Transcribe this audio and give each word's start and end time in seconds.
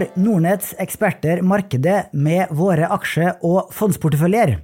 Slår 0.00 0.22
Nordnetts 0.22 0.70
eksperter 0.80 1.42
markedet 1.44 2.06
med 2.12 2.48
våre 2.56 2.86
aksje- 2.88 3.34
og 3.44 3.68
fondsporteføljer? 3.76 4.54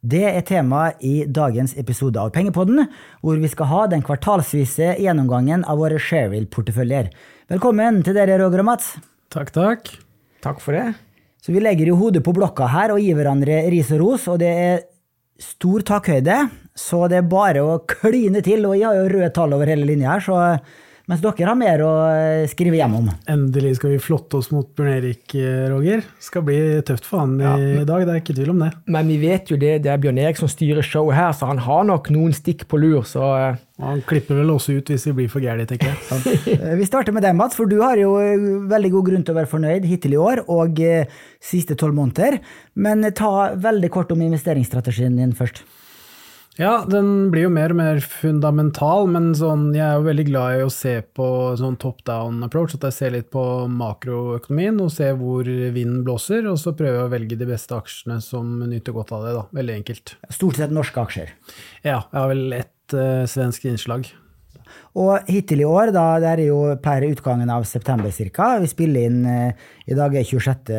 Det 0.00 0.22
er 0.24 0.44
temaet 0.46 1.02
i 1.04 1.26
dagens 1.28 1.74
episode 1.76 2.16
av 2.16 2.30
Pengepodden, 2.32 2.86
hvor 3.20 3.36
vi 3.36 3.50
skal 3.52 3.68
ha 3.68 3.82
den 3.92 4.00
kvartalsvise 4.06 4.94
gjennomgangen 4.96 5.66
av 5.68 5.82
våre 5.82 5.98
Shareville-porteføljer. 6.00 7.10
Velkommen 7.52 8.00
til 8.06 8.16
dere, 8.16 8.38
Roger 8.40 8.62
og 8.64 8.68
Mats. 8.70 8.94
Takk, 9.28 9.52
takk. 9.52 9.92
Takk 10.40 10.64
for 10.64 10.72
det. 10.78 10.94
Så 11.44 11.52
vi 11.52 11.60
legger 11.60 11.92
jo 11.92 12.00
hodet 12.00 12.24
på 12.24 12.32
blokka 12.32 12.70
her 12.72 12.94
og 12.94 13.02
gir 13.04 13.20
hverandre 13.20 13.66
ris 13.68 13.92
og 13.92 14.00
ros, 14.00 14.24
og 14.32 14.40
det 14.40 14.54
er 14.62 14.82
stor 15.36 15.84
takhøyde, 15.92 16.40
så 16.72 17.04
det 17.12 17.20
er 17.20 17.28
bare 17.36 17.68
å 17.68 17.82
kline 17.84 18.40
til. 18.40 18.64
Og 18.64 18.80
jeg 18.80 18.88
har 18.88 18.96
jo 19.02 19.12
røde 19.12 19.32
tall 19.36 19.60
over 19.60 19.68
hele 19.68 19.84
linja 19.92 20.16
her, 20.16 20.24
så 20.24 20.40
mens 21.06 21.22
dere 21.22 21.48
har 21.48 21.58
mer 21.58 21.82
å 21.86 21.90
skrive 22.50 22.80
hjem 22.80 22.96
om. 22.98 23.10
Endelig 23.30 23.76
skal 23.78 23.94
vi 23.94 24.00
flotte 24.02 24.40
oss 24.40 24.50
mot 24.54 24.68
Bjørn 24.76 24.94
Erik, 24.96 25.34
eh, 25.38 25.66
Roger. 25.72 26.02
Skal 26.22 26.42
bli 26.46 26.58
tøft 26.86 27.06
for 27.08 27.22
han 27.24 27.36
i 27.40 27.84
dag, 27.86 28.06
det 28.06 28.14
er 28.14 28.22
ikke 28.22 28.36
tvil 28.38 28.54
om 28.54 28.64
det. 28.66 28.72
Men 28.90 29.08
vi 29.12 29.20
vet 29.22 29.52
jo 29.52 29.60
det, 29.60 29.76
det 29.86 29.92
er 29.92 30.02
Bjørn 30.02 30.18
Erik 30.24 30.40
som 30.40 30.50
styrer 30.50 30.82
showet 30.86 31.18
her, 31.18 31.30
så 31.36 31.50
han 31.50 31.62
har 31.66 31.86
nok 31.88 32.10
noen 32.14 32.34
stikk 32.36 32.66
på 32.70 32.80
lur, 32.82 33.04
så 33.06 33.30
eh, 33.36 33.62
han 33.82 34.00
klipper 34.08 34.38
vel 34.40 34.50
også 34.54 34.78
ut 34.78 34.88
hvis 34.88 35.04
vi 35.10 35.12
blir 35.18 35.30
for 35.32 35.44
gærne, 35.44 35.66
tenker 35.68 35.92
jeg. 35.92 36.36
Eh, 36.56 36.74
Vi 36.78 36.86
starter 36.88 37.12
med 37.12 37.22
deg, 37.26 37.36
Mats, 37.36 37.56
for 37.58 37.68
du 37.68 37.76
har 37.82 37.98
jo 38.00 38.14
eh, 38.22 38.40
veldig 38.70 38.90
god 38.94 39.08
grunn 39.10 39.24
til 39.26 39.34
å 39.34 39.38
være 39.40 39.50
fornøyd 39.50 39.84
hittil 39.88 40.14
i 40.16 40.20
år 40.20 40.44
og 40.52 40.80
eh, 40.80 41.10
siste 41.44 41.76
tolv 41.78 41.96
måneder. 41.98 42.38
Men 42.80 43.04
ta 43.16 43.52
veldig 43.60 43.90
kort 43.92 44.14
om 44.14 44.22
investeringsstrategien 44.24 45.18
din 45.20 45.34
først. 45.36 45.62
Ja, 46.56 46.86
den 46.88 47.28
blir 47.28 47.44
jo 47.44 47.50
mer 47.52 47.72
og 47.74 47.76
mer 47.76 47.98
fundamental, 48.00 49.04
men 49.12 49.34
sånn, 49.36 49.68
jeg 49.76 49.84
er 49.84 49.98
jo 49.98 50.06
veldig 50.06 50.24
glad 50.30 50.56
i 50.56 50.64
å 50.64 50.72
se 50.72 50.94
på 51.04 51.26
sånn 51.60 51.76
top 51.82 52.00
down 52.08 52.40
approach, 52.46 52.78
at 52.78 52.86
jeg 52.88 52.96
ser 52.96 53.12
litt 53.12 53.28
på 53.34 53.42
makroøkonomien 53.68 54.80
og 54.80 54.88
ser 54.94 55.18
hvor 55.20 55.44
vinden 55.44 56.00
blåser, 56.06 56.48
og 56.48 56.56
så 56.62 56.72
prøver 56.76 57.02
jeg 57.02 57.10
å 57.10 57.12
velge 57.12 57.40
de 57.42 57.50
beste 57.50 57.76
aksjene 57.76 58.22
som 58.24 58.54
nyter 58.64 58.96
godt 58.96 59.12
av 59.12 59.26
det, 59.26 59.34
da. 59.36 59.44
Veldig 59.58 59.80
enkelt. 59.82 60.14
Stort 60.32 60.56
sett 60.62 60.72
norske 60.72 61.04
aksjer. 61.04 61.34
Ja, 61.82 62.06
jeg 62.06 62.16
har 62.22 62.32
vel 62.32 62.46
ett 62.62 62.96
uh, 62.96 63.26
svensk 63.28 63.68
innslag. 63.68 64.08
Og 64.96 65.28
hittil 65.28 65.60
i 65.60 65.68
år, 65.68 65.92
da 65.92 66.06
det 66.22 66.30
er 66.30 66.44
jo 66.46 66.60
per 66.82 67.04
utgangen 67.04 67.52
av 67.52 67.68
september 67.68 68.08
ca., 68.32 68.54
vi 68.62 68.72
spiller 68.72 69.10
inn 69.10 69.20
uh, 69.28 69.68
i 69.84 69.96
dag 69.98 70.16
er 70.16 70.24
26. 70.24 70.72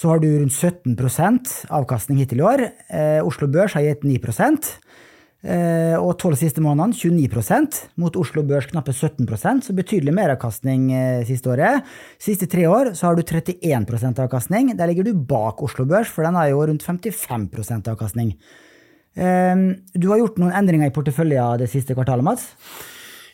så 0.00 0.08
har 0.08 0.20
du 0.22 0.30
rundt 0.32 0.54
17% 0.56 1.50
avkastning 1.76 2.22
hittil 2.22 2.40
i 2.40 2.44
år. 2.46 2.62
Eh, 2.88 3.18
Oslo 3.26 3.50
Børs 3.52 3.74
har 3.76 3.84
gitt 3.84 4.06
9 4.08 4.16
eh, 5.44 5.96
og 6.00 6.14
tolv 6.22 6.38
siste 6.40 6.62
månedene 6.64 6.96
29% 6.96 7.82
mot 8.00 8.16
Oslo 8.16 8.40
Børs 8.48 8.70
knappe 8.70 8.94
17% 8.96 9.66
så 9.66 9.76
betydelig 9.76 10.14
meravkastning 10.16 10.86
eh, 10.96 11.26
siste 11.28 11.52
året. 11.52 11.84
Siste 12.16 12.48
tre 12.48 12.64
år 12.64 12.94
så 12.96 13.10
har 13.10 13.18
du 13.18 13.22
31% 13.22 14.22
avkastning. 14.24 14.72
Der 14.78 14.88
ligger 14.88 15.04
du 15.04 15.12
bak 15.12 15.60
Oslo 15.60 15.84
Børs, 15.84 16.08
for 16.08 16.24
den 16.24 16.38
har 16.38 16.48
jo 16.48 16.64
rundt 16.64 16.86
55% 16.86 17.92
avkastning. 17.92 18.32
Eh, 19.20 19.66
Du 19.92 20.08
har 20.08 20.22
gjort 20.22 20.40
noen 20.40 20.56
endringer 20.56 20.88
i 20.88 20.96
porteføljen 20.96 21.60
det 21.60 21.68
siste 21.68 21.92
kvartalet, 21.92 22.24
Mats? 22.24 22.54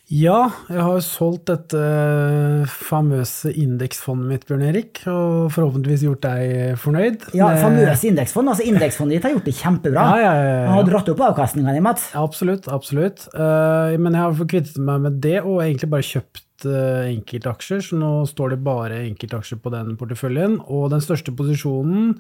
Ja, 0.07 0.53
jeg 0.71 0.83
har 0.87 1.01
solgt 1.03 1.49
dette 1.51 1.79
eh, 1.83 2.69
famøse 2.71 3.51
indeksfondet 3.59 4.29
mitt, 4.31 4.45
Bjørn 4.47 4.63
Erik, 4.69 5.01
og 5.11 5.49
forhåpentligvis 5.51 6.05
gjort 6.07 6.21
deg 6.23 6.77
fornøyd. 6.79 7.25
Ja, 7.35 7.49
med- 7.51 7.65
famøs 7.65 8.05
indeksfond. 8.07 8.53
Altså 8.53 8.63
indeksfondet 8.71 9.17
ditt 9.17 9.27
har 9.27 9.35
gjort 9.35 9.49
det 9.51 9.55
kjempebra. 9.59 10.05
Ja, 10.07 10.21
ja, 10.23 10.35
ja, 10.39 10.53
ja. 10.63 10.69
har 10.77 10.87
dratt 10.87 11.11
opp 11.11 11.23
avkastninga 11.27 11.75
di, 11.75 11.81
Mats. 11.83 12.13
Absolutt, 12.15 12.69
absolutt. 12.71 13.27
Eh, 13.35 13.97
men 13.99 14.15
jeg 14.15 14.23
har 14.23 14.47
kvittet 14.55 14.79
meg 14.79 15.01
med 15.09 15.19
det, 15.27 15.41
og 15.43 15.59
egentlig 15.65 15.91
bare 15.91 16.07
kjøpt 16.07 16.69
uh, 16.71 17.03
enkeltaksjer, 17.11 17.83
så 17.85 17.99
nå 18.01 18.13
står 18.31 18.55
det 18.55 18.61
bare 18.65 19.03
enkeltaksjer 19.09 19.59
på 19.61 19.75
den 19.75 19.97
porteføljen. 19.99 20.61
Og 20.71 20.87
den 20.95 21.03
største 21.03 21.35
posisjonen 21.35 22.15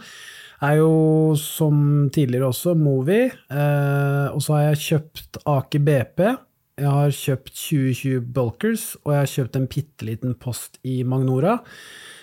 er 0.66 0.81
jo, 0.81 0.91
som 1.39 2.10
tidligere 2.10 2.50
også, 2.50 2.75
Movi. 2.75 3.31
eh, 3.31 4.27
og 4.33 4.43
så 4.43 4.56
har 4.59 4.66
jeg 4.75 4.83
kjøpt 4.89 5.39
Aker 5.47 5.87
BP. 5.87 6.22
Jeg 6.76 6.92
har 6.92 7.14
kjøpt 7.14 7.54
2020 7.56 8.26
Bulkers, 8.37 8.82
og 9.06 9.14
jeg 9.14 9.22
har 9.22 9.31
kjøpt 9.32 9.54
en 9.56 9.70
bitte 9.72 10.04
liten 10.04 10.34
post 10.37 10.76
i 10.84 10.98
Magnora. 11.09 11.54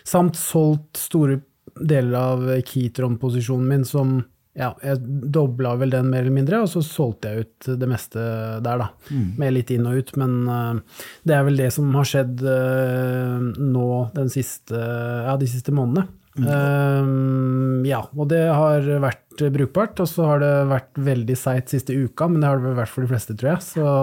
Samt 0.05 0.37
solgt 0.37 0.99
store 1.01 1.39
deler 1.73 2.13
av 2.19 2.45
Keytron-posisjonen 2.69 3.71
min, 3.71 3.87
som 3.87 4.19
ja, 4.53 4.69
jeg 4.85 4.99
dobla 5.33 5.71
vel 5.81 5.95
den 5.95 6.11
mer 6.11 6.21
eller 6.21 6.35
mindre, 6.35 6.59
og 6.61 6.69
så 6.69 6.83
solgte 6.85 7.31
jeg 7.31 7.47
ut 7.47 7.69
det 7.81 7.89
meste 7.89 8.21
der, 8.61 8.83
da. 8.83 8.91
Med 9.41 9.55
litt 9.55 9.73
inn 9.73 9.89
og 9.89 9.97
ut, 9.97 10.13
men 10.21 10.35
uh, 10.45 11.01
det 11.25 11.33
er 11.33 11.47
vel 11.47 11.57
det 11.57 11.71
som 11.73 11.89
har 11.97 12.05
skjedd 12.11 12.43
uh, 12.45 13.41
nå 13.57 13.87
den 14.13 14.29
siste, 14.33 14.77
ja, 14.77 15.33
de 15.41 15.49
siste 15.49 15.73
månedene. 15.73 16.05
Eh, 16.41 17.09
ja, 17.89 17.99
og 18.15 18.29
det 18.31 18.41
har 18.49 18.87
vært 19.03 19.43
brukbart, 19.53 20.01
og 20.01 20.09
så 20.09 20.25
har 20.29 20.41
det 20.41 20.51
vært 20.71 20.99
veldig 21.05 21.37
seigt 21.37 21.73
siste 21.73 21.93
uka, 21.93 22.27
men 22.29 22.41
det 22.41 22.49
har 22.49 22.61
det 22.61 22.73
vært 22.77 22.93
for 22.93 23.05
de 23.05 23.11
fleste, 23.11 23.37
tror 23.37 23.55
jeg. 23.55 23.65
Så 23.67 23.93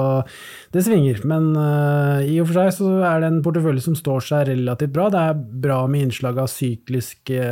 det 0.75 0.87
svinger. 0.87 1.21
Men 1.31 1.53
uh, 1.59 2.23
i 2.23 2.39
og 2.43 2.51
for 2.51 2.61
seg 2.61 2.73
så 2.79 2.95
er 3.09 3.23
det 3.23 3.33
en 3.33 3.45
portefølje 3.45 3.87
som 3.89 3.99
står 3.99 4.27
seg 4.31 4.49
relativt 4.53 4.95
bra. 4.97 5.11
Det 5.13 5.27
er 5.29 5.45
bra 5.67 5.85
med 5.91 6.09
innslag 6.09 6.43
av 6.43 6.51
sykliske 6.53 7.45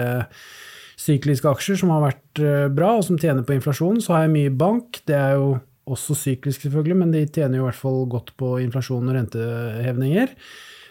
sykliske 0.99 1.49
aksjer 1.49 1.79
som 1.81 1.93
har 1.95 2.05
vært 2.09 2.43
eh, 2.43 2.67
bra, 2.75 2.97
og 2.99 3.05
som 3.07 3.19
tjener 3.21 3.47
på 3.47 3.57
inflasjon. 3.57 4.01
Så 4.03 4.15
har 4.15 4.27
jeg 4.27 4.35
mye 4.35 4.55
bank. 4.59 5.01
Det 5.09 5.17
er 5.17 5.37
jo 5.39 5.53
også 5.89 6.17
syklisk, 6.19 6.65
selvfølgelig, 6.67 6.97
men 7.01 7.13
de 7.15 7.25
tjener 7.25 7.59
jo 7.59 7.65
i 7.65 7.69
hvert 7.69 7.81
fall 7.81 8.03
godt 8.13 8.35
på 8.41 8.57
inflasjon 8.65 9.09
og 9.09 9.17
rentehevninger. 9.17 10.35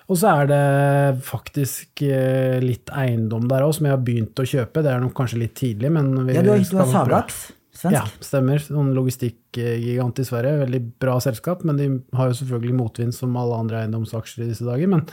Og 0.07 0.15
så 0.21 0.29
er 0.31 0.47
det 0.47 0.61
faktisk 1.27 2.01
eh, 2.07 2.57
litt 2.63 2.87
eiendom 2.95 3.47
der 3.51 3.65
òg, 3.65 3.73
som 3.75 3.89
jeg 3.89 3.95
har 3.97 4.03
begynt 4.07 4.39
å 4.39 4.45
kjøpe. 4.47 4.83
Det 4.85 4.93
er 4.93 5.01
nok 5.03 5.15
kanskje 5.17 5.41
litt 5.41 5.55
tidlig, 5.59 5.91
men 5.91 6.13
vi 6.29 6.37
Ja, 6.37 6.43
du 6.45 6.53
har, 6.53 6.61
du 6.63 6.77
har 6.95 7.11
nok 7.11 7.33
svensk. 7.77 7.91
Ja, 7.93 8.05
stemmer. 8.23 8.63
Noen 8.73 8.93
logistikkgigant 8.95 10.19
i 10.23 10.25
Sverige. 10.25 10.61
Veldig 10.63 10.81
bra 11.03 11.17
selskap, 11.21 11.65
men 11.67 11.77
de 11.77 11.89
har 12.17 12.31
jo 12.31 12.37
selvfølgelig 12.39 12.77
motvind 12.79 13.13
som 13.13 13.35
alle 13.37 13.59
andre 13.59 13.83
eiendomsaksjer 13.83 14.45
i 14.45 14.49
disse 14.53 14.65
dager. 14.65 14.87
Men 14.95 15.03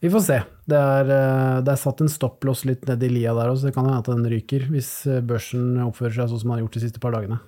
vi 0.00 0.10
får 0.12 0.24
se. 0.26 0.40
Det 0.68 0.80
er, 0.80 1.12
eh, 1.14 1.60
det 1.64 1.72
er 1.76 1.82
satt 1.84 2.00
en 2.00 2.10
stopplås 2.12 2.64
litt 2.68 2.88
nedi 2.88 3.12
lia 3.12 3.34
der 3.36 3.52
òg, 3.52 3.58
så 3.60 3.68
det 3.68 3.74
kan 3.76 3.84
hende 3.86 4.00
at 4.00 4.08
den 4.10 4.24
ryker 4.32 4.66
hvis 4.72 4.90
eh, 5.06 5.20
børsen 5.20 5.76
oppfører 5.84 6.16
seg 6.22 6.32
sånn 6.32 6.40
som 6.42 6.48
den 6.50 6.56
har 6.58 6.64
gjort 6.64 6.80
de 6.80 6.84
siste 6.88 7.00
par 7.04 7.12
dagene. 7.12 7.38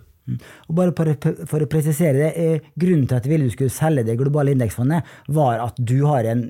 Og 0.66 0.74
bare 0.74 0.90
for, 0.92 1.60
å- 1.62 1.68
presisere 1.70 2.16
det, 2.34 2.46
grunnen 2.76 3.06
til 3.06 3.14
at 3.20 3.26
ville 3.30 3.46
du 3.46 3.52
skulle 3.54 3.70
selge 3.70 4.02
det 4.08 4.16
globale 4.18 4.56
indeksfondet, 4.56 5.04
var 5.30 5.60
at 5.68 5.76
du 5.78 6.00
har 6.08 6.26
en 6.26 6.48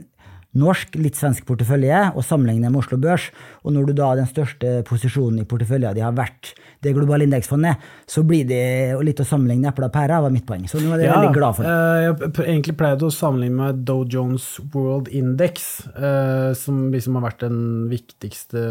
norsk, 0.57 0.95
litt 0.97 1.17
svensk 1.19 1.45
portefølje 1.45 2.13
og 2.17 2.23
sammenligne 2.25 2.71
med 2.71 2.81
Oslo 2.81 2.97
Børs. 2.97 3.27
Og 3.65 3.75
når 3.75 3.87
du 3.91 3.93
da 3.99 4.15
den 4.17 4.29
største 4.31 4.83
posisjonen 4.89 5.43
i 5.43 5.45
porteføljen 5.49 5.95
de 5.97 6.01
har 6.01 6.15
vært 6.17 6.55
det 6.85 6.95
globale 6.97 7.27
indeksfondet, 7.27 7.77
så 8.09 8.23
blir 8.25 8.47
det 8.49 8.97
litt 9.05 9.21
å 9.21 9.27
sammenligne 9.27 9.69
epler 9.69 9.89
og 9.91 9.93
pærer, 9.93 10.23
var 10.23 10.33
mitt 10.33 10.47
poeng. 10.49 10.65
Så 10.71 10.81
nå 10.81 10.95
er 10.95 11.05
jeg 11.05 11.13
veldig 11.13 11.35
glad 11.37 11.57
for. 11.59 11.65
eh, 11.65 12.07
Jeg 12.07 12.15
har 12.15 12.45
egentlig 12.47 12.77
pleide 12.79 13.09
å 13.09 13.13
sammenligne 13.13 13.57
med 13.57 13.85
Dow 13.85 14.05
Jones 14.09 14.61
World 14.73 15.09
Index, 15.09 15.87
eh, 15.97 16.53
som 16.55 16.91
liksom 16.93 17.19
har 17.21 17.27
vært 17.31 17.41
den 17.49 17.89
viktigste 17.91 18.65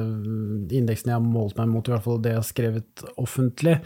indeksen 0.71 1.11
jeg 1.11 1.17
har 1.19 1.21
målt 1.25 1.57
meg 1.57 1.67
mot, 1.69 1.87
i 1.87 1.91
hvert 1.91 2.03
fall 2.03 2.21
det 2.21 2.33
jeg 2.33 2.41
har 2.41 2.49
skrevet 2.49 3.05
offentlig. 3.17 3.79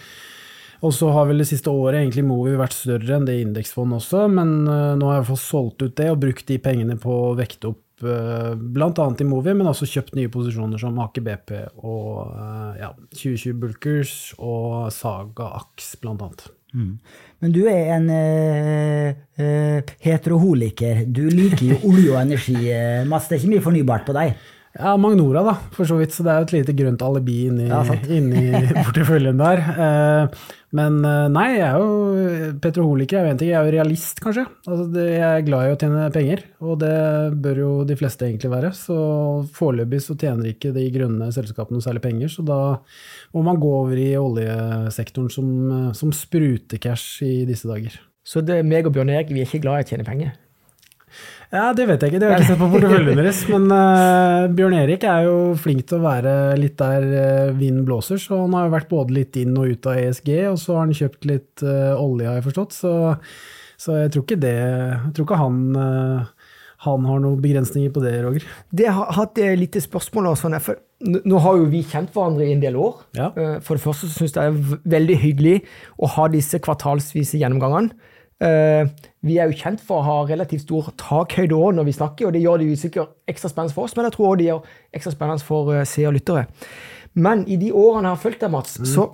Og 0.86 0.94
så 0.96 1.10
har 1.12 1.28
vel 1.28 1.42
det 1.42 1.50
siste 1.50 1.72
året 1.72 2.00
egentlig 2.00 2.24
Movi 2.28 2.56
vært 2.60 2.78
større 2.78 3.18
enn 3.18 3.28
det 3.28 3.40
indeksfondet 3.42 4.00
også, 4.00 4.26
men 4.32 4.54
eh, 4.64 4.96
nå 5.00 5.10
har 5.10 5.18
jeg 5.18 5.24
i 5.24 5.26
hvert 5.26 5.32
fall 5.34 5.44
solgt 5.44 5.84
ut 5.84 5.96
det 6.00 6.10
og 6.14 6.22
brukt 6.22 6.48
de 6.48 6.60
pengene 6.64 6.96
på 7.00 7.16
å 7.30 7.34
vekte 7.40 7.74
opp 7.74 8.06
uh, 8.06 8.54
bl.a. 8.56 9.08
i 9.20 9.28
Movi, 9.28 9.56
men 9.60 9.68
også 9.68 9.90
kjøpt 9.90 10.16
nye 10.16 10.32
posisjoner 10.32 10.80
som 10.80 11.02
Aker 11.04 11.26
BP 11.26 11.52
og 11.84 12.30
eh, 12.32 12.80
ja, 12.86 12.94
2020 13.12 13.60
Bulkers 13.60 14.14
og 14.38 14.88
Saga 14.96 15.52
Ax, 15.60 15.98
bl.a. 16.00 16.32
Mm. 16.70 16.94
Men 17.42 17.54
du 17.56 17.64
er 17.68 17.92
en 17.96 18.08
eh, 18.14 19.20
eh, 19.42 19.92
heteroholiker. 20.06 21.04
Du 21.10 21.26
liker 21.34 21.74
jo 21.74 21.82
olje 21.90 22.14
og 22.14 22.22
energi, 22.22 22.60
masse. 23.10 23.32
Det 23.32 23.40
er 23.40 23.44
ikke 23.44 23.54
mye 23.56 23.68
fornybart 23.68 24.08
på 24.08 24.16
deg? 24.16 24.40
Ja, 24.78 24.94
Magnora, 25.02 25.42
da, 25.44 25.56
for 25.74 25.90
så 25.90 25.98
vidt. 25.98 26.14
Så 26.14 26.24
det 26.24 26.32
er 26.32 26.44
jo 26.44 26.48
et 26.48 26.56
lite 26.60 26.76
grønt 26.78 27.02
alibi 27.04 27.40
inni, 27.50 27.68
Ja, 27.72 27.82
inni 28.06 28.52
porteføljen 28.86 29.42
der. 29.42 29.64
Eh, 29.74 30.46
men 30.76 31.00
eh, 31.02 31.28
nei, 31.34 31.46
jeg 31.56 31.66
er 31.66 31.82
jo 31.82 32.50
petroholiker. 32.62 33.18
Jeg 33.18 33.26
vet 33.26 33.42
ikke, 33.42 33.50
jeg 33.50 33.58
er 33.58 33.70
jo 33.70 33.74
realist, 33.74 34.20
kanskje. 34.22 34.44
Altså, 34.68 34.86
det, 34.94 35.06
jeg 35.16 35.26
er 35.26 35.46
glad 35.48 35.66
i 35.66 35.74
å 35.74 35.80
tjene 35.82 36.10
penger, 36.14 36.44
og 36.62 36.76
det 36.84 36.98
bør 37.42 37.62
jo 37.64 37.72
de 37.90 37.98
fleste 37.98 38.28
egentlig 38.28 38.52
være. 38.54 38.70
Så 38.78 38.98
foreløpig 39.56 40.02
så 40.06 40.18
tjener 40.20 40.52
ikke 40.52 40.74
de 40.76 40.86
grønne 40.94 41.32
selskapene 41.34 41.80
noe 41.80 41.86
særlig 41.86 42.04
penger, 42.06 42.34
så 42.34 42.46
da 42.46 42.60
må 43.34 43.46
man 43.46 43.62
gå 43.62 43.72
over 43.80 43.98
i 43.98 44.12
oljesektoren 44.20 45.34
som, 45.34 45.50
eh, 45.74 45.90
som 45.98 46.14
spruter 46.14 46.82
cash 46.82 47.26
i 47.26 47.34
disse 47.50 47.70
dager. 47.70 47.98
Så 48.22 48.46
det, 48.46 48.62
meg 48.68 48.86
og 48.86 48.94
Bjørn 48.94 49.10
Erik 49.16 49.34
vi 49.34 49.42
er 49.42 49.50
ikke 49.50 49.64
glad 49.66 49.82
i 49.82 49.88
å 49.88 49.90
tjene 49.90 50.06
penger. 50.06 50.38
Ja, 51.50 51.72
det 51.74 51.88
vet 51.90 52.04
jeg 52.04 52.12
ikke, 52.12 52.20
det 52.22 52.28
har 52.30 52.36
jeg 52.36 52.44
ikke 52.44 52.52
sett 52.52 52.62
på 52.62 52.70
porteføljen 52.76 53.18
deres. 53.24 53.40
Men 53.50 53.64
uh, 53.74 54.50
Bjørn 54.54 54.76
Erik 54.84 55.06
er 55.10 55.26
jo 55.26 55.38
flink 55.58 55.88
til 55.90 55.98
å 55.98 56.04
være 56.04 56.34
litt 56.62 56.76
der 56.78 57.06
uh, 57.10 57.56
vinden 57.58 57.88
blåser, 57.88 58.22
så 58.22 58.44
han 58.44 58.54
har 58.54 58.68
jo 58.68 58.76
vært 58.76 58.92
både 58.92 59.16
litt 59.18 59.40
inn 59.42 59.56
og 59.58 59.72
ut 59.74 59.90
av 59.90 59.98
ESG, 59.98 60.30
og 60.52 60.60
så 60.62 60.76
har 60.78 60.86
han 60.86 61.00
kjøpt 61.00 61.26
litt 61.30 61.64
uh, 61.66 61.96
olje, 61.98 62.28
har 62.30 62.38
jeg 62.38 62.46
forstått. 62.52 62.76
Så, 62.78 62.92
så 63.82 63.98
jeg 63.98 64.12
tror 64.14 64.28
ikke 64.28 64.44
det 64.44 64.60
Jeg 64.60 65.16
tror 65.16 65.26
ikke 65.26 65.42
han 65.42 65.58
han 66.80 67.04
har 67.04 67.18
noen 67.20 67.42
begrensninger 67.44 67.92
på 67.92 68.00
det, 68.00 68.14
Roger. 68.24 68.44
Det 68.72 68.86
har 68.88 69.10
hatt 69.18 69.40
et 69.44 69.58
lite 69.60 69.82
spørsmål. 69.84 70.30
og 70.30 70.38
for 70.64 70.78
nå 71.04 71.42
har 71.44 71.58
jo 71.60 71.66
vi 71.74 71.82
kjent 71.84 72.14
hverandre 72.16 72.46
i 72.46 72.54
en 72.54 72.62
del 72.64 72.78
år. 72.80 73.02
Ja. 73.18 73.28
For 73.66 73.76
det 73.76 73.84
første 73.84 74.08
så 74.08 74.22
syns 74.22 74.38
jeg 74.38 74.54
det 74.56 74.78
er 74.78 74.80
veldig 74.96 75.18
hyggelig 75.20 75.58
å 76.00 76.08
ha 76.14 76.30
disse 76.32 76.62
kvartalsvise 76.64 77.42
gjennomgangene. 77.42 77.92
Eh, 78.42 78.88
Vi 79.22 79.36
er 79.38 79.50
jo 79.52 79.58
kjent 79.60 79.82
for 79.84 80.00
å 80.00 80.04
ha 80.06 80.18
relativt 80.30 80.62
stor 80.64 80.94
takhøyde 80.96 81.52
òg 81.58 81.74
når 81.76 81.84
vi 81.90 81.92
snakker, 81.98 82.28
og 82.30 82.34
det 82.34 82.40
gjør 82.42 82.62
det 82.62 82.68
jo 82.70 82.76
sikkert 82.80 83.10
ekstra 83.28 83.50
spennende 83.52 83.76
for 83.76 83.84
oss, 83.84 83.96
men 83.98 84.06
jeg 84.08 84.14
tror 84.16 84.28
også 84.30 84.38
det 84.40 84.46
gjør 84.48 84.70
ekstra 84.96 85.12
spennende 85.12 85.44
for 85.44 85.72
uh, 85.76 85.84
seere 85.84 86.08
og 86.08 86.14
lyttere. 86.16 86.46
Men 87.20 87.42
i 87.52 87.58
de 87.60 87.74
årene 87.76 88.08
jeg 88.08 88.16
har 88.16 88.22
fulgt 88.24 88.40
deg, 88.46 88.52
Mats, 88.54 88.78
så 88.88 89.10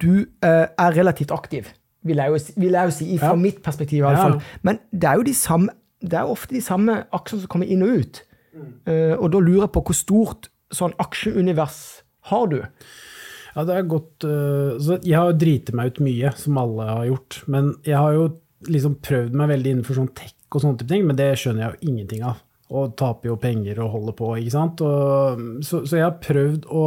du 0.00 0.24
uh, 0.40 0.64
er 0.80 0.96
relativt 0.96 1.34
aktiv, 1.36 1.68
vil 2.08 2.16
jeg 2.22 2.32
jo, 2.32 2.38
vil 2.62 2.72
jeg 2.78 2.88
jo 2.88 2.94
si, 2.96 3.08
fra 3.20 3.34
Ja. 3.34 3.40
mitt 3.42 3.60
perspektiv 3.62 3.98
i 4.00 4.06
alle 4.08 4.30
Ja. 4.32 4.40
Men 4.62 4.78
det 4.92 5.10
er 5.10 5.14
jo 5.20 5.26
de 5.28 5.34
samme, 5.36 5.68
det 6.00 6.14
er 6.14 6.24
ofte 6.32 6.54
de 6.56 6.62
samme 6.64 6.94
aksjene 7.12 7.40
som 7.44 7.48
kommer 7.52 7.68
inn 7.68 7.82
og 7.84 7.98
ut. 8.00 8.22
Uh, 8.88 9.12
og 9.20 9.28
da 9.34 9.38
lurer 9.44 9.66
jeg 9.66 9.72
på 9.74 9.82
hvor 9.84 9.98
stort 9.98 10.48
sånn 10.72 10.94
aksjeunivers 11.04 11.82
har 12.30 12.46
du? 12.48 12.62
Ja, 13.54 13.64
det 13.68 13.76
er 13.76 13.84
godt 13.92 14.24
uh, 14.24 14.78
så 14.80 14.96
Jeg 15.04 15.14
har 15.18 15.28
jo 15.32 15.36
driti 15.38 15.74
meg 15.76 15.92
ut 15.92 16.00
mye, 16.00 16.32
som 16.40 16.56
alle 16.58 16.88
har 16.88 17.04
gjort. 17.12 17.42
Men 17.46 17.74
jeg 17.84 17.96
har 18.00 18.12
jo 18.16 18.24
liksom 18.68 18.98
prøvd 19.04 19.36
meg 19.36 19.50
veldig 19.54 19.72
innenfor 19.74 19.98
sånn 19.98 20.10
tech 20.16 20.34
og 20.54 20.62
sånne 20.62 20.78
type 20.80 20.92
ting, 20.92 21.06
men 21.08 21.18
det 21.18 21.32
skjønner 21.40 21.64
jeg 21.64 21.72
jo 21.74 21.90
ingenting 21.92 22.24
av. 22.24 22.42
Og 22.74 22.94
taper 22.98 23.28
jo 23.32 23.36
penger 23.42 23.80
og 23.84 23.90
holder 23.92 24.14
på, 24.18 24.28
ikke 24.40 24.54
sant. 24.54 24.80
Og, 24.86 25.42
så, 25.66 25.82
så 25.84 25.98
jeg 25.98 26.06
har 26.06 26.20
prøvd 26.22 26.68
å 26.72 26.84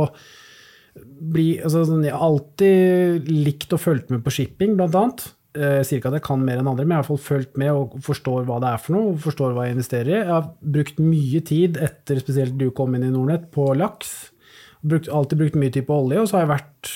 bli 0.97 1.59
altså, 1.61 1.83
sånn, 1.85 2.05
Jeg 2.07 2.15
har 2.15 2.23
alltid 2.25 3.27
likt 3.29 3.73
og 3.75 3.81
fulgt 3.83 4.13
med 4.13 4.23
på 4.25 4.33
shipping, 4.33 4.73
blant 4.79 4.95
annet. 4.97 5.25
Eh, 5.57 5.75
Jeg 5.81 5.85
sier 5.89 6.01
ikke 6.01 6.09
at 6.13 6.17
jeg 6.17 6.25
kan 6.25 6.41
mer 6.47 6.61
enn 6.61 6.69
andre, 6.71 6.85
men 6.85 6.95
jeg 6.95 7.01
har 7.01 7.03
i 7.03 7.05
hvert 7.05 7.11
fall 7.13 7.25
fulgt 7.27 7.59
med 7.61 7.73
og 7.75 7.99
forstår 8.07 8.47
hva 8.47 8.57
det 8.63 8.71
er 8.71 8.81
for 8.81 8.97
noe. 8.97 9.11
og 9.13 9.21
forstår 9.27 9.53
hva 9.53 9.67
jeg 9.67 9.77
investerer 9.77 10.13
i. 10.13 10.17
Jeg 10.23 10.31
har 10.33 10.49
brukt 10.77 11.03
mye 11.03 11.43
tid 11.51 11.77
etter 11.89 12.23
spesielt 12.23 12.57
du 12.57 12.69
kom 12.71 12.97
inn 12.97 13.05
i 13.05 13.13
Nordnett, 13.13 13.51
på 13.53 13.69
laks. 13.77 14.15
Brukt, 14.87 15.11
alltid 15.11 15.43
brukt 15.43 15.59
mye 15.59 15.73
tid 15.73 15.85
på 15.87 16.01
olje, 16.05 16.23
og 16.23 16.29
så 16.31 16.39
har 16.39 16.47
jeg 16.47 16.53
vært 16.55 16.91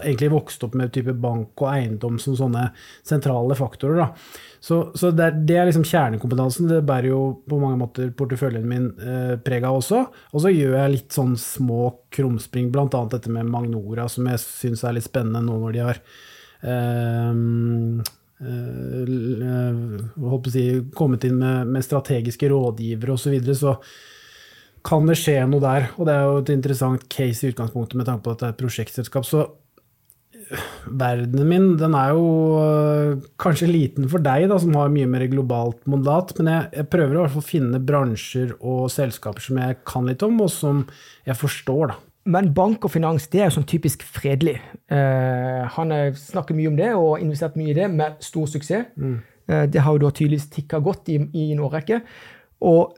egentlig 0.00 0.30
vokst 0.32 0.62
opp 0.64 0.74
med 0.78 0.92
type 0.94 1.12
bank 1.20 1.60
og 1.60 1.68
eiendom 1.68 2.16
som 2.20 2.36
sånne 2.38 2.70
sentrale 3.04 3.54
faktorer. 3.58 3.98
Da. 4.00 4.06
Så, 4.62 4.92
så 4.94 5.10
det, 5.12 5.26
er, 5.26 5.32
det 5.48 5.56
er 5.58 5.66
liksom 5.68 5.84
kjernekompetansen. 5.88 6.68
Det 6.70 6.86
bærer 6.88 7.08
jo 7.10 7.20
på 7.48 7.58
mange 7.60 7.78
måter 7.80 8.12
porteføljen 8.16 8.68
min 8.68 8.86
eh, 9.02 9.34
preg 9.44 9.64
av 9.68 9.76
også. 9.80 10.00
Og 10.32 10.38
så 10.44 10.48
gjør 10.54 10.74
jeg 10.78 10.94
litt 10.94 11.10
sånn 11.16 11.34
små 11.40 11.82
krumspring, 12.14 12.66
bl.a. 12.72 13.02
dette 13.12 13.30
med 13.32 13.50
Magnora, 13.50 14.04
som 14.12 14.22
jeg 14.30 14.38
syns 14.44 14.84
er 14.86 14.92
litt 14.96 15.08
spennende 15.08 15.40
nå 15.44 15.54
når 15.64 15.72
de 15.76 15.80
har 15.84 15.96
eh, 16.72 17.32
eh, 18.48 19.04
si, 20.54 20.64
kommet 20.96 21.22
inn 21.28 21.38
med, 21.42 21.58
med 21.74 21.82
strategiske 21.84 22.46
rådgivere 22.54 23.10
osv. 23.18 23.24
Så, 23.26 23.30
videre, 23.36 23.56
så 23.58 23.72
kan 24.86 25.06
det 25.06 25.18
skje 25.20 25.36
noe 25.50 25.62
der. 25.62 25.90
Og 25.98 26.08
det 26.08 26.14
er 26.14 26.22
jo 26.26 26.38
et 26.40 26.52
interessant 26.54 27.02
case 27.12 27.44
i 27.44 27.50
utgangspunktet 27.52 27.98
med 27.98 28.06
tanke 28.08 28.26
på 28.26 28.32
at 28.34 28.40
det 28.40 28.46
er 28.48 28.54
et 28.56 28.62
prosjektselskap. 28.62 29.24
Så 29.26 29.38
verdenen 30.86 31.48
min, 31.48 31.66
den 31.80 31.96
er 31.98 32.12
jo 32.14 32.28
øh, 32.60 33.24
kanskje 33.40 33.70
liten 33.70 34.08
for 34.10 34.22
deg, 34.24 34.48
da, 34.50 34.58
som 34.60 34.74
har 34.78 34.92
mye 34.92 35.08
mer 35.10 35.24
globalt 35.30 35.82
mandat, 35.90 36.34
men 36.38 36.50
jeg, 36.52 36.70
jeg 36.78 36.90
prøver 36.92 37.16
i 37.16 37.20
hvert 37.20 37.34
fall 37.34 37.44
å 37.44 37.50
finne 37.50 37.82
bransjer 37.82 38.54
og 38.60 38.86
selskaper 38.92 39.44
som 39.44 39.60
jeg 39.62 39.82
kan 39.88 40.08
litt 40.08 40.24
om, 40.26 40.40
og 40.44 40.50
som 40.52 40.86
jeg 41.28 41.38
forstår, 41.38 41.92
da. 41.92 41.98
Men 42.32 42.52
bank 42.54 42.84
og 42.86 42.92
finans 42.94 43.24
det 43.32 43.40
er 43.40 43.48
jo 43.48 43.56
sånn 43.56 43.66
typisk 43.66 44.04
fredelig. 44.06 44.60
Eh, 44.94 45.62
han 45.74 45.90
har 45.90 46.12
snakket 46.18 46.54
mye 46.54 46.70
om 46.70 46.76
det 46.78 46.92
og 46.94 47.16
investert 47.18 47.56
mye 47.58 47.72
i 47.72 47.78
det 47.80 47.88
med 47.90 48.20
stor 48.22 48.46
suksess. 48.46 48.92
Eh, 48.94 49.64
det 49.66 49.82
har 49.82 49.96
jo 49.96 50.04
da 50.04 50.12
tydeligvis 50.14 50.46
tikka 50.54 50.78
godt 50.84 51.10
i, 51.10 51.18
i 51.18 51.48
en 51.50 51.64
årrekke. 51.66 51.98
Og 52.62 52.94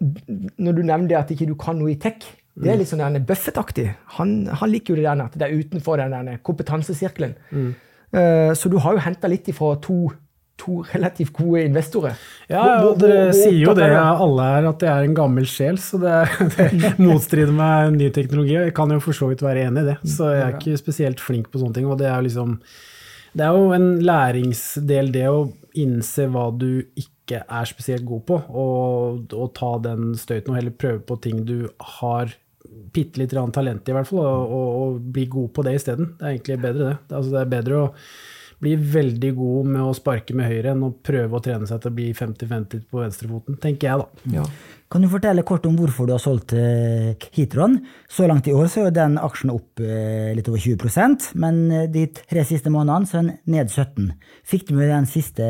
når 0.60 0.76
du 0.76 0.82
nevner 0.84 1.22
at 1.22 1.32
ikke 1.32 1.48
du 1.48 1.54
kan 1.56 1.78
noe 1.80 1.94
i 1.94 2.00
tech, 2.00 2.26
det 2.54 2.70
er 2.70 2.76
litt 2.78 2.88
sånn 2.88 3.24
Buffett-aktig. 3.26 3.88
Han, 4.18 4.46
han 4.46 4.70
liker 4.70 4.94
jo 4.94 5.00
det 5.00 5.08
der 5.08 5.24
at 5.24 5.38
det 5.38 5.48
er 5.48 5.56
utenfor 5.58 5.98
den 5.98 6.38
kompetansesirkelen. 6.46 7.34
Uh, 8.14 8.52
så 8.54 8.70
du 8.70 8.76
har 8.78 8.94
jo 8.94 9.02
henta 9.02 9.26
litt 9.26 9.48
ifra 9.50 9.72
to, 9.82 9.96
to 10.60 10.84
relativt 10.92 11.32
gode 11.34 11.64
investorer. 11.66 12.14
Ja, 12.46 12.62
Hvor- 12.62 12.92
og 12.92 13.00
dere 13.02 13.16
hvor- 13.24 13.32
hvor 13.32 13.40
sier 13.40 13.58
jo 13.64 13.74
det, 13.74 13.88
alle 13.90 14.42
her, 14.52 14.68
at 14.70 14.84
jeg 14.86 14.90
er 14.92 15.02
en 15.08 15.14
gammel 15.18 15.48
sjel, 15.50 15.76
så 15.82 15.98
det, 15.98 16.14
det 16.78 16.92
motstrider 17.02 17.50
meg 17.52 17.96
ny 17.98 18.10
teknologi. 18.14 18.54
Jeg 18.54 18.74
kan 18.74 18.88
jo 18.94 19.00
for 19.02 19.12
så 19.18 19.28
vidt 19.32 19.42
være 19.42 19.66
enig 19.66 19.82
i 19.82 19.88
det, 19.90 19.96
så 20.06 20.30
jeg 20.30 20.44
er 20.46 20.54
ikke 20.60 20.78
spesielt 20.78 21.18
flink 21.20 21.50
på 21.50 21.58
sånne 21.58 21.74
ting. 21.74 21.86
Og 21.90 21.98
det 21.98 22.06
er 22.06 22.20
jo 22.20 22.28
liksom 22.28 22.58
Det 23.34 23.42
er 23.42 23.50
jo 23.58 23.72
en 23.74 23.98
læringsdel, 24.06 25.10
det 25.10 25.26
å 25.26 25.48
innse 25.74 26.28
hva 26.30 26.52
du 26.56 26.84
ikke 26.94 27.40
er 27.50 27.64
spesielt 27.66 28.04
god 28.06 28.22
på, 28.28 28.36
og, 28.54 29.32
og 29.34 29.48
ta 29.58 29.72
den 29.82 30.12
støyten 30.14 30.52
og 30.52 30.58
heller 30.60 30.70
prøve 30.78 31.00
på 31.08 31.16
ting 31.24 31.40
du 31.48 31.64
har 31.98 32.30
bitte 32.94 33.20
litt 33.22 33.34
talent 33.34 33.88
i, 33.88 33.96
hvert 33.96 34.08
fall, 34.08 34.22
og, 34.24 34.54
og, 34.54 34.78
og 34.84 35.10
bli 35.14 35.26
god 35.30 35.50
på 35.54 35.66
det 35.66 35.76
isteden. 35.80 36.14
Det 36.18 36.24
er 36.24 36.36
egentlig 36.36 36.62
bedre, 36.62 36.88
det. 36.88 36.96
Det, 37.08 37.18
altså, 37.18 37.34
det 37.34 37.42
er 37.42 37.52
bedre 37.58 37.82
å 37.82 37.90
bli 38.64 38.74
veldig 38.78 39.32
god 39.36 39.72
med 39.74 39.82
å 39.82 39.96
sparke 39.96 40.36
med 40.36 40.48
høyre 40.48 40.72
enn 40.72 40.86
å 40.86 40.94
prøve 41.04 41.36
å 41.36 41.42
trene 41.44 41.68
seg 41.68 41.82
til 41.82 41.92
å 41.92 41.96
bli 41.98 42.06
50-50 42.16 42.86
på 42.90 43.02
venstrefoten, 43.02 43.58
tenker 43.60 43.90
jeg, 43.90 44.04
da. 44.04 44.38
Ja. 44.38 44.46
Kan 44.94 45.02
du 45.02 45.08
fortelle 45.10 45.42
kort 45.42 45.64
om 45.66 45.74
hvorfor 45.74 46.06
du 46.06 46.12
har 46.14 46.22
solgt 46.22 46.52
eh, 46.54 47.16
Hitron? 47.34 47.80
Så 48.06 48.28
langt 48.30 48.46
i 48.46 48.54
år 48.54 48.68
så 48.70 48.82
er 48.82 48.86
jo 48.86 48.94
den 48.94 49.16
aksjen 49.18 49.50
opp 49.50 49.82
eh, 49.82 50.30
litt 50.36 50.48
over 50.52 50.62
20% 50.62 51.32
men 51.42 51.60
eh, 51.72 51.88
de 51.90 52.04
tre 52.14 52.44
siste 52.46 52.70
månedene 52.70 53.10
så 53.10 53.18
er 53.18 53.26
den 53.26 53.56
ned 53.56 53.72
17 53.72 54.12
Fikk 54.46 54.68
du 54.68 54.76
med 54.78 54.92
den 54.92 55.08
siste 55.10 55.48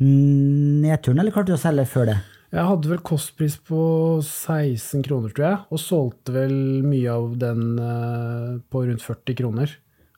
nedturen, 0.00 1.20
eller 1.20 1.30
klarte 1.34 1.52
du 1.52 1.58
å 1.58 1.60
selge 1.60 1.86
før 1.92 2.10
det? 2.10 2.18
Jeg 2.50 2.66
hadde 2.66 2.90
vel 2.90 3.02
kostpris 3.06 3.54
på 3.62 3.80
16 4.24 5.04
kroner, 5.06 5.30
tror 5.30 5.46
jeg, 5.46 5.58
og 5.70 5.78
solgte 5.78 6.34
vel 6.34 6.56
mye 6.82 7.12
av 7.12 7.36
den 7.38 7.76
eh, 7.78 8.56
på 8.66 8.82
rundt 8.88 9.04
40 9.06 9.38
kroner. 9.38 9.74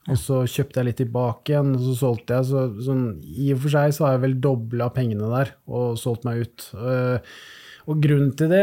Og 0.09 0.17
så 0.19 0.39
kjøpte 0.49 0.81
jeg 0.81 0.87
litt 0.89 0.97
tilbake 0.99 1.53
igjen, 1.53 1.75
og 1.77 1.83
så 1.85 1.93
solgte 1.99 2.39
jeg. 2.39 2.47
Så, 2.49 2.63
sånn, 2.89 3.03
I 3.21 3.53
og 3.53 3.61
for 3.63 3.75
seg 3.75 3.93
så 3.95 4.07
har 4.07 4.17
jeg 4.17 4.23
vel 4.25 4.39
dobla 4.43 4.89
pengene 4.95 5.29
der 5.31 5.53
og 5.69 5.93
solgt 6.01 6.25
meg 6.27 6.41
ut. 6.43 6.65
Eh, 6.73 7.37
og 7.83 7.99
grunnen 7.99 8.29
til 8.39 8.47
det 8.47 8.61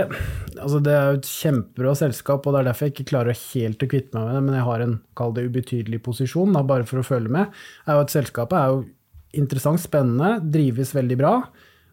altså 0.56 0.78
Det 0.80 0.92
er 0.96 1.10
jo 1.10 1.18
et 1.18 1.28
kjempebra 1.28 1.90
selskap, 1.96 2.44
og 2.44 2.54
det 2.54 2.60
er 2.60 2.68
derfor 2.70 2.88
jeg 2.88 2.94
ikke 2.94 3.10
klarer 3.12 3.36
helt 3.38 3.82
å 3.84 3.88
kvitte 3.92 4.16
meg 4.16 4.26
med 4.26 4.34
det, 4.34 4.44
men 4.48 4.56
jeg 4.56 4.66
har 4.66 4.84
en 4.84 4.94
kall 5.20 5.34
det 5.36 5.46
ubetydelig 5.46 6.02
posisjon, 6.04 6.56
da, 6.56 6.66
bare 6.66 6.88
for 6.88 7.00
å 7.00 7.06
følge 7.06 7.32
med. 7.38 7.58
er 7.86 7.98
jo 7.98 8.04
at 8.08 8.14
Selskapet 8.16 8.58
er 8.58 8.72
jo 8.72 8.86
interessant, 9.40 9.78
spennende, 9.78 10.40
drives 10.42 10.96
veldig 10.96 11.20
bra 11.20 11.34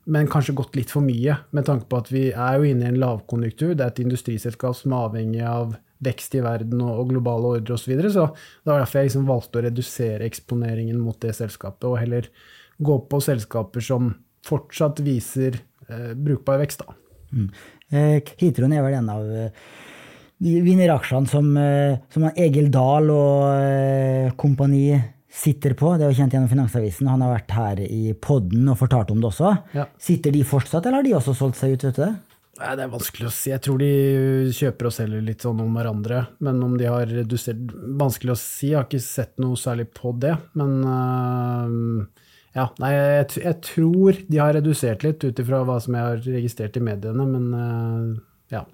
men 0.08 0.30
kanskje 0.32 0.56
gått 0.56 0.78
litt 0.78 0.92
for 0.94 1.04
mye, 1.04 1.36
med 1.52 1.68
tanke 1.68 1.90
på 1.92 2.00
at 2.00 2.12
vi 2.14 2.30
er 2.32 2.60
jo 2.60 2.70
inne 2.70 2.86
i 2.86 2.92
en 2.94 3.00
lavkonjunktur. 3.02 3.74
Det 3.76 3.84
er 3.84 3.92
et 3.92 4.04
industriselskap 4.06 4.78
som 4.80 4.94
er 4.96 5.08
avhengig 5.10 5.42
av 5.44 5.76
vekst 6.04 6.38
i 6.38 6.44
verden 6.46 6.84
og, 6.86 7.10
globale 7.10 7.58
ordre 7.58 7.76
osv. 7.76 7.84
Så, 7.84 7.92
videre, 7.92 8.12
så 8.14 8.28
det 8.32 8.72
var 8.72 8.84
derfor 8.84 9.02
jeg 9.02 9.10
liksom 9.10 9.28
valgte 9.28 9.60
å 9.60 9.66
redusere 9.66 10.30
eksponeringen 10.30 11.02
mot 11.02 11.20
det 11.24 11.34
selskapet, 11.36 11.90
og 11.90 12.00
heller 12.00 12.30
gå 12.78 13.00
på 13.10 13.20
selskaper 13.26 13.84
som 13.84 14.14
fortsatt 14.48 15.02
viser 15.04 15.60
eh, 15.90 16.14
brukbar 16.16 16.62
vekst. 16.62 16.86
da. 16.86 16.96
Mm. 17.34 17.52
Eh, 17.92 18.34
er 18.48 18.86
vel 18.86 18.98
en 19.02 19.12
av 19.12 19.28
eh, 19.28 19.68
vinneraksjene 20.40 21.28
som, 21.28 21.52
eh, 21.58 22.00
som 22.14 22.30
Egil 22.32 22.72
Dahl 22.72 23.12
og 23.12 23.44
eh, 23.58 24.32
kompani 24.40 24.86
sitter 25.38 25.76
på. 25.78 25.94
Det 25.98 26.08
er 26.08 26.14
jo 26.14 26.18
kjent 26.22 26.34
gjennom 26.36 26.52
Finansavisen. 26.52 27.10
Han 27.12 27.24
har 27.26 27.36
vært 27.36 27.54
her 27.56 27.82
i 27.86 28.14
podden 28.22 28.70
og 28.72 28.80
fortalt 28.80 29.12
om 29.14 29.22
det 29.22 29.30
også. 29.30 29.54
Ja. 29.78 29.86
Sitter 30.02 30.34
de 30.34 30.42
fortsatt, 30.48 30.86
eller 30.86 31.02
har 31.02 31.08
de 31.08 31.18
også 31.20 31.36
solgt 31.38 31.60
seg 31.60 31.76
ut? 31.76 31.86
vet 31.88 32.00
du 32.00 32.04
det? 32.06 32.14
Nei, 32.58 32.72
Det 32.76 32.86
er 32.88 32.94
vanskelig 32.94 33.28
å 33.30 33.34
si. 33.34 33.52
Jeg 33.52 33.64
tror 33.68 33.82
de 33.82 33.92
kjøper 34.58 34.90
og 34.90 34.96
selger 34.96 35.26
litt 35.26 35.46
sånn 35.46 35.62
om 35.62 35.78
hverandre. 35.78 36.24
Men 36.44 36.62
om 36.66 36.78
de 36.80 36.90
har 36.90 37.06
redusert 37.12 37.60
Vanskelig 38.02 38.34
å 38.34 38.40
si. 38.42 38.72
Jeg 38.72 38.80
har 38.80 38.88
ikke 38.90 39.04
sett 39.04 39.36
noe 39.42 39.60
særlig 39.60 39.90
på 39.94 40.14
det. 40.18 40.34
Men 40.58 40.74
uh, 40.82 42.26
ja, 42.58 42.68
nei, 42.82 42.92
jeg, 42.96 43.30
jeg 43.44 43.62
tror 43.68 44.22
de 44.26 44.42
har 44.42 44.58
redusert 44.58 45.06
litt 45.06 45.22
ut 45.22 45.44
ifra 45.44 45.62
hva 45.68 45.78
som 45.84 45.98
jeg 45.98 46.10
har 46.10 46.24
registrert 46.26 46.80
i 46.80 46.86
mediene, 46.90 47.30
men 47.30 47.48
uh, 47.54 48.22
ja. 48.54 48.66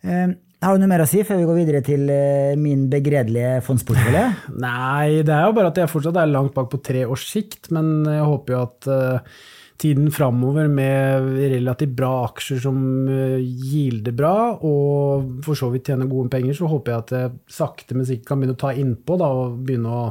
Eh, 0.00 0.32
har 0.60 0.76
du 0.76 0.82
noe 0.82 0.90
mer 0.90 1.04
å 1.04 1.08
si 1.08 1.22
før 1.24 1.40
vi 1.40 1.46
går 1.48 1.58
videre 1.62 1.80
til 1.84 2.02
eh, 2.12 2.58
min 2.60 2.84
begredelige 2.92 3.62
fondsportfølge? 3.64 4.26
Nei, 4.66 5.22
det 5.24 5.32
er 5.32 5.46
jo 5.46 5.54
bare 5.56 5.70
at 5.72 5.80
jeg 5.80 5.92
fortsatt 5.92 6.18
er 6.20 6.28
langt 6.28 6.52
bak 6.56 6.68
på 6.72 6.82
tre 6.84 7.06
års 7.08 7.24
sikt, 7.30 7.70
men 7.72 8.04
jeg 8.04 8.26
håper 8.28 8.56
jo 8.56 8.60
at 8.66 8.90
øh, 8.92 9.38
tiden 9.80 10.10
framover 10.12 10.68
med 10.68 11.30
relativt 11.54 11.96
bra 11.96 12.12
aksjer 12.26 12.60
som 12.66 12.76
uh, 13.08 13.40
gilder 13.40 14.12
bra, 14.16 14.34
og 14.60 15.40
for 15.46 15.58
så 15.58 15.70
vidt 15.72 15.88
tjener 15.88 16.10
gode 16.10 16.28
penger, 16.32 16.56
så 16.58 16.68
håper 16.70 16.92
jeg 16.92 17.04
at 17.04 17.14
jeg 17.16 17.32
sakte, 17.60 17.96
men 17.96 18.08
sikkert 18.08 18.28
kan 18.28 18.42
begynne 18.42 18.58
å 18.58 18.60
ta 18.60 18.74
innpå 18.76 19.16
da, 19.20 19.30
og 19.32 19.58
begynne 19.64 19.94
å 19.96 20.04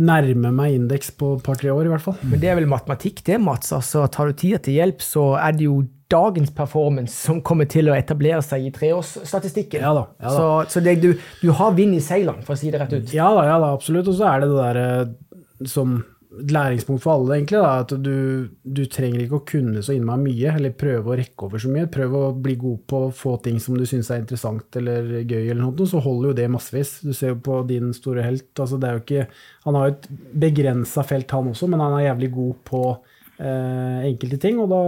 nærme 0.00 0.50
meg 0.56 0.78
indeks 0.78 1.12
på 1.20 1.34
et 1.36 1.46
par-tre 1.46 1.70
år, 1.70 1.86
i 1.86 1.92
hvert 1.92 2.04
fall. 2.04 2.18
Men 2.24 2.40
det 2.42 2.50
er 2.50 2.58
vel 2.58 2.68
matematikk, 2.70 3.22
det, 3.26 3.38
Mats. 3.42 3.70
Altså, 3.76 4.06
tar 4.12 4.30
du 4.30 4.38
tida 4.38 4.60
til 4.64 4.80
hjelp, 4.80 5.04
så 5.04 5.26
er 5.38 5.54
det 5.56 5.68
jo 5.68 5.82
dagens 6.10 6.52
performance 6.54 7.14
som 7.14 7.40
kommer 7.46 7.68
til 7.70 7.90
å 7.90 7.96
etablere 7.96 8.42
seg 8.44 8.66
i 8.66 8.72
treårsstatistikken. 8.74 9.82
Ja 9.84 9.94
da, 9.96 10.06
ja 10.18 10.30
da. 10.30 10.36
Så, 10.36 10.46
så 10.74 10.84
det, 10.84 10.98
du, 11.02 11.12
du 11.42 11.50
har 11.56 11.74
vind 11.78 11.96
i 11.96 12.04
seilene, 12.04 12.44
for 12.46 12.56
å 12.56 12.60
si 12.60 12.72
det 12.72 12.82
rett 12.82 12.96
ut. 12.96 13.12
Ja 13.14 13.30
da, 13.36 13.46
ja 13.48 13.58
da, 13.62 13.74
absolutt. 13.76 14.10
Og 14.10 14.18
så 14.18 14.30
er 14.30 14.42
det 14.42 14.50
det 14.50 14.64
derre 14.64 15.68
som 15.70 16.00
et 16.40 16.52
læringspunkt 16.54 17.02
for 17.02 17.18
alle, 17.18 17.36
egentlig. 17.36 17.58
Da, 17.58 17.70
at 17.82 17.92
du, 18.04 18.48
du, 18.62 18.82
trenger 18.90 19.24
ikke 19.24 19.40
å 19.40 19.46
kunne 19.48 19.82
så 19.84 19.94
innmari 19.96 20.28
mye, 20.28 20.54
eller 20.60 20.74
prøve 20.78 21.12
å 21.12 21.18
rekke 21.18 21.46
over 21.46 21.62
så 21.62 21.72
mye. 21.72 21.90
Prøve 21.92 22.24
å 22.28 22.32
bli 22.46 22.56
god 22.60 22.82
på 22.90 23.02
å 23.06 23.12
få 23.14 23.36
ting 23.44 23.58
som 23.62 23.78
du 23.78 23.86
syns 23.88 24.12
er 24.12 24.22
interessant 24.22 24.80
eller 24.80 25.20
gøy, 25.20 25.50
eller 25.50 25.62
noe, 25.64 25.88
så 25.90 26.02
holder 26.04 26.30
jo 26.30 26.36
det 26.40 26.50
massevis. 26.54 26.96
Du 27.04 27.12
ser 27.16 27.34
jo 27.34 27.40
på 27.50 27.60
din 27.68 27.94
store 27.96 28.26
helt. 28.26 28.50
Altså, 28.56 28.78
det 28.80 28.90
er 28.90 28.98
jo 28.98 29.04
ikke, 29.04 29.26
han 29.66 29.78
har 29.78 29.88
jo 29.88 29.96
et 29.96 30.10
begrensa 30.46 31.06
felt, 31.06 31.34
han 31.34 31.50
også, 31.52 31.70
men 31.70 31.82
han 31.82 31.98
er 31.98 32.06
jævlig 32.08 32.30
god 32.38 32.62
på 32.70 32.84
eh, 32.94 33.18
enkelte 33.40 34.36
ting, 34.42 34.58
og 34.60 34.68
da 34.68 34.80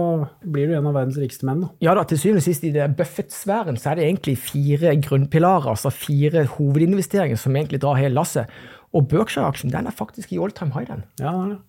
blir 0.45 0.69
du 0.69 0.75
en 0.77 0.85
av 0.85 0.93
verdens 0.93 1.17
rikeste 1.17 1.47
menn. 1.49 1.63
Da. 1.65 1.71
Ja 1.81 1.95
da, 1.97 2.03
til 2.05 2.19
syvende 2.21 2.43
og 2.43 2.45
sist 2.45 2.65
i 2.67 2.73
det 2.75 2.85
Buffett-sfæren 2.99 3.79
så 3.81 3.91
er 3.91 3.97
det 3.97 4.07
egentlig 4.07 4.35
fire 4.45 4.93
grunnpilarer, 5.01 5.71
altså 5.73 5.89
fire 5.89 6.45
hovedinvesteringer 6.57 7.39
som 7.39 7.55
egentlig 7.57 7.81
drar 7.81 7.97
hele 7.97 8.13
lasset. 8.13 8.51
Og 8.93 9.07
Berkshire-aksjen 9.09 9.73
den 9.73 9.89
er 9.89 9.95
faktisk 9.95 10.33
i 10.33 10.37
all 10.37 10.53
time 10.53 10.75
high, 10.75 10.85
den. 10.89 11.01
Ja, 11.19 11.31
det 11.31 11.39
er 11.39 11.53
det. 11.55 11.61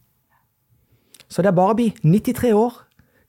Så 1.33 1.43
det 1.43 1.51
er 1.51 1.57
bare 1.57 1.73
å 1.73 1.79
bli 1.79 1.89
93 2.05 2.53
år, 2.55 2.77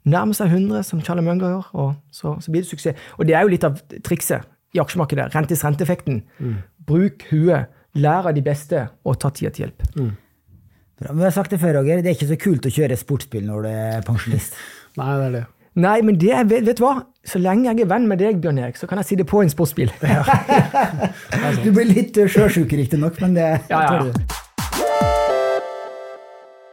nærme 0.05 0.35
seg 0.37 0.51
100, 0.51 0.83
som 0.85 1.01
Charlie 1.01 1.25
Munger 1.25 1.55
gjør, 1.55 1.71
og 1.73 1.95
så, 2.13 2.35
så, 2.43 2.51
blir 2.51 2.65
det 2.65 2.69
suksess. 2.69 3.07
Og 3.17 3.25
det 3.29 3.37
er 3.37 3.45
jo 3.45 3.53
litt 3.53 3.65
av 3.65 3.79
trikset 4.05 4.45
i 4.75 4.81
aksjemarkedet. 4.83 5.31
Rentes 5.33 5.63
renteeffekten. 5.65 6.21
Mm. 6.37 6.59
Bruk 6.85 7.25
huet, 7.31 7.71
lær 7.95 8.27
av 8.27 8.35
de 8.35 8.43
beste, 8.45 8.83
og 9.07 9.17
ta 9.23 9.31
tida 9.33 9.53
til 9.55 9.65
hjelp. 9.65 9.87
Mm. 9.95 10.11
Vi 10.95 11.23
har 11.23 11.33
sagt 11.35 11.51
det 11.51 11.59
før, 11.59 11.81
Roger, 11.81 11.99
det 11.99 12.11
er 12.11 12.15
ikke 12.15 12.29
så 12.29 12.37
kult 12.39 12.67
å 12.69 12.71
kjøre 12.71 12.95
sportsbil 12.95 13.43
når 13.43 13.65
du 13.65 13.69
er 13.73 14.05
pensjonist. 14.07 14.55
Nei, 14.99 15.11
det 15.11 15.25
er 15.25 15.33
det. 15.33 15.43
Nei, 15.75 15.97
men 16.07 16.15
det 16.15 16.31
vet, 16.47 16.63
vet 16.69 16.79
du 16.79 16.85
hva? 16.85 16.93
Så 17.27 17.41
lenge 17.43 17.67
jeg 17.67 17.83
er 17.83 17.89
venn 17.91 18.05
med 18.07 18.21
deg, 18.23 18.39
Bjørn 18.39 18.61
Erik, 18.63 18.79
så 18.79 18.87
kan 18.87 19.01
jeg 19.01 19.09
si 19.09 19.17
det 19.19 19.27
på 19.27 19.41
en 19.43 19.51
sportsbil. 19.51 19.91
Ja. 20.07 20.23
du 21.65 21.67
blir 21.75 21.89
litt 21.89 22.15
sjøsjuk, 22.15 22.71
riktignok, 22.79 23.19
men 23.23 23.35
det 23.35 23.49
ja, 23.67 23.81
ja. 23.83 24.07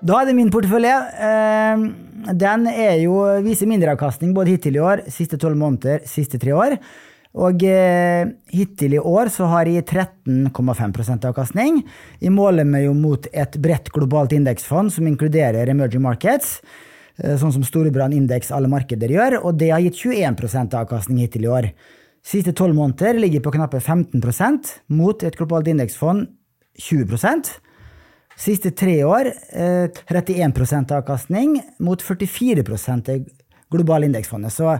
Da 0.02 0.20
er 0.20 0.30
det 0.30 0.36
min 0.38 0.50
portefølje. 0.54 0.94
Den 1.26 1.90
den 2.38 2.68
jo, 3.02 3.18
viser 3.42 3.66
mindreavkastning 3.70 4.30
både 4.34 4.54
hittil 4.54 4.78
i 4.78 4.82
år, 4.82 5.02
siste 5.10 5.38
tolv 5.42 5.58
måneder, 5.58 6.06
siste 6.06 6.38
tre 6.42 6.54
år. 6.54 6.76
Og 7.32 7.64
eh, 7.64 8.28
hittil 8.52 8.98
i 8.98 9.00
år 9.00 9.30
så 9.32 9.48
har 9.48 9.70
jeg 9.70 9.86
13,5% 9.86 11.28
avkastning. 11.30 11.80
Jeg 12.20 12.34
måler 12.34 12.68
meg 12.68 12.84
jo 12.86 12.92
mot 12.96 13.28
et 13.32 13.56
bredt 13.62 13.88
globalt 13.94 14.34
indeksfond 14.36 14.92
som 14.92 15.08
inkluderer 15.08 15.72
emerging 15.72 16.04
markets. 16.04 16.58
Eh, 17.16 17.38
sånn 17.40 17.54
som 17.56 17.64
Storebrand 17.64 18.16
indeks 18.16 18.52
alle 18.52 18.68
markeder 18.68 19.14
gjør, 19.16 19.40
og 19.40 19.56
det 19.62 19.72
har 19.72 19.80
gitt 19.84 20.02
21% 20.04 20.76
avkastning 20.82 21.24
hittil 21.24 21.48
i 21.48 21.52
år. 21.56 21.72
Siste 22.22 22.52
tolv 22.54 22.76
måneder 22.76 23.16
ligger 23.18 23.42
på 23.42 23.56
knappe 23.56 23.80
15% 23.80 24.76
mot 24.94 25.24
et 25.24 25.38
globalt 25.40 25.72
indeksfond 25.72 26.28
20% 26.78 27.48
Siste 28.38 28.72
tre 28.74 29.02
år 29.04 29.28
31 29.52 30.40
eh, 30.40 30.96
avkastning 30.96 31.58
mot 31.84 32.02
44 32.02 32.64
globale 33.72 34.08
indeksfondet. 34.08 34.54
Så 34.54 34.76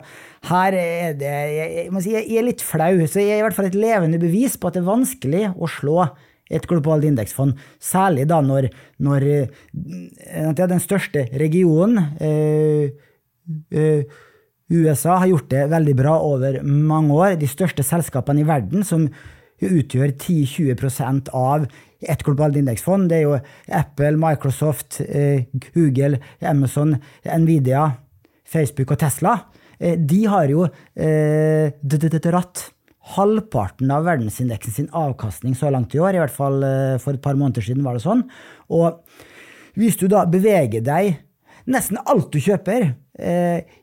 her 0.49 0.77
er 0.79 1.17
det 1.19 1.33
jeg, 1.57 1.87
må 1.93 2.03
si, 2.05 2.15
jeg 2.15 2.29
er 2.39 2.47
litt 2.47 2.65
flau. 2.65 2.95
Så 3.07 3.23
jeg 3.23 3.37
er 3.37 3.43
i 3.43 3.47
hvert 3.47 3.57
fall 3.57 3.71
et 3.71 3.79
levende 3.79 4.21
bevis 4.23 4.59
på 4.59 4.71
at 4.71 4.79
det 4.79 4.85
er 4.85 4.91
vanskelig 4.91 5.47
å 5.57 5.71
slå 5.71 5.99
et 6.53 6.67
globalt 6.69 7.07
indeksfond. 7.09 7.57
Særlig 7.81 8.27
da 8.31 8.43
når, 8.45 8.69
når 9.03 9.29
ja, 9.33 10.53
den 10.59 10.83
største 10.83 11.27
regionen, 11.41 12.13
øh, 12.21 12.91
øh, 13.73 14.03
USA, 14.73 15.19
har 15.21 15.29
gjort 15.29 15.51
det 15.53 15.69
veldig 15.71 15.95
bra 15.97 16.17
over 16.25 16.63
mange 16.65 17.15
år. 17.15 17.39
De 17.41 17.49
største 17.51 17.85
selskapene 17.85 18.41
i 18.41 18.49
verden, 18.49 18.85
som 18.85 19.09
utgjør 19.63 20.15
10-20% 20.17 21.31
av 21.37 21.67
et 22.03 22.23
globalt 22.27 22.57
indeksfond, 22.59 23.09
det 23.11 23.21
er 23.21 23.27
jo 23.29 23.37
Apple, 23.71 24.17
Microsoft, 24.19 25.01
eh, 25.05 25.45
Google, 25.75 26.19
Amazon, 26.41 26.97
Nvidia, 27.23 27.85
Facebook 28.53 28.95
og 28.95 29.01
Tesla. 29.03 29.37
Eh, 29.83 29.99
de 29.99 30.23
har 30.31 30.51
jo 30.53 30.67
eh, 30.95 31.73
dratt 31.83 32.69
halvparten 33.17 33.91
av 33.91 34.07
verdensindeksen 34.07 34.77
sin 34.77 34.91
avkastning 34.95 35.57
så 35.59 35.73
langt 35.75 35.95
i 35.97 36.01
år. 36.03 36.15
I 36.15 36.23
hvert 36.23 36.37
fall 36.37 36.63
eh, 36.67 36.97
for 37.03 37.17
et 37.17 37.25
par 37.25 37.39
måneder 37.39 37.65
siden 37.67 37.85
var 37.87 37.99
det 37.99 38.05
sånn. 38.07 38.25
Og 38.71 39.03
hvis 39.79 39.99
du 40.01 40.09
da 40.13 40.27
beveger 40.29 40.85
deg 40.85 41.21
Nesten 41.63 41.95
alt 42.11 42.33
du 42.35 42.41
kjøper 42.43 42.89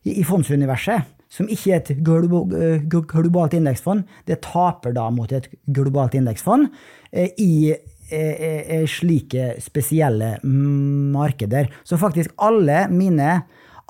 i 0.03 0.23
fondsuniverset, 0.27 1.05
som 1.31 1.47
ikke 1.47 1.69
er 1.71 1.77
et 1.79 2.01
globalt 2.03 3.55
indeksfond, 3.55 4.03
det 4.27 4.41
taper 4.43 4.91
da 4.97 5.05
mot 5.15 5.31
et 5.31 5.47
globalt 5.63 6.17
indeksfond 6.19 6.67
i 7.39 7.71
slike 8.83 9.47
spesielle 9.63 10.33
markeder. 10.43 11.71
Så 11.87 11.95
faktisk 12.03 12.35
alle 12.35 12.89
mine 12.91 13.37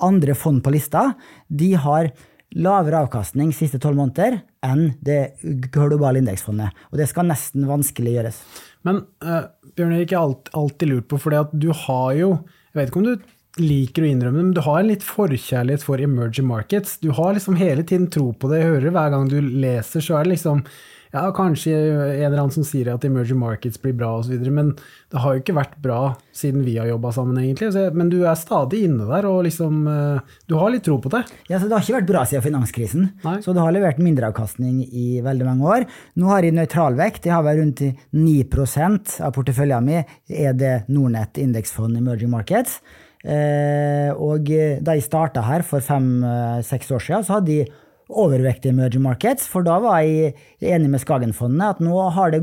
andre 0.06 0.36
fond 0.38 0.62
på 0.64 0.72
lista, 0.74 1.12
de 1.48 1.72
har 1.78 2.10
lavere 2.58 3.04
avkastning 3.04 3.52
siste 3.54 3.78
tolv 3.82 4.00
måneder 4.00 4.40
enn 4.66 4.94
det 5.04 5.36
globale 5.70 6.20
indeksfondet. 6.22 6.74
Og 6.90 6.98
det 6.98 7.06
skal 7.10 7.28
nesten 7.30 7.68
vanskelig 7.68 8.16
gjøres. 8.16 8.40
Men 8.86 9.04
uh, 9.22 9.44
Bjørn 9.76 9.94
Erik, 9.94 10.12
jeg 10.12 10.18
har 10.18 10.30
alt, 10.30 10.50
alltid 10.56 10.90
lurt 10.90 11.10
på, 11.10 11.20
for 11.20 11.36
du 11.52 11.70
har 11.86 12.16
jo 12.18 12.32
Jeg 12.70 12.78
vet 12.78 12.90
ikke 12.90 13.00
om 13.00 13.06
du 13.08 13.28
liker 13.60 14.04
å 14.04 14.06
innrømme 14.06 14.38
det, 14.38 14.44
men 14.46 14.54
du 14.54 14.62
har 14.62 14.78
en 14.78 14.90
litt 14.92 15.02
forkjærlighet 15.02 15.82
for 15.82 16.00
emerging 16.02 16.46
markets. 16.46 17.00
Du 17.02 17.10
har 17.16 17.34
liksom 17.34 17.58
hele 17.58 17.82
tiden 17.82 18.06
tro 18.12 18.28
på 18.30 18.50
det. 18.50 18.60
Jeg 18.60 18.70
hører 18.76 18.94
hver 18.94 19.10
gang 19.14 19.26
du 19.30 19.40
leser, 19.42 20.04
så 20.04 20.16
er 20.16 20.26
det 20.26 20.36
liksom 20.36 20.62
ja, 21.10 21.24
kanskje 21.34 21.74
en 21.74 22.26
eller 22.28 22.38
annen 22.38 22.54
som 22.54 22.66
sier 22.66 22.92
at 22.92 23.04
emerging 23.06 23.40
markets 23.40 23.80
blir 23.82 23.96
bra 23.98 24.12
osv., 24.20 24.44
men 24.54 24.72
det 25.10 25.22
har 25.24 25.34
jo 25.34 25.42
ikke 25.42 25.56
vært 25.56 25.72
bra 25.82 25.98
siden 26.36 26.62
vi 26.62 26.76
har 26.78 26.86
jobba 26.86 27.10
sammen, 27.16 27.40
egentlig. 27.42 27.72
Men 27.96 28.12
du 28.12 28.20
er 28.22 28.38
stadig 28.38 28.84
inne 28.86 29.08
der, 29.08 29.26
og 29.26 29.42
liksom 29.48 29.82
eh, 29.90 30.36
Du 30.46 30.54
har 30.60 30.70
litt 30.70 30.86
tro 30.86 31.00
på 31.02 31.10
det? 31.12 31.24
Ja, 31.50 31.58
så 31.58 31.66
Det 31.66 31.74
har 31.74 31.84
ikke 31.84 31.98
vært 31.98 32.10
bra 32.12 32.24
siden 32.30 32.46
finanskrisen, 32.46 33.10
Nei. 33.24 33.36
så 33.42 33.56
det 33.56 33.64
har 33.64 33.74
levert 33.74 33.98
mindreavkastning 34.02 34.84
i 34.86 35.08
veldig 35.24 35.50
mange 35.50 35.74
år. 35.74 35.88
Nå 36.20 36.30
har 36.30 36.46
jeg 36.46 36.54
nøytralvekt. 36.56 37.26
Jeg 37.26 37.34
har 37.34 37.44
vel 37.46 37.62
rundt 37.64 37.82
9% 38.14 39.18
av 39.26 39.34
porteføljen 39.34 39.86
min 39.86 40.16
er 40.30 40.54
det 40.54 40.74
Nordnett 40.92 41.40
indeksfond 41.42 41.98
emerging 41.98 42.30
markets. 42.32 42.78
Eh, 43.20 44.14
og 44.14 44.46
da 44.46 44.94
jeg 44.96 45.04
starta 45.04 45.42
her 45.44 45.66
for 45.66 45.84
fem-seks 45.84 46.94
år 46.94 47.02
siden, 47.04 47.26
så 47.26 47.38
hadde 47.38 47.50
de 47.50 47.88
overvekt 48.10 48.66
i 48.66 48.72
emerging 48.72 49.04
markets, 49.04 49.46
for 49.50 49.66
da 49.66 49.78
var 49.82 50.02
jeg 50.04 50.34
enig 50.60 50.90
med 50.92 51.02
Skagenfondet 51.02 51.76
at 51.76 51.82
nå 51.84 51.96
har 52.16 52.34
det 52.34 52.42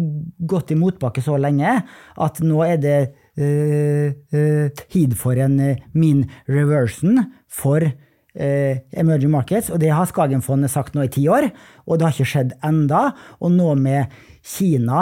gått 0.49 0.73
i 0.73 0.79
motbakke 0.79 1.23
så 1.23 1.37
lenge 1.41 1.79
at 2.15 2.41
nå 2.43 2.63
er 2.65 2.81
det 2.81 2.97
uh, 3.39 4.09
uh, 4.33 4.67
tid 4.87 5.17
for 5.19 5.39
en 5.39 5.59
uh, 5.61 5.83
mean 5.97 6.25
reversion 6.49 7.23
for 7.47 7.83
uh, 7.85 8.73
emerging 8.97 9.33
markets, 9.33 9.71
og 9.73 9.81
det 9.83 9.91
har 9.93 10.09
Skagenfondet 10.09 10.73
sagt 10.73 10.97
nå 10.97 11.05
i 11.07 11.13
ti 11.13 11.27
år, 11.31 11.49
og 11.85 11.97
det 11.99 12.07
har 12.07 12.17
ikke 12.17 12.31
skjedd 12.33 12.57
enda. 12.65 13.11
Og 13.41 13.53
nå 13.55 13.73
med 13.81 14.17
Kina, 14.47 15.01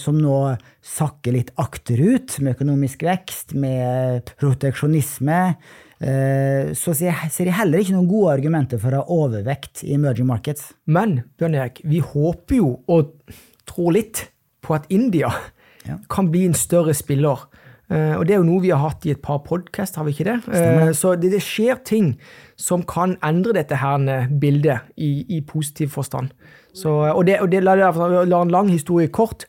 som 0.00 0.16
nå 0.18 0.38
sakker 0.82 1.36
litt 1.36 1.52
akterut 1.62 2.34
med 2.42 2.56
økonomisk 2.56 3.04
vekst, 3.06 3.52
med 3.54 4.32
proteksjonisme, 4.40 5.38
Eh, 5.54 5.83
så 6.04 6.92
ser 6.92 7.14
jeg 7.14 7.54
heller 7.56 7.80
ikke 7.80 7.94
noen 7.94 8.08
gode 8.10 8.34
argumenter 8.34 8.80
for 8.82 8.92
å 8.92 9.00
ha 9.00 9.18
overvekt 9.24 9.84
i 9.86 9.94
emerging 9.96 10.28
markets. 10.28 10.72
Men 10.84 11.22
Bjørn 11.38 11.56
Erik, 11.56 11.80
vi 11.88 12.02
håper 12.04 12.58
jo 12.58 12.70
og 12.92 13.14
tror 13.68 13.94
litt 13.96 14.26
på 14.64 14.76
at 14.76 14.88
India 14.92 15.30
ja. 15.88 15.98
kan 16.12 16.30
bli 16.32 16.46
en 16.48 16.56
større 16.56 16.94
spiller. 16.96 17.46
Uh, 17.92 18.16
og 18.16 18.24
det 18.24 18.34
er 18.34 18.40
jo 18.40 18.48
noe 18.48 18.62
vi 18.64 18.72
har 18.72 18.80
hatt 18.80 19.04
i 19.04 19.12
et 19.12 19.20
par 19.22 19.42
podkast, 19.44 19.98
har 20.00 20.06
vi 20.06 20.14
ikke 20.14 20.26
det? 20.30 20.38
Stemmer. 20.46 20.94
så 20.96 21.12
det, 21.20 21.34
det, 21.34 21.42
skjer 21.44 21.82
ting 21.84 22.14
som 22.56 22.84
kan 22.88 23.18
endre 23.24 23.52
dette 23.58 23.76
her 23.76 24.28
bildet 24.40 24.88
i, 24.96 25.26
i 25.36 25.42
positiv 25.44 25.92
forstand. 25.92 26.32
Så, 26.74 26.90
og 26.90 27.26
det, 27.28 27.38
og 27.44 27.52
det 27.52 27.60
la, 27.62 27.76
la 27.76 28.40
en 28.40 28.52
lang 28.52 28.72
historie 28.72 29.12
kort. 29.12 29.44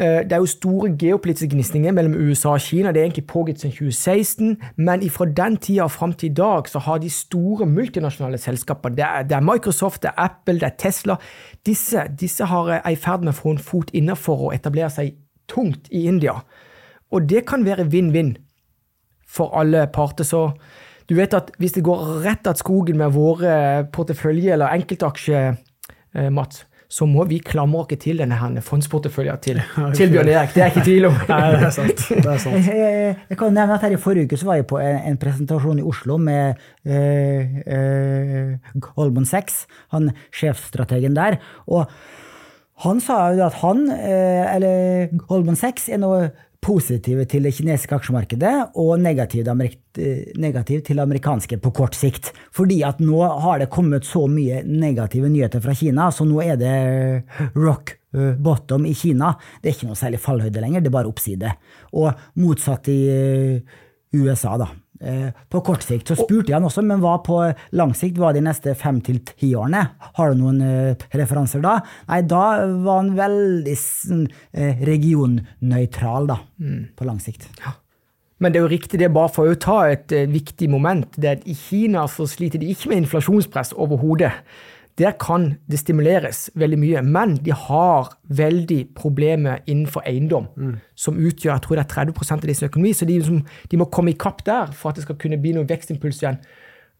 Eh, 0.00 0.24
det 0.26 0.32
er 0.32 0.40
jo 0.42 0.50
store 0.50 0.88
geopolitiske 0.98 1.52
gnisninger 1.52 1.92
mellom 1.94 2.16
USA 2.18 2.56
og 2.56 2.60
Kina. 2.60 2.90
Det 2.92 3.00
er 3.00 3.04
egentlig 3.04 3.26
pågitt 3.30 3.60
siden 3.60 3.76
2016, 3.76 4.56
men 4.76 5.10
fra 5.10 5.24
den 5.24 5.56
tida 5.56 5.84
og 5.84 5.90
fram 5.94 6.12
til 6.12 6.30
i 6.30 6.34
dag 6.34 6.68
så 6.68 6.78
har 6.82 6.98
de 6.98 7.10
store 7.10 7.66
multinasjonale 7.66 8.38
selskaper, 8.38 8.88
det 8.88 9.04
er, 9.04 9.22
det 9.22 9.36
er 9.36 9.40
Microsoft, 9.46 10.02
det 10.02 10.10
er 10.10 10.24
Apple, 10.24 10.54
det 10.54 10.62
er 10.62 10.74
Tesla 10.78 11.16
Disse, 11.66 12.08
disse 12.20 12.44
har, 12.44 12.70
er 12.80 12.90
i 12.90 12.98
ferd 12.98 13.22
med 13.22 13.36
å 13.36 13.38
få 13.38 13.54
en 13.54 13.62
fot 13.62 13.94
innenfor 13.94 14.48
og 14.48 14.54
etablere 14.54 14.90
seg 14.90 15.14
tungt 15.48 15.86
i 15.92 16.08
India. 16.10 16.40
Og 17.14 17.28
det 17.30 17.46
kan 17.46 17.64
være 17.64 17.86
vinn-vinn 17.86 18.34
for 19.26 19.54
alle 19.54 19.86
parter. 19.86 20.26
Så 20.26 20.48
du 21.08 21.14
vet 21.14 21.34
at 21.34 21.52
hvis 21.58 21.76
det 21.76 21.84
går 21.86 22.24
rett 22.24 22.46
av 22.50 22.58
skogen 22.58 22.98
med 22.98 23.14
våre 23.14 23.86
portefølje- 23.94 24.52
eller 24.52 24.74
enkeltaksjer, 24.74 25.56
eh, 26.14 26.30
Mats, 26.30 26.66
så 26.94 27.06
må 27.10 27.24
vi 27.26 27.40
klamre 27.42 27.82
oss 27.82 28.00
til 28.02 28.20
denne 28.22 28.36
her 28.38 28.60
fondsporteføljen 28.62 29.40
til, 29.42 29.60
til 29.98 30.12
Bjørn 30.12 30.30
Erik. 30.30 30.54
Det 30.54 30.62
er 30.62 30.72
ikke 30.72 30.84
tvil 30.86 31.08
om. 31.10 31.16
Nei, 31.32 31.40
det 31.56 31.68
er 31.68 31.74
sant. 31.74 32.04
Det 32.10 32.32
er 32.36 32.42
sant. 32.42 32.68
Jeg, 32.70 33.14
jeg, 33.30 33.38
kan 33.40 33.56
nevne 33.56 33.78
at 33.78 33.86
her 33.86 33.96
I 33.96 34.00
forrige 34.00 34.28
uke 34.28 34.38
så 34.38 34.50
var 34.50 34.60
jeg 34.60 34.68
på 34.70 34.78
en, 34.82 35.00
en 35.10 35.20
presentasjon 35.20 35.80
i 35.82 35.86
Oslo 35.90 36.18
med 36.22 36.60
eh, 36.86 37.58
eh, 37.66 38.76
Goldman 38.86 39.26
Sachs, 39.28 39.64
han 39.94 40.12
sjefstrategen 40.34 41.16
der. 41.18 41.40
og 41.66 41.90
han 42.82 42.98
sa 42.98 43.28
jo 43.30 43.44
at 43.46 43.54
han, 43.60 43.84
uh, 43.86 44.54
eller 44.54 45.12
Goldman 45.28 45.54
Sachs, 45.54 45.86
er 45.88 46.00
nå 46.02 46.10
positive 46.64 47.26
til 47.28 47.44
det 47.44 47.52
kinesiske 47.56 47.96
aksjemarkedet 47.98 48.52
og 48.80 48.94
negative, 49.02 49.52
negativ 50.40 50.80
til 50.86 50.96
det 50.96 51.04
amerikanske 51.04 51.58
på 51.60 51.72
kort 51.76 51.96
sikt. 51.98 52.32
Fordi 52.56 52.80
at 52.88 53.02
nå 53.04 53.20
har 53.44 53.60
det 53.60 53.72
kommet 53.72 54.08
så 54.08 54.24
mye 54.30 54.62
negative 54.64 55.28
nyheter 55.28 55.62
fra 55.64 55.76
Kina, 55.76 56.08
så 56.08 56.24
nå 56.28 56.40
er 56.44 56.56
det 56.60 56.76
rock 57.58 57.98
bottom 58.14 58.86
i 58.88 58.94
Kina. 58.96 59.34
Det 59.60 59.70
er 59.70 59.76
ikke 59.76 59.90
noe 59.90 59.98
særlig 59.98 60.22
fallhøyde 60.22 60.62
lenger, 60.62 60.80
det 60.80 60.90
er 60.90 60.96
bare 60.96 61.10
oppside. 61.10 61.52
Og 61.92 62.12
motsatt 62.40 62.88
i 62.92 63.00
USA, 64.14 64.56
da. 64.60 64.70
Eh, 65.02 65.30
på 65.50 65.60
kort 65.66 65.82
sikt 65.82 66.08
så 66.08 66.14
spurte 66.16 66.52
jeg 66.52 66.56
han 66.56 66.66
også, 66.68 66.82
men 66.86 67.00
hva 67.02 67.16
på 67.24 67.40
lang 67.74 67.94
sikt? 67.98 68.18
Hva 68.20 68.30
de 68.34 68.42
neste 68.44 68.76
fem 68.78 69.00
til 69.04 69.18
ti 69.26 69.50
årene? 69.58 69.82
Har 70.18 70.30
du 70.30 70.38
noen 70.38 70.60
uh, 70.62 71.06
referanser 71.18 71.64
da? 71.64 71.80
Nei, 72.10 72.20
da 72.30 72.44
var 72.84 73.00
han 73.02 73.14
veldig 73.18 73.74
uh, 73.74 74.84
regionnøytral, 74.86 76.30
da, 76.30 76.38
mm. 76.62 76.78
på 76.94 77.08
lang 77.08 77.18
sikt. 77.22 77.48
Ja. 77.64 77.74
Men 78.38 78.54
det 78.54 78.60
er 78.60 78.66
jo 78.66 78.70
riktig, 78.72 79.00
det 79.00 79.08
er 79.08 79.16
bare 79.16 79.32
for 79.34 79.50
å 79.50 79.58
ta 79.58 79.80
et 79.90 80.14
uh, 80.14 80.28
viktig 80.30 80.70
moment. 80.70 81.18
det 81.18 81.30
er 81.30 81.40
at 81.40 81.50
I 81.50 81.58
Kina 81.58 82.06
så 82.10 82.28
sliter 82.30 82.62
de 82.62 82.70
ikke 82.70 82.92
med 82.92 83.02
inflasjonspress 83.02 83.74
overhodet. 83.74 84.30
Der 84.98 85.16
kan 85.18 85.56
det 85.66 85.80
stimuleres 85.80 86.50
veldig 86.54 86.78
mye, 86.78 87.00
men 87.02 87.34
de 87.42 87.50
har 87.50 88.12
veldig 88.30 88.94
problemer 88.94 89.64
innenfor 89.66 90.04
eiendom, 90.06 90.46
mm. 90.54 90.76
som 90.94 91.18
utgjør 91.18 91.56
jeg 91.56 91.64
tror 91.64 91.80
det 91.80 91.84
er 91.84 92.12
30% 92.12 92.36
av 92.36 92.46
deres 92.46 92.62
økonomi. 92.62 92.92
Så 92.94 93.08
de, 93.08 93.16
liksom, 93.18 93.40
de 93.70 93.80
må 93.80 93.88
komme 93.90 94.14
i 94.14 94.18
kapp 94.18 94.44
der 94.46 94.70
for 94.70 94.92
at 94.92 95.00
det 95.00 95.06
skal 95.08 95.18
kunne 95.18 95.40
bli 95.42 95.56
noen 95.56 95.68
vekstimpuls 95.70 96.22
igjen. 96.22 96.38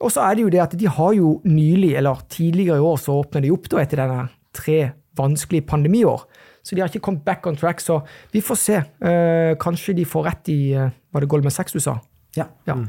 Og 0.02 0.10
så 0.10 0.24
er 0.26 0.34
det 0.34 0.42
jo 0.42 0.50
det 0.50 0.64
at 0.64 0.74
de 0.78 0.90
har 0.90 1.14
jo 1.14 1.36
nylig, 1.46 1.94
eller 2.00 2.24
tidligere 2.28 2.80
i 2.82 2.88
år, 2.90 2.98
så 2.98 3.20
åpna 3.22 3.44
de 3.44 3.54
opp 3.54 3.70
da 3.70 3.84
etter 3.84 4.02
denne 4.02 4.26
tre 4.54 4.80
vanskelige 5.18 5.68
pandemiår. 5.70 6.26
Så 6.64 6.74
de 6.74 6.82
har 6.82 6.90
ikke 6.90 7.04
kommet 7.04 7.24
back 7.24 7.46
on 7.46 7.56
track. 7.56 7.80
Så 7.80 8.00
vi 8.32 8.42
får 8.42 8.58
se. 8.58 8.82
Uh, 9.04 9.54
kanskje 9.60 9.94
de 9.94 10.06
får 10.08 10.26
rett 10.26 10.50
i 10.50 10.60
uh, 10.74 10.90
Var 11.12 11.22
det 11.22 11.30
Goldman 11.30 11.54
Sachs 11.54 11.76
du 11.76 11.80
sa? 11.80 11.98
Ja. 12.34 12.48
ja. 12.66 12.74
Mm. 12.74 12.88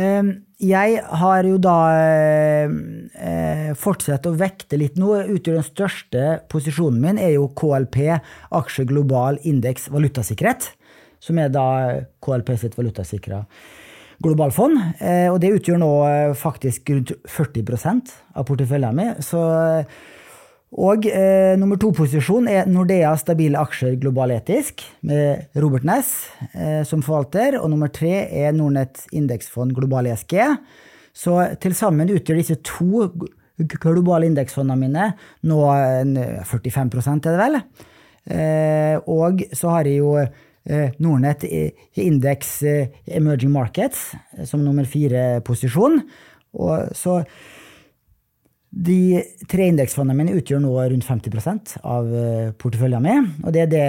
Ehm, 0.00 0.30
jeg 0.60 1.00
har 1.00 1.46
jo 1.48 1.56
da 1.62 1.76
eh, 1.96 3.70
fortsatt 3.80 4.28
å 4.28 4.34
vekte 4.36 4.76
litt 4.80 4.98
nå. 5.00 5.14
Utgjør 5.36 5.56
den 5.56 5.66
største 5.66 6.24
posisjonen 6.52 7.00
min 7.00 7.20
er 7.20 7.34
jo 7.38 7.48
KLP, 7.56 8.02
aksje 8.58 8.84
global 8.90 9.40
indeks 9.48 9.88
valutasikkerhet. 9.92 10.68
Som 11.20 11.40
er 11.40 11.52
da 11.52 11.64
KLP 12.24 12.52
sitt 12.60 12.76
valutasikra 12.76 13.42
globalfond. 14.20 14.76
Eh, 15.00 15.28
og 15.32 15.40
det 15.40 15.54
utgjør 15.56 15.80
nå 15.80 15.90
eh, 16.10 16.36
faktisk 16.36 16.92
rundt 16.92 17.14
40% 17.24 18.14
av 18.36 18.48
porteføljen 18.48 19.00
min. 19.00 19.14
Så 19.24 19.40
og 20.70 21.06
eh, 21.10 21.56
nummer 21.58 21.78
to-posisjon 21.82 22.46
er 22.50 22.68
Nordea 22.70 23.10
stabile 23.18 23.58
aksjer 23.58 23.96
global 23.98 24.30
etisk, 24.36 24.84
med 25.02 25.50
Robert 25.58 25.82
Næss 25.88 26.12
eh, 26.54 26.84
som 26.86 27.02
forvalter. 27.02 27.58
Og 27.58 27.72
nummer 27.72 27.90
tre 27.90 28.28
er 28.28 28.54
Nordnett 28.54 29.02
indeksfond 29.10 29.74
global 29.74 30.06
ESG. 30.12 30.36
Så 31.10 31.40
til 31.60 31.74
sammen 31.74 32.12
utgjør 32.14 32.38
disse 32.38 32.60
to 32.62 33.10
globale 33.82 34.30
indeksfondene 34.30 34.78
mine 34.78 35.10
nå 35.50 35.58
45 36.46 36.86
er 37.18 37.26
det 37.26 37.40
vel. 37.40 37.60
Eh, 38.30 38.96
og 39.10 39.42
så 39.56 39.74
har 39.74 39.88
jeg 39.88 40.00
jo 40.00 40.14
eh, 40.20 40.94
Nordnett 41.02 41.44
indeks 41.98 42.60
eh, 42.62 42.92
emerging 43.10 43.52
markets 43.52 44.12
som 44.46 44.62
nummer 44.64 44.86
fire-posisjon. 44.86 46.02
Og 46.60 46.94
så 46.96 47.20
de 48.70 49.22
tre 49.50 49.66
indeksfondene 49.66 50.14
mine 50.14 50.36
utgjør 50.38 50.60
nå 50.62 50.70
rundt 50.78 51.06
50% 51.06 51.72
av 51.82 52.10
eh, 52.14 52.50
porteføljen 52.54 53.02
min, 53.02 53.24
og 53.42 53.54
det 53.54 53.64
er 53.64 53.70
det 53.72 53.86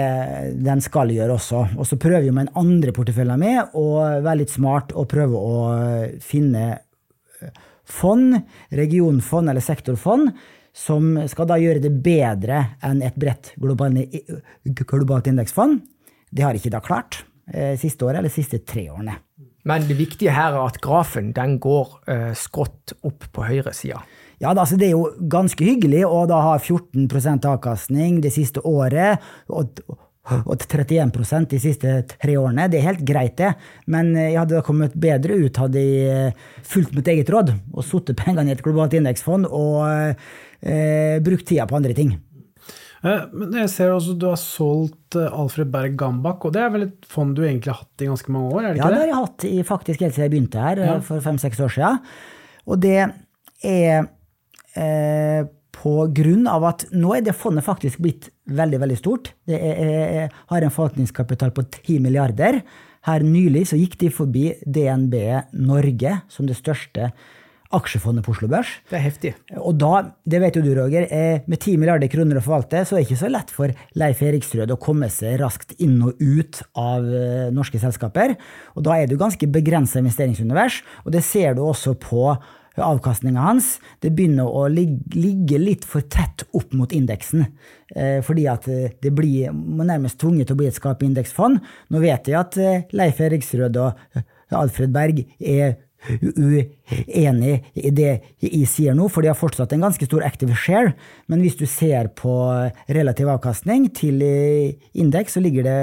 den 0.66 0.82
skal 0.82 1.12
gjøre 1.14 1.36
også. 1.36 1.60
Og 1.78 1.86
så 1.86 1.98
prøver 2.02 2.26
vi 2.26 2.32
med 2.34 2.48
den 2.48 2.56
andre 2.58 2.94
porteføljen 2.96 3.38
min 3.38 3.60
å 3.78 3.84
være 4.24 4.40
litt 4.40 4.54
smart 4.54 4.94
og 4.98 5.06
prøve 5.12 5.38
å 5.38 5.60
eh, 5.76 6.16
finne 6.22 6.64
eh, 6.74 7.60
fond, 7.86 8.34
regionfond 8.74 9.52
eller 9.52 9.62
sektorfond, 9.62 10.32
som 10.74 11.14
skal 11.28 11.46
da 11.46 11.60
gjøre 11.60 11.84
det 11.84 11.92
bedre 12.02 12.62
enn 12.82 13.04
et 13.04 13.18
bredt 13.20 13.52
globalt 13.60 15.28
indeksfond. 15.28 15.82
Det 16.32 16.46
har 16.46 16.56
ikke 16.56 16.72
da 16.72 16.80
klart 16.80 17.18
siste 17.76 18.06
året 18.06 18.22
eller 18.22 18.32
siste 18.32 18.62
tre 18.64 18.86
årene. 18.88 19.18
Men 19.68 19.84
det 19.84 19.98
viktige 19.98 20.32
her 20.32 20.56
er 20.56 20.62
at 20.62 20.78
grafen 20.80 21.34
den 21.36 21.58
går 21.60 21.98
skrått 22.38 22.94
opp 23.04 23.26
på 23.36 23.44
høyresida. 23.44 24.00
Ja, 24.42 24.52
altså 24.52 24.76
Det 24.76 24.88
er 24.88 24.96
jo 24.96 25.10
ganske 25.30 25.64
hyggelig 25.64 26.04
å 26.08 26.24
da 26.26 26.40
ha 26.48 26.56
14% 26.58 27.46
avkastning 27.46 28.20
det 28.24 28.32
siste 28.34 28.64
året. 28.66 29.22
og, 29.48 29.80
og 30.46 30.54
31% 30.62 31.50
de 31.50 31.58
siste 31.58 31.92
tre 32.06 32.36
årene. 32.38 32.68
Det 32.70 32.78
er 32.78 32.88
helt 32.92 33.04
greit, 33.06 33.36
det. 33.38 33.52
Men 33.90 34.12
jeg 34.14 34.38
hadde 34.38 34.62
kommet 34.66 34.94
bedre 34.94 35.34
ut 35.34 35.58
hadde 35.58 35.82
jeg 35.82 36.26
eh, 36.30 36.44
fulgt 36.62 36.94
mitt 36.94 37.08
eget 37.10 37.30
råd 37.32 37.54
og 37.72 37.86
satt 37.86 38.14
pengene 38.18 38.52
i 38.52 38.54
et 38.54 38.62
globalt 38.62 38.94
indeksfond 38.94 39.48
og 39.50 39.82
eh, 39.88 41.18
brukt 41.22 41.48
tida 41.48 41.66
på 41.66 41.78
andre 41.80 41.96
ting. 41.98 42.14
Eh, 43.02 43.22
men 43.34 43.56
jeg 43.64 43.70
ser 43.72 43.90
også 43.90 44.14
du 44.14 44.28
har 44.30 44.38
solgt 44.38 45.18
eh, 45.18 45.26
Alfred 45.26 45.72
Berg 45.74 45.96
Gambak, 45.98 46.46
og 46.46 46.54
det 46.54 46.62
er 46.62 46.70
vel 46.74 46.86
et 46.86 47.08
fond 47.10 47.34
du 47.34 47.42
egentlig 47.42 47.72
har 47.74 47.82
hatt 47.82 48.04
i 48.04 48.10
ganske 48.10 48.34
mange 48.34 48.52
år? 48.54 48.62
er 48.62 48.68
det 48.68 48.78
ikke 48.78 48.86
ja, 48.86 48.90
det? 48.90 48.94
Ja, 48.94 48.94
det 48.94 49.02
har 49.02 49.10
jeg 49.10 49.22
hatt 49.24 49.46
i, 49.48 49.54
faktisk 49.66 50.04
helt 50.06 50.14
siden 50.14 50.28
jeg 50.28 50.34
begynte 50.36 50.62
her 50.62 50.82
ja. 50.86 50.96
for 51.02 51.24
fem-seks 51.24 51.62
år 51.66 51.74
siden. 51.74 52.02
Og 52.70 52.78
det 52.82 52.98
er 53.02 54.06
eh, 54.78 55.42
på 55.72 55.94
grunn 56.14 56.46
av 56.50 56.66
at 56.68 56.86
nå 56.92 57.16
er 57.16 57.26
det 57.26 57.34
fondet 57.34 57.66
faktisk 57.66 58.02
blitt 58.04 58.30
veldig 58.52 58.80
veldig 58.82 58.98
stort. 59.00 59.32
Det 59.48 59.58
er, 59.58 60.32
har 60.52 60.62
en 60.62 60.74
forvaltningskapital 60.74 61.54
på 61.56 61.64
10 61.70 62.02
milliarder. 62.04 62.60
Her 63.08 63.24
nylig 63.26 63.66
så 63.72 63.78
gikk 63.80 63.96
de 63.98 64.12
forbi 64.14 64.50
DNB 64.62 65.16
Norge 65.58 66.20
som 66.30 66.46
det 66.46 66.58
største 66.60 67.10
aksjefondet 67.72 68.24
på 68.26 68.34
Oslo 68.34 68.48
Børs. 68.52 68.68
Det 68.90 68.98
er 68.98 69.04
heftig. 69.06 69.32
Og 69.56 69.76
da, 69.80 69.92
det 70.28 70.40
vet 70.42 70.56
jo 70.58 70.62
du, 70.64 70.70
Roger, 70.76 71.06
eh, 71.08 71.44
med 71.48 71.58
10 71.58 71.78
milliarder 71.80 72.10
kroner 72.12 72.38
å 72.38 72.44
forvalte, 72.44 72.84
så 72.84 72.96
er 72.96 73.00
det 73.00 73.06
ikke 73.08 73.22
så 73.22 73.30
lett 73.32 73.52
for 73.52 73.72
Leif 73.98 74.20
Eriksrød 74.22 74.74
å 74.74 74.80
komme 74.80 75.08
seg 75.12 75.38
raskt 75.40 75.72
inn 75.82 75.96
og 76.04 76.20
ut 76.20 76.60
av 76.78 77.06
eh, 77.08 77.48
norske 77.54 77.80
selskaper. 77.82 78.36
Og 78.76 78.84
da 78.86 78.98
er 78.98 79.08
det 79.08 79.16
jo 79.16 79.22
ganske 79.24 79.48
begrensa 79.52 80.02
investeringsunivers, 80.02 80.82
og 81.06 81.16
det 81.16 81.24
ser 81.26 81.56
du 81.56 81.64
også 81.64 81.96
på 82.00 82.28
avkastninga 82.80 83.42
hans 83.44 83.74
det 84.00 84.12
begynner 84.16 84.48
å 84.48 84.66
ligge 84.70 85.60
litt 85.60 85.84
for 85.88 86.06
tett 86.08 86.46
opp 86.56 86.72
mot 86.76 86.92
indeksen. 86.92 87.44
Eh, 87.94 88.20
fordi 88.24 88.46
at 88.48 88.68
eh, 88.72 88.94
det 89.02 89.12
blir 89.14 89.52
nærmest 89.52 90.20
tvunget 90.22 90.48
til 90.48 90.56
å 90.56 90.62
bli 90.62 90.70
et 90.70 90.78
skapindeksfond. 90.78 91.60
Nå 91.92 92.02
vet 92.02 92.30
jeg 92.30 92.38
at 92.38 92.58
eh, 92.60 92.84
Leif 92.96 93.20
Eriksrød 93.20 93.80
og 93.82 94.22
Alfred 94.52 94.92
Berg 94.94 95.24
er 95.38 95.76
uenig 96.10 97.54
i 97.78 97.92
det 97.94 98.10
jeg 98.42 98.66
sier 98.70 98.96
nå, 98.96 99.06
for 99.12 99.22
de 99.22 99.30
har 99.30 99.38
fortsatt 99.38 99.72
en 99.74 99.84
ganske 99.86 100.06
stor 100.08 100.24
active 100.26 100.56
share. 100.58 100.94
Men 101.30 101.44
hvis 101.44 101.58
du 101.60 101.64
ser 101.70 102.10
på 102.18 102.34
relativ 102.90 103.30
avkastning 103.32 103.88
til 103.94 104.22
indeks, 104.22 105.36
så 105.36 105.44
ligger 105.44 105.66
det 105.66 105.78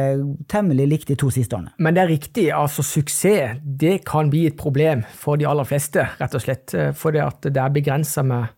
temmelig 0.51 0.89
likt 0.91 1.11
de 1.13 1.17
to 1.19 1.31
siste 1.33 1.55
årene. 1.55 1.73
Men 1.79 1.95
det 1.95 2.03
er 2.03 2.13
riktig, 2.13 2.47
altså 2.55 2.85
suksess 2.85 3.59
det 3.63 3.99
kan 4.07 4.29
bli 4.31 4.45
et 4.49 4.57
problem 4.59 5.05
for 5.17 5.39
de 5.39 5.47
aller 5.47 5.67
fleste, 5.67 6.05
rett 6.19 6.35
og 6.35 6.43
slett. 6.43 6.75
For 6.97 7.15
det 7.15 7.55
er 7.55 7.73
begrensa 7.73 8.23
med 8.25 8.49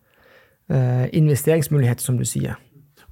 uh, 0.72 1.06
investeringsmuligheter, 1.12 2.04
som 2.04 2.18
du 2.18 2.26
sier. 2.28 2.58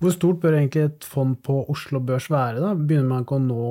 Hvor 0.00 0.14
stort 0.14 0.40
bør 0.40 0.56
egentlig 0.56 0.86
et 0.86 1.04
fond 1.04 1.34
på 1.44 1.58
Oslo 1.68 2.00
Børs 2.00 2.30
være? 2.32 2.60
da? 2.62 2.72
Begynner 2.74 3.10
man 3.10 3.26
ikke 3.26 3.36
å 3.36 3.44
nå 3.44 3.64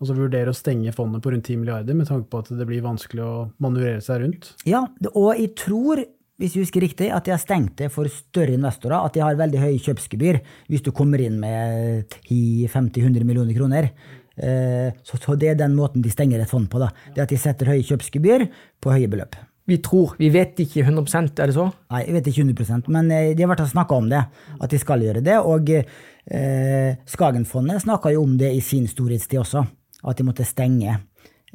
altså 0.00 0.16
vurdere 0.16 0.52
å 0.52 0.56
stenge 0.56 0.92
fondet 0.96 1.24
på 1.24 1.32
rundt 1.32 1.48
10 1.48 1.62
milliarder, 1.62 1.96
med 1.96 2.08
tanke 2.10 2.28
på 2.32 2.42
at 2.42 2.52
det 2.52 2.68
blir 2.68 2.84
vanskelig 2.84 3.24
å 3.24 3.32
manøvrere 3.62 4.02
seg 4.04 4.22
rundt? 4.24 4.52
Ja, 4.68 4.84
og 5.14 5.32
jeg 5.36 5.54
tror 5.58 6.04
hvis 6.36 6.52
jeg 6.52 6.66
husker 6.66 6.84
riktig, 6.84 7.08
at 7.12 7.24
de 7.24 7.32
har 7.32 7.40
stengt 7.40 7.78
det 7.80 7.88
for 7.92 8.08
større 8.12 8.52
investorer. 8.52 8.98
At 9.00 9.14
de 9.16 9.22
har 9.24 9.38
veldig 9.38 9.60
høye 9.62 9.80
kjøpsgebyr 9.80 10.38
hvis 10.68 10.84
du 10.84 10.90
kommer 10.96 11.22
inn 11.24 11.38
med 11.40 12.12
10-50-100 12.28 13.24
millioner 13.24 13.56
kroner. 13.56 13.88
Eh, 14.36 14.92
så 15.00 15.36
det 15.40 15.54
er 15.54 15.60
den 15.62 15.76
måten 15.78 16.04
de 16.04 16.12
stenger 16.12 16.42
et 16.44 16.50
fond 16.50 16.68
på. 16.68 16.80
da. 16.82 16.90
Det 17.14 17.24
at 17.24 17.32
de 17.32 17.40
setter 17.40 17.72
høye 17.72 17.86
kjøpsgebyr 17.88 18.46
på 18.84 18.92
høye 18.92 19.08
beløp. 19.08 19.38
Vi 19.66 19.80
tror, 19.82 20.12
vi 20.20 20.28
vet 20.30 20.60
ikke 20.62 20.84
100 20.84 21.40
er 21.42 21.48
det 21.48 21.56
så? 21.56 21.64
Nei, 21.90 22.04
jeg 22.04 22.14
vet 22.14 22.28
ikke 22.30 22.44
100% 22.44 22.92
men 22.92 23.08
eh, 23.10 23.32
de 23.34 23.42
har 23.42 23.50
vært 23.50 23.64
og 23.64 23.72
snakka 23.72 23.96
om 23.96 24.12
det. 24.12 24.20
At 24.60 24.70
de 24.70 24.82
skal 24.82 25.08
gjøre 25.08 25.24
det. 25.24 25.40
Og 25.40 25.72
eh, 25.72 27.00
Skagenfondet 27.08 27.86
snakka 27.88 28.12
jo 28.12 28.28
om 28.28 28.36
det 28.36 28.52
i 28.52 28.60
sin 28.60 28.84
storhetstid 28.92 29.40
også 29.40 29.64
at 30.06 30.18
de 30.18 30.26
måtte 30.26 30.46
stenge 30.46 30.94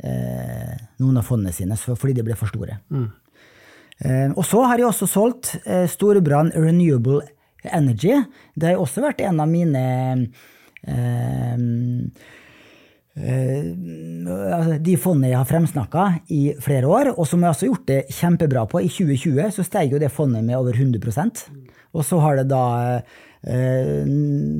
eh, 0.03 0.75
noen 1.01 1.19
av 1.19 1.27
fondene 1.27 1.53
sine 1.55 1.77
fordi 1.77 2.17
de 2.17 2.25
ble 2.25 2.37
for 2.39 2.51
store. 2.51 2.79
Mm. 2.91 3.09
Eh, 4.01 4.29
og 4.33 4.43
så 4.47 4.63
har 4.65 4.81
jeg 4.81 4.89
også 4.89 5.09
solgt 5.09 5.53
eh, 5.65 5.87
Storebrand 5.89 6.55
Renewable 6.57 7.21
Energy. 7.63 8.15
Det 8.55 8.71
har 8.71 8.81
også 8.81 9.03
vært 9.03 9.21
en 9.25 9.41
av 9.43 9.49
mine 9.49 9.83
eh, 10.87 11.17
eh, 13.21 13.67
altså, 14.55 14.77
de 14.81 14.95
fondene 14.97 15.33
jeg 15.33 15.37
har 15.37 15.49
fremsnakka 15.49 16.07
i 16.33 16.43
flere 16.63 16.89
år, 16.89 17.13
og 17.13 17.27
som 17.29 17.43
jeg 17.43 17.53
også 17.53 17.67
har 17.67 17.73
gjort 17.73 17.89
det 17.91 18.01
kjempebra 18.17 18.65
på. 18.71 18.81
I 18.81 18.89
2020 18.89 19.53
så 19.57 19.67
steg 19.67 19.93
jo 19.93 20.01
det 20.01 20.13
fondet 20.13 20.45
med 20.47 20.57
over 20.57 20.73
100% 20.77 21.45
Og 21.93 22.05
så 22.07 22.19
har 22.23 22.39
det 22.39 22.47
da 22.49 22.65
eh, 23.45 24.05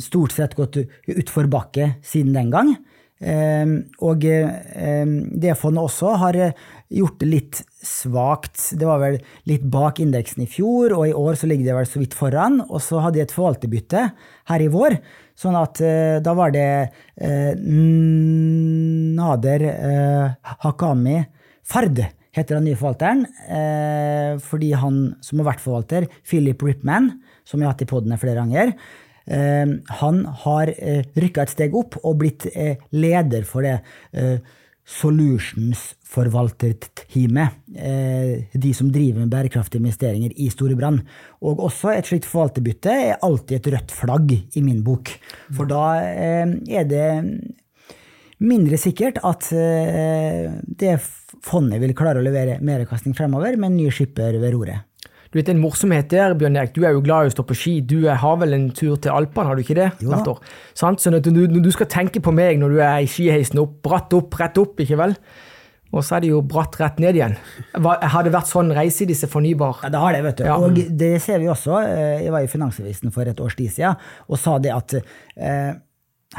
stort 0.04 0.36
sett 0.36 0.56
gått 0.60 0.84
utforbakke 1.08 1.96
siden 2.06 2.36
den 2.38 2.54
gang. 2.54 2.76
Eh, 3.22 3.66
og 4.02 4.26
eh, 4.26 5.06
det 5.46 5.58
fondet 5.60 5.86
også 5.86 6.16
har 6.22 6.38
gjort 6.92 7.20
det 7.22 7.30
litt 7.30 7.62
svakt. 7.86 8.72
Det 8.78 8.88
var 8.90 9.02
vel 9.04 9.20
litt 9.50 9.66
bak 9.72 10.02
indeksen 10.04 10.44
i 10.46 10.50
fjor, 10.50 10.96
og 10.98 11.08
i 11.08 11.16
år 11.16 11.40
så 11.40 11.50
ligger 11.50 11.70
det 11.70 11.78
vel 11.80 11.90
så 11.90 12.02
vidt 12.02 12.18
foran. 12.18 12.62
Og 12.68 12.82
så 12.84 13.02
hadde 13.04 13.20
de 13.20 13.26
et 13.26 13.36
forvalterbytte 13.36 14.08
her 14.52 14.66
i 14.66 14.72
vår, 14.72 14.98
sånn 15.40 15.58
at 15.58 15.80
da 16.22 16.34
var 16.38 16.52
det 16.54 16.92
Nader 19.18 19.64
Hakami 20.62 21.22
Fard 21.66 22.02
heter 22.36 22.58
den 22.58 22.70
nye 22.70 22.80
forvalteren, 22.80 23.26
eh, 23.48 24.40
fordi 24.44 24.72
han 24.78 25.16
som 25.24 25.42
har 25.42 25.52
vært 25.52 25.64
forvalter, 25.64 26.08
Philip 26.28 26.62
Ripman, 26.64 27.12
som 27.44 27.60
vi 27.60 27.66
har 27.66 27.74
hatt 27.74 27.84
i 27.84 27.90
podene 27.90 28.20
flere 28.20 28.40
ganger, 28.40 28.72
eh, 28.72 28.76
han 29.26 30.26
har 30.44 30.68
eh, 30.74 31.04
rykka 31.16 31.42
et 31.46 31.54
steg 31.54 31.76
opp 31.78 31.96
og 32.02 32.18
blitt 32.24 32.48
eh, 32.52 32.76
leder 32.96 33.44
for 33.48 33.62
det 33.66 33.78
eh, 34.18 34.38
Solutions-forvalterteamet, 34.92 37.50
eh, 37.78 38.44
de 38.52 38.74
som 38.76 38.92
driver 38.92 39.20
med 39.22 39.32
bærekraftige 39.32 39.80
investeringer 39.80 40.32
i 40.36 40.50
Storebrand. 40.52 41.00
Og 41.46 41.60
også 41.68 41.88
et 41.94 42.08
slikt 42.10 42.28
forvalterbytte 42.28 42.92
er 42.92 43.22
alltid 43.24 43.56
et 43.60 43.70
rødt 43.76 43.92
flagg 43.96 44.28
i 44.34 44.62
min 44.66 44.84
bok, 44.84 45.06
for 45.54 45.66
da 45.70 46.02
eh, 46.02 46.48
er 46.82 46.86
det 46.90 47.10
mindre 48.42 48.78
sikkert 48.82 49.22
at 49.22 49.54
det 49.54 50.98
fondet 51.46 51.78
vil 51.84 51.94
klare 51.94 52.18
å 52.18 52.26
levere 52.26 52.58
meravkastning 52.66 53.14
fremover 53.14 53.54
med 53.54 53.70
en 53.70 53.78
ny 53.78 53.86
skipper 53.94 54.34
ved 54.42 54.50
roret. 54.56 54.82
Du 55.32 55.39
vet 55.39 55.50
En 55.54 55.62
morsomhet 55.62 56.10
der, 56.12 56.34
Bjørn 56.36 56.58
Erik, 56.60 56.74
du 56.76 56.84
er 56.84 56.91
jo 56.91 57.04
glad 57.04 57.28
i 57.28 57.32
å 57.32 57.34
stå 57.36 57.46
på 57.48 57.56
ski. 57.56 57.78
Du 57.88 58.04
har 58.04 58.41
vel 58.41 58.58
en 58.58 58.67
tur 58.76 58.98
til 59.00 59.13
Alpene, 59.15 59.48
har 59.48 59.56
du 59.56 59.63
ikke 59.63 59.78
det? 59.78 59.88
Jo 60.04 60.12
da. 60.12 60.36
Så 60.76 61.13
når 61.13 61.24
du, 61.24 61.32
når 61.48 61.63
du, 61.63 61.72
skal 61.72 61.88
tenke 61.91 62.20
på 62.24 62.34
meg 62.36 62.60
når 62.60 62.76
du 62.76 62.82
er 62.84 63.06
i 63.06 63.08
skiheisen 63.08 63.62
opp, 63.63 63.78
bratt 63.86 64.12
opp, 64.17 64.36
rett 64.41 64.60
opp, 64.60 64.84
ikke 64.84 65.00
vel? 65.00 65.15
Og 65.91 66.04
så 66.08 66.17
er 66.17 66.24
det 66.24 66.32
jo 66.32 66.41
bratt 66.48 66.76
rett 66.80 67.00
ned 67.04 67.17
igjen. 67.20 67.38
Har 67.84 68.28
det 68.28 68.32
vært 68.32 68.52
sånn 68.52 68.72
reise 68.76 69.04
i 69.04 69.10
disse 69.10 69.28
fornybar...? 69.32 69.82
Ja, 69.86 69.91
det 69.91 70.04
har 70.04 70.15
det, 70.15 70.22
vet 70.28 70.39
du. 70.39 70.46
Ja. 70.48 70.58
Og 70.60 70.80
det 71.00 71.12
ser 71.24 71.41
vi 71.44 71.50
også. 71.52 71.80
Eh, 71.84 72.26
jeg 72.26 72.36
var 72.36 72.44
i 72.44 72.52
Finansavisen 72.52 73.15
for 73.15 73.28
et 73.28 73.39
års 73.44 73.58
tid 73.60 73.74
siden 73.76 74.00
og 74.28 74.39
sa 74.39 74.56
det 74.63 74.72
at 74.76 74.96
eh, 75.00 75.74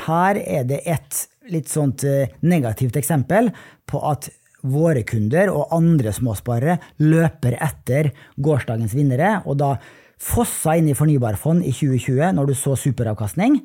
her 0.09 0.41
er 0.41 0.65
det 0.69 0.81
et 0.89 1.25
litt 1.53 1.69
sånt 1.69 2.05
eh, 2.09 2.33
negativt 2.49 2.97
eksempel 3.01 3.51
på 3.89 4.01
at 4.09 4.31
våre 4.63 5.03
kunder 5.07 5.51
og 5.53 5.73
andre 5.75 6.13
småsparere 6.15 6.79
løper 7.03 7.57
etter 7.59 8.13
gårsdagens 8.43 8.95
vinnere, 8.97 9.41
og 9.47 9.59
da 9.63 9.75
fossa 10.23 10.77
inn 10.79 10.91
i 10.93 10.97
fornybarfond 10.97 11.65
i 11.67 11.75
2020 11.75 12.35
når 12.37 12.51
du 12.51 12.57
så 12.59 12.77
superavkastning. 12.79 13.59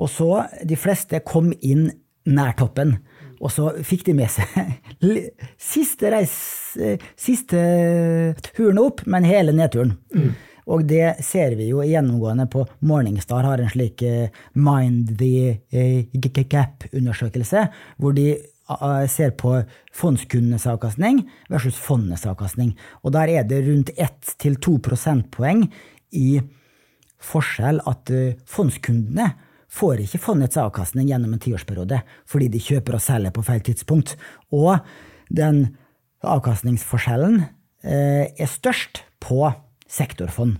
Og 0.00 0.10
så 0.10 0.44
de 0.66 0.78
fleste 0.80 1.20
kom 1.26 1.52
inn 1.60 1.90
nær 2.26 2.56
toppen. 2.58 2.96
Og 3.42 3.50
så 3.50 3.72
fikk 3.86 4.06
de 4.06 4.14
med 4.16 4.30
seg 4.30 4.48
siste, 5.72 6.12
reis, 6.14 6.34
siste 7.18 7.60
turen 8.52 8.80
opp, 8.82 9.04
men 9.10 9.26
hele 9.26 9.54
nedturen. 9.54 9.96
Mm. 10.14 10.32
Og 10.72 10.84
det 10.86 11.16
ser 11.26 11.56
vi 11.58 11.66
jo 11.72 11.82
gjennomgående 11.82 12.46
på 12.50 12.62
Morningstar 12.86 13.42
har 13.48 13.58
en 13.58 13.70
slik 13.72 14.04
eh, 14.06 14.30
Mind 14.54 15.16
the 15.18 15.56
eh, 15.74 16.06
Gap-undersøkelse, 16.14 17.64
hvor 17.98 18.14
de 18.14 18.28
Eh, 18.36 18.51
ser 19.10 19.34
på 19.38 19.54
fondskundenes 19.92 20.66
avkastning 20.70 21.22
versus 21.50 21.78
fondets 21.78 22.26
avkastning. 22.26 22.74
Og 23.02 23.12
der 23.16 23.28
er 23.28 23.46
det 23.48 23.62
rundt 23.66 23.92
1-2 23.96 24.78
prosentpoeng 24.84 25.66
i 26.12 26.40
forskjell 27.22 27.80
at 27.88 28.12
eh, 28.12 28.36
fondskundene 28.48 29.32
får 29.72 30.02
ikke 30.04 30.20
fondets 30.20 30.58
avkastning 30.60 31.08
gjennom 31.08 31.32
en 31.32 31.42
tiårsperiode 31.42 32.02
fordi 32.28 32.50
de 32.52 32.60
kjøper 32.62 32.98
og 32.98 33.04
selger 33.04 33.34
på 33.34 33.44
feil 33.46 33.62
tidspunkt. 33.64 34.16
Og 34.52 34.82
den 35.32 35.64
avkastningsforskjellen 36.22 37.40
eh, 37.42 38.28
er 38.28 38.50
størst 38.50 39.04
på 39.22 39.46
sektorfond. 39.88 40.58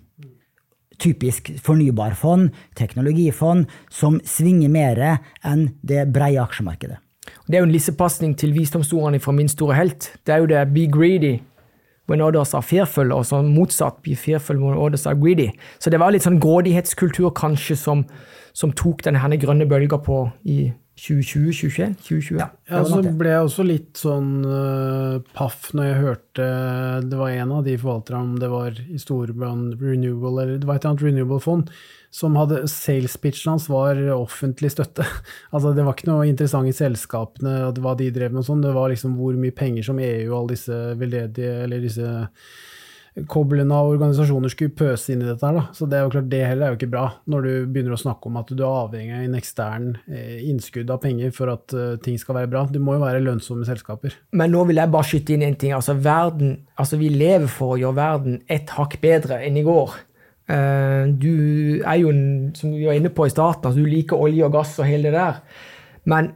Typisk 1.03 1.51
fornybarfond, 1.65 2.53
teknologifond, 2.79 3.67
som 3.91 4.21
svinger 4.29 4.71
mer 4.71 5.01
enn 5.43 5.73
det 5.83 6.05
breie 6.15 6.39
aksjemarkedet. 6.43 7.01
Det 7.47 7.55
er 7.55 7.59
jo 7.59 7.69
en 7.69 7.75
lissepasning 7.75 8.37
til 8.39 8.55
visdomsordene 8.55 9.21
fra 9.21 9.33
min 9.33 9.49
store 9.49 9.75
helt. 9.75 10.13
Det 10.27 10.35
er 10.35 10.39
jo 10.39 10.47
det 10.47 10.75
'be 10.75 10.91
greedy 10.91 11.41
when 12.09 12.21
others 12.21 12.55
are 12.55 12.63
fearful', 12.63 13.13
og 13.13 13.27
så 13.27 13.43
motsatt 13.43 14.03
'be 14.03 14.17
fearful 14.17 14.57
when 14.57 14.79
others 14.79 15.07
are 15.07 15.15
greedy'. 15.15 15.53
Så 15.79 15.91
det 15.91 16.01
var 16.01 16.11
litt 16.11 16.23
sånn 16.23 16.41
grådighetskultur 16.41 17.31
kanskje 17.31 17.77
som, 17.77 18.05
som 18.53 18.73
tok 18.73 19.05
denne 19.05 19.39
grønne 19.39 19.69
bølga 19.69 19.97
på 19.97 20.31
i 20.45 20.73
2020? 20.99 21.95
2021? 22.05 22.37
Ja, 22.39 22.51
ja 22.69 22.83
så 22.85 23.01
ble 23.01 23.31
jeg 23.33 23.47
også 23.47 23.65
litt 23.65 23.97
sånn 23.97 24.45
uh, 24.45 25.23
paff 25.33 25.71
når 25.73 25.89
jeg 25.89 26.01
hørte 26.03 26.49
Det 27.09 27.17
var 27.17 27.33
en 27.33 27.55
av 27.57 27.65
de 27.65 27.79
forvalterne, 27.81 28.21
om 28.21 28.35
det 28.43 28.51
var 28.53 28.77
i 28.77 29.01
Storebrand 29.01 29.81
Renewable, 29.81 30.35
eller 30.43 30.61
det 30.61 30.69
var 30.69 30.81
et 30.81 30.89
annet 30.91 31.05
renewable-fond, 31.07 31.73
som 32.13 32.37
hadde 32.37 32.67
Sales-pitchen 32.69 33.55
hans 33.55 33.71
var 33.73 33.97
offentlig 34.15 34.75
støtte. 34.75 35.07
altså 35.55 35.73
Det 35.73 35.87
var 35.87 35.97
ikke 35.97 36.11
noe 36.13 36.29
interessant 36.29 36.69
i 36.69 36.77
selskapene 36.77 37.55
og 37.71 37.81
hva 37.81 37.97
de 37.97 38.11
drev 38.13 38.35
med, 38.35 38.43
og 38.45 38.51
sånn, 38.51 38.65
det 38.65 38.75
var 38.77 38.93
liksom 38.93 39.17
hvor 39.17 39.39
mye 39.41 39.57
penger 39.57 39.89
som 39.89 40.03
EU 40.03 40.29
og 40.29 40.39
alle 40.43 40.59
disse 40.59 40.83
veldedige 41.01 41.57
eller 41.65 41.89
disse 41.89 42.13
koblene 43.29 43.77
av 43.77 43.91
organisasjoner 43.93 44.49
skulle 44.53 44.73
pøse 44.73 45.13
inn 45.13 45.21
i 45.21 45.27
dette. 45.27 45.45
her. 45.45 45.55
Da. 45.59 45.65
Så 45.77 45.87
Det 45.87 45.99
er 45.99 46.03
jo 46.03 46.13
klart, 46.15 46.29
det 46.31 46.47
heller 46.47 46.67
er 46.67 46.71
jo 46.73 46.79
ikke 46.81 46.91
bra, 46.95 47.05
når 47.27 47.43
du 47.43 47.67
begynner 47.67 47.93
å 47.93 48.01
snakke 48.01 48.27
om 48.27 48.39
at 48.41 48.49
du 48.49 48.63
er 48.63 48.69
avhengig 48.69 49.13
av 49.13 49.25
en 49.27 49.35
ekstern 49.37 49.99
eh, 50.09 50.39
innskudd 50.49 50.91
av 50.91 51.03
penger 51.03 51.31
for 51.31 51.53
at 51.53 51.75
uh, 51.77 51.97
ting 52.01 52.17
skal 52.19 52.39
være 52.41 52.49
bra. 52.49 52.65
Du 52.73 52.81
må 52.81 52.97
jo 52.97 53.05
være 53.05 53.21
lønnsomme 53.21 53.67
selskaper. 53.69 54.17
Men 54.33 54.55
nå 54.55 54.65
vil 54.65 54.81
jeg 54.81 54.93
bare 54.95 55.09
skyte 55.11 55.37
inn 55.37 55.45
en 55.45 55.59
ting. 55.61 55.75
Altså, 55.77 55.95
verden, 55.95 56.63
altså 56.77 56.97
Vi 56.97 57.11
lever 57.13 57.51
for 57.53 57.75
å 57.75 57.81
gjøre 57.81 58.01
verden 58.01 58.41
et 58.49 58.71
hakk 58.71 58.97
bedre 59.03 59.43
enn 59.45 59.61
i 59.61 59.67
går. 59.67 59.99
Eh, 60.49 61.05
du 61.13 61.83
er 61.85 61.99
jo, 62.01 62.13
som 62.57 62.73
vi 62.73 62.87
var 62.89 62.97
inne 62.97 63.13
på 63.13 63.29
i 63.29 63.35
starten, 63.35 63.69
altså 63.69 63.83
du 63.83 63.93
liker 63.93 64.21
olje 64.21 64.47
og 64.47 64.57
gass 64.57 64.79
og 64.81 64.89
hele 64.89 65.13
det 65.13 65.21
der. 65.21 65.43
Men 66.09 66.33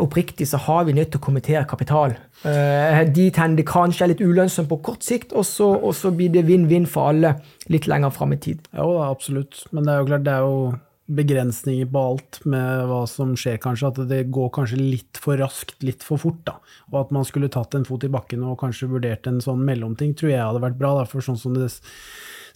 oppriktig 0.00 0.46
så 0.48 0.60
har 0.66 0.84
vi 0.88 0.94
nødt 0.96 1.10
til 1.12 1.20
å 1.20 1.24
kommentere 1.24 1.66
kapital. 1.68 2.14
Uh, 2.40 3.02
dit 3.12 3.36
hen 3.36 3.56
det 3.58 3.66
kanskje 3.68 4.06
er 4.06 4.12
litt 4.14 4.22
ulønnsomt 4.24 4.70
på 4.70 4.78
kort 4.86 5.04
sikt, 5.04 5.34
og 5.36 5.44
så, 5.44 5.68
og 5.76 5.92
så 5.96 6.12
blir 6.14 6.32
det 6.32 6.46
vinn-vinn 6.48 6.88
for 6.88 7.12
alle 7.12 7.34
litt 7.72 7.88
lenger 7.90 8.14
fram 8.14 8.32
i 8.36 8.40
tid. 8.40 8.62
Jo 8.72 8.94
da, 8.96 9.10
absolutt. 9.10 9.66
Men 9.74 9.84
det 9.84 9.92
er 9.92 10.00
jo 10.00 10.08
klart, 10.08 10.24
det 10.28 10.36
er 10.36 10.46
jo 10.46 10.62
begrensninger 11.10 11.88
på 11.90 12.02
alt 12.12 12.38
med 12.48 12.84
hva 12.90 13.00
som 13.10 13.34
skjer, 13.38 13.58
kanskje. 13.62 13.90
At 13.90 14.00
det 14.10 14.22
går 14.32 14.50
kanskje 14.56 14.80
litt 14.80 15.20
for 15.20 15.40
raskt, 15.40 15.78
litt 15.86 16.04
for 16.06 16.22
fort. 16.22 16.42
da. 16.46 16.56
Og 16.92 17.00
at 17.04 17.14
man 17.14 17.26
skulle 17.28 17.50
tatt 17.52 17.74
en 17.76 17.86
fot 17.88 18.06
i 18.06 18.12
bakken 18.12 18.44
og 18.46 18.60
kanskje 18.62 18.90
vurdert 18.90 19.26
en 19.30 19.42
sånn 19.44 19.64
mellomting, 19.66 20.14
tror 20.18 20.32
jeg 20.32 20.44
hadde 20.44 20.62
vært 20.64 20.78
bra. 20.80 20.94
Da, 21.00 21.08
for 21.10 21.24
sånn 21.24 21.40
som 21.40 21.56
det 21.58 21.72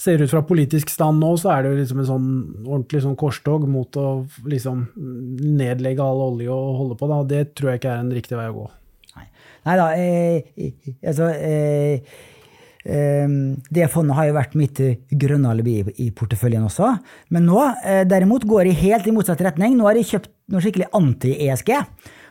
ser 0.00 0.22
ut 0.22 0.30
fra 0.30 0.44
politisk 0.46 0.92
stand 0.92 1.22
nå, 1.22 1.34
så 1.40 1.52
er 1.54 1.64
det 1.64 1.72
jo 1.72 1.80
liksom 1.80 2.00
en 2.02 2.08
sånn 2.10 2.30
ordentlig 2.64 3.02
sånn 3.04 3.18
korstog 3.20 3.66
mot 3.70 3.98
å 4.00 4.08
liksom 4.50 4.86
nedlegge 4.96 6.04
all 6.04 6.22
olje 6.30 6.52
og 6.52 6.80
holde 6.80 6.98
på. 7.00 7.10
Da. 7.10 7.20
Det 7.34 7.44
tror 7.54 7.72
jeg 7.72 7.82
ikke 7.82 7.92
er 7.92 8.02
en 8.04 8.14
riktig 8.14 8.38
vei 8.38 8.48
å 8.52 8.56
gå. 8.62 8.70
Nei, 9.64 9.76
da, 9.80 9.86
eh, 9.96 10.72
altså 11.08 11.30
eh, 11.32 12.16
eh, 12.84 13.36
det 13.78 13.88
fondet 13.92 14.18
har 14.18 14.28
jo 14.28 14.36
vært 14.36 14.58
mitt 14.60 14.82
grønne 15.24 15.54
alibi 15.54 15.78
i 16.04 16.10
porteføljen 16.16 16.66
også. 16.68 16.90
Men 17.32 17.48
nå 17.48 17.62
eh, 17.80 18.02
derimot 18.08 18.44
går 18.48 18.68
de 18.68 18.76
helt 18.82 19.08
i 19.08 19.14
motsatt 19.16 19.40
retning. 19.46 19.78
Nå 19.78 19.88
har 19.88 19.96
de 19.96 20.04
kjøpt 20.04 20.28
noe 20.52 20.64
skikkelig 20.64 20.90
anti-ESG. 21.00 21.72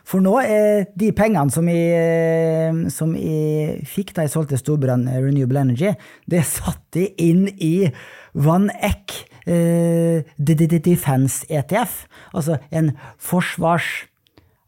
For 0.04 0.20
nå 0.24 0.34
er 0.42 0.84
de 1.00 1.10
pengene 1.16 1.52
som 1.52 1.68
jeg, 1.70 2.90
som 2.92 3.14
jeg 3.16 3.84
fikk 3.88 4.12
da 4.16 4.26
jeg 4.26 4.34
solgte 4.34 4.58
Storbrann 4.60 5.06
Renewable 5.08 5.62
Energy, 5.64 5.94
det 6.28 6.44
satte 6.48 7.06
jeg 7.06 7.14
inn 7.24 7.46
i 7.56 7.88
Van 8.34 8.68
Eck 8.84 9.16
eh, 9.48 10.26
Defense 10.36 11.46
ETF. 11.48 12.04
Altså 12.34 12.60
en 12.70 12.92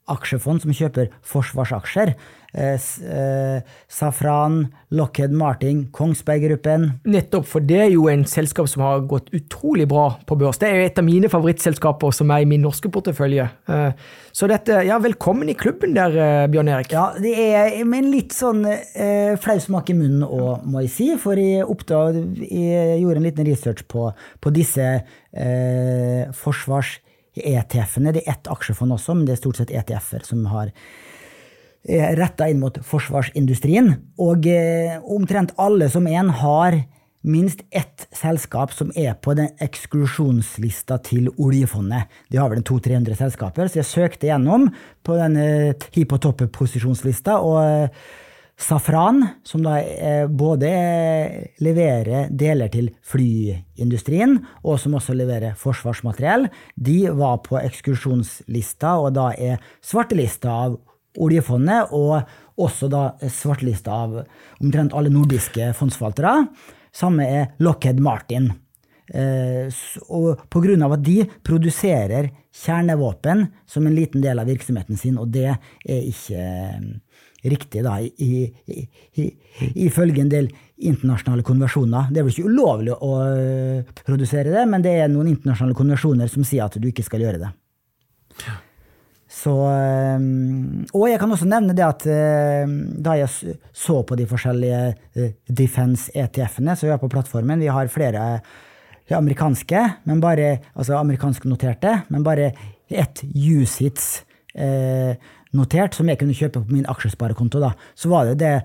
forsvarsaksjefond 0.07 0.63
som 0.63 0.73
kjøper 0.75 1.09
forsvarsaksjer. 1.27 2.15
Eh, 2.57 2.81
eh, 3.05 3.63
Safran, 3.89 4.69
Lockheed 4.91 5.33
Martin, 5.33 5.89
Kongsberg 5.93 6.47
Gruppen. 6.47 7.01
Nettopp, 7.05 7.47
for 7.47 7.61
det 7.61 7.81
er 7.83 7.91
jo 7.91 8.09
en 8.09 8.25
selskap 8.25 8.69
som 8.69 8.83
har 8.83 9.01
gått 9.01 9.29
utrolig 9.35 9.87
bra 9.89 10.19
på 10.27 10.39
børs. 10.39 10.59
Det 10.59 10.69
er 10.69 10.77
jo 10.79 10.87
et 10.87 10.99
av 10.99 11.05
mine 11.05 11.29
favorittselskaper 11.29 12.13
som 12.13 12.31
er 12.31 12.45
i 12.45 12.49
min 12.49 12.63
norske 12.63 12.89
portefølje. 12.89 13.51
Eh, 13.69 13.93
så 14.33 14.49
dette, 14.49 14.85
ja, 14.87 14.99
velkommen 14.99 15.49
i 15.49 15.57
klubben 15.57 15.95
der, 15.97 16.47
Bjørn 16.49 16.69
Erik. 16.69 16.93
Ja, 16.93 17.13
det 17.19 17.35
er 17.35 17.85
med 17.85 18.05
en 18.05 18.13
litt 18.13 18.33
sånn 18.37 18.65
eh, 18.67 19.37
flau 19.41 19.59
smak 19.61 19.91
i 19.91 19.97
munnen 19.97 20.25
òg, 20.25 20.65
må 20.65 20.85
jeg 20.87 20.95
si. 20.95 21.11
For 21.21 21.37
jeg, 21.37 21.67
oppdag, 21.67 22.23
jeg 22.47 23.03
gjorde 23.03 23.21
en 23.21 23.29
liten 23.29 23.49
research 23.49 23.85
på, 23.91 24.09
på 24.41 24.55
disse 24.55 24.87
eh, 25.03 26.25
forsvars-ETF-ene. 27.37 28.13
Det 28.13 28.23
er 28.25 28.33
ett 28.33 28.49
aksjefond 28.49 28.93
også, 28.93 29.15
men 29.15 29.27
det 29.27 29.37
er 29.37 29.43
stort 29.43 29.57
sett 29.61 29.71
ETF-er 29.71 30.25
som 30.25 30.45
har 30.47 30.73
retta 31.87 32.49
inn 32.51 32.61
mot 32.61 32.79
forsvarsindustrien. 32.83 33.95
Og 34.19 34.47
eh, 34.47 34.99
omtrent 35.03 35.55
alle 35.57 35.89
som 35.89 36.07
en 36.07 36.31
har 36.31 36.81
minst 37.27 37.63
ett 37.71 38.07
selskap 38.15 38.73
som 38.73 38.93
er 38.95 39.15
på 39.15 39.35
den 39.35 39.49
eksklusjonslista 39.63 40.99
til 41.07 41.29
oljefondet. 41.43 42.07
De 42.31 42.39
har 42.39 42.51
vel 42.51 42.63
200-300 42.63 43.19
selskaper, 43.19 43.69
så 43.69 43.81
jeg 43.81 43.91
søkte 43.91 44.31
gjennom 44.31 44.69
på 45.07 45.19
den 45.19 45.37
eh, 45.43 45.89
hi 45.95 46.07
på 46.07 46.19
topp-posisjonslista. 46.23 47.39
og 47.39 47.61
eh, 47.65 48.25
Safran, 48.57 49.21
som 49.45 49.61
da 49.67 49.77
eh, 49.83 50.25
både 50.33 50.71
leverer 51.61 52.31
deler 52.33 52.71
til 52.73 52.89
flyindustrien, 53.05 54.39
og 54.65 54.81
som 54.81 54.97
også 54.97 55.13
leverer 55.17 55.59
forsvarsmateriell, 55.61 56.49
de 56.75 56.97
var 57.19 57.43
på 57.45 57.61
ekskursjonslista, 57.61 58.97
og 59.05 59.13
da 59.19 59.29
er 59.37 59.61
svartelista 59.85 60.57
av 60.65 60.79
oljefondet, 61.21 61.93
og 61.93 62.25
også 62.57 62.89
da 62.93 63.11
svartelista 63.29 64.01
av 64.07 64.23
omtrent 64.63 64.97
alle 64.97 65.13
nordiske 65.13 65.75
fondsforvaltere. 65.77 66.47
Samme 66.97 67.29
er 67.29 67.51
Lockhead 67.61 68.01
Martin. 68.01 68.55
Eh, 69.13 69.69
og 70.09 70.41
på 70.51 70.65
grunn 70.65 70.83
av 70.83 70.97
at 70.97 71.05
de 71.07 71.21
produserer 71.47 72.33
kjernevåpen 72.57 73.45
som 73.69 73.85
en 73.87 73.95
liten 73.95 74.25
del 74.25 74.41
av 74.41 74.49
virksomheten 74.49 74.99
sin, 74.99 75.21
og 75.21 75.29
det 75.37 75.51
er 75.53 76.09
ikke 76.09 76.41
riktig, 77.53 77.83
da, 77.87 77.97
ifølge 79.87 80.23
en 80.23 80.33
del 80.33 80.51
internasjonale 80.77 81.45
konvensjoner. 81.47 82.11
Det 82.11 82.21
er 82.21 82.27
vel 82.27 82.35
ikke 82.35 82.51
ulovlig 82.51 82.95
å 82.95 83.13
eh, 83.25 83.97
produsere 84.07 84.53
det, 84.53 84.67
men 84.69 84.85
det 84.85 84.95
er 85.01 85.11
noen 85.13 85.31
internasjonale 85.33 85.77
konvensjoner 85.79 86.31
som 86.33 86.45
sier 86.47 86.67
at 86.67 86.77
du 86.81 86.89
ikke 86.91 87.07
skal 87.07 87.25
gjøre 87.25 87.41
det. 87.47 87.51
Så, 89.37 89.55
eh, 89.73 90.29
og 90.93 91.09
jeg 91.09 91.23
kan 91.23 91.33
også 91.33 91.49
nevne 91.49 91.77
det 91.77 91.87
at 91.87 92.07
eh, 92.13 92.77
da 93.09 93.17
jeg 93.23 93.57
så 93.73 94.03
på 94.07 94.19
de 94.21 94.29
forskjellige 94.29 95.33
defense 95.49 96.13
ETF-ene, 96.13 96.77
som 96.77 96.89
vi 96.89 96.95
har 96.95 97.03
på 97.03 97.13
plattformen, 97.13 97.63
vi 97.63 97.73
har 97.73 97.93
flere 97.93 98.29
amerikanske, 99.15 99.83
men 100.05 100.21
bare, 100.21 100.57
altså 100.75 100.97
amerikansknoterte, 100.99 102.01
men 102.11 102.25
bare 102.27 102.51
ett 102.91 103.23
USITS. 103.35 104.25
Eh, 104.55 105.17
notert, 105.55 105.95
som 105.95 106.09
jeg 106.11 106.19
kunne 106.21 106.37
kjøpe 106.37 106.63
på 106.65 106.75
min 106.75 106.89
aksjesparekonto, 106.91 107.63
da, 107.63 107.73
så 107.95 108.11
var 108.13 108.31
det 108.31 108.41
det 108.43 108.57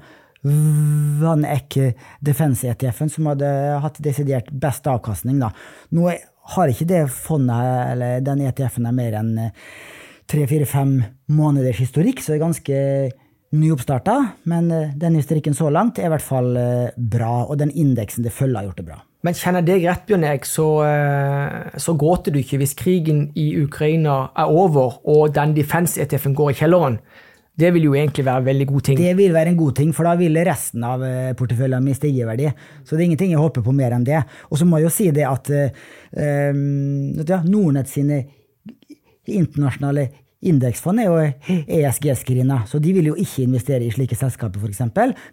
Vanek 1.22 1.78
Defense 2.26 2.65
ETF-en 2.65 3.12
som 3.13 3.30
hadde 3.30 3.50
hatt 3.84 4.00
desidert 4.02 4.50
best 4.50 4.88
avkastning. 4.89 5.38
Da. 5.41 5.52
Nå 5.94 6.10
har 6.56 6.72
ikke 6.72 6.88
det 6.89 7.02
fondet, 7.13 7.91
eller 7.94 8.24
den 8.26 8.41
ETF-en, 8.48 8.89
mer 8.96 9.17
enn 9.20 9.36
eh, 9.38 9.67
tre-fire-fem 10.32 10.96
måneders 11.36 11.82
historikk, 11.84 12.24
så 12.24 12.34
det 12.34 12.39
er 12.39 12.46
ganske 12.46 12.82
nyoppstarta. 13.52 14.17
Men 14.50 14.72
eh, 14.74 14.98
den 14.98 15.20
historikken 15.20 15.56
så 15.58 15.70
langt 15.70 16.02
er 16.02 16.10
i 16.10 16.13
hvert 16.15 16.26
fall 16.26 16.58
eh, 16.58 16.98
bra, 16.98 17.46
og 17.46 17.60
den 17.62 17.74
indeksen 17.74 18.26
det 18.26 18.34
følger, 18.34 18.63
har 18.63 18.72
gjort 18.72 18.82
det 18.82 18.89
bra. 18.89 19.02
Men 19.21 19.38
kjenner 19.38 19.62
jeg 19.62 19.69
deg 19.69 19.84
rett, 19.86 20.05
Bjørn 20.10 20.23
Erik, 20.25 20.47
så, 20.49 20.67
eh, 20.88 21.77
så, 21.77 21.93
gråter 21.97 22.34
du 22.34 22.39
ikke 22.41 22.57
hvis 22.62 22.73
krigen 22.77 23.27
i 23.38 23.51
Ukraina 23.62 24.31
er 24.34 24.49
over 24.49 24.97
og 25.05 25.36
den 25.36 25.53
defense-ETF-en 25.57 26.38
går 26.38 26.53
i 26.53 26.57
kjelleren. 26.63 26.97
Det 27.62 27.69
vil 27.75 27.86
jo 27.86 27.93
egentlig 27.93 28.25
være 28.25 28.41
en 28.41 28.47
veldig 28.47 28.67
god 28.71 28.86
ting. 28.88 28.97
Det 28.97 29.12
vil 29.19 29.34
være 29.36 29.51
en 29.51 29.60
god 29.60 29.75
ting, 29.77 29.91
for 29.93 30.07
da 30.07 30.15
vil 30.17 30.39
resten 30.47 30.86
av 30.88 31.03
eh, 31.05 31.34
porteføljen 31.38 31.86
min 31.86 31.97
stige. 31.97 32.53
Så 32.84 32.95
det 32.95 33.03
er 33.03 33.10
ingenting 33.12 33.36
jeg 33.36 33.43
håper 33.43 33.62
på 33.62 33.75
mer 33.75 33.93
enn 33.93 34.07
det. 34.07 34.23
Og 34.49 34.57
så 34.57 34.65
må 34.65 34.79
jeg 34.79 34.89
jo 34.89 34.95
si 34.95 35.12
det 35.13 35.27
at 35.27 35.51
um, 35.51 37.21
ja, 37.21 37.41
Nordnett 37.45 37.91
sine 37.91 38.23
internasjonale 39.27 40.07
Indeksfond 40.41 41.01
er 41.01 41.06
jo 41.06 41.17
ESG-screena, 41.69 42.63
så 42.69 42.80
de 42.82 42.93
vil 42.95 43.12
jo 43.12 43.17
ikke 43.19 43.43
investere 43.43 43.86
i 43.86 43.91
slike 43.93 44.17
selskaper, 44.17 44.63
f.eks. 44.63 44.82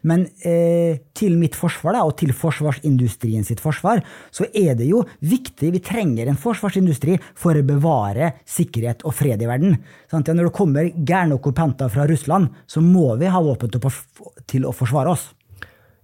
Men 0.08 0.26
eh, 0.44 1.00
til 1.16 1.38
mitt 1.40 1.56
forsvar, 1.56 1.96
da, 1.96 2.02
og 2.04 2.18
til 2.20 2.34
forsvarsindustrien 2.36 3.46
sitt 3.48 3.62
forsvar, 3.64 4.02
så 4.34 4.44
er 4.52 4.76
det 4.78 4.90
jo 4.90 5.00
viktig 5.24 5.72
Vi 5.72 5.80
trenger 5.84 6.28
en 6.28 6.38
forsvarsindustri 6.40 7.16
for 7.38 7.56
å 7.56 7.64
bevare 7.64 8.34
sikkerhet 8.48 9.06
og 9.08 9.16
fred 9.16 9.40
i 9.42 9.48
verden. 9.48 9.78
Sant? 10.12 10.28
Når 10.28 10.50
det 10.50 10.56
kommer 10.56 10.92
gærne 10.92 11.38
okkupanter 11.38 11.88
fra 11.92 12.04
Russland, 12.08 12.52
så 12.68 12.84
må 12.84 13.14
vi 13.20 13.32
ha 13.32 13.42
våpen 13.42 13.72
til 13.72 14.68
å 14.68 14.76
forsvare 14.76 15.16
oss. 15.16 15.30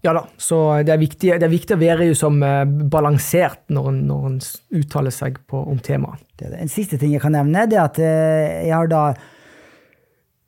Ja 0.04 0.12
da, 0.12 0.26
så 0.36 0.58
det 0.84 0.92
er 0.92 1.00
viktig, 1.00 1.30
det 1.40 1.46
er 1.46 1.52
viktig 1.52 1.78
å 1.78 1.80
være 1.80 2.10
som 2.18 2.42
eh, 2.44 2.66
balansert 2.92 3.62
når 3.72 3.86
en, 3.88 4.00
når 4.10 4.26
en 4.28 4.42
uttaler 4.82 5.14
seg 5.14 5.38
på, 5.48 5.62
om 5.64 5.78
temaet. 5.80 6.20
En 6.44 6.68
siste 6.68 6.98
ting 7.00 7.14
jeg 7.14 7.22
kan 7.24 7.32
nevne, 7.32 7.64
det 7.70 7.78
er 7.78 7.86
at 7.86 8.00
eh, 8.04 8.66
jeg 8.68 8.74
har 8.76 8.90
da 8.92 9.04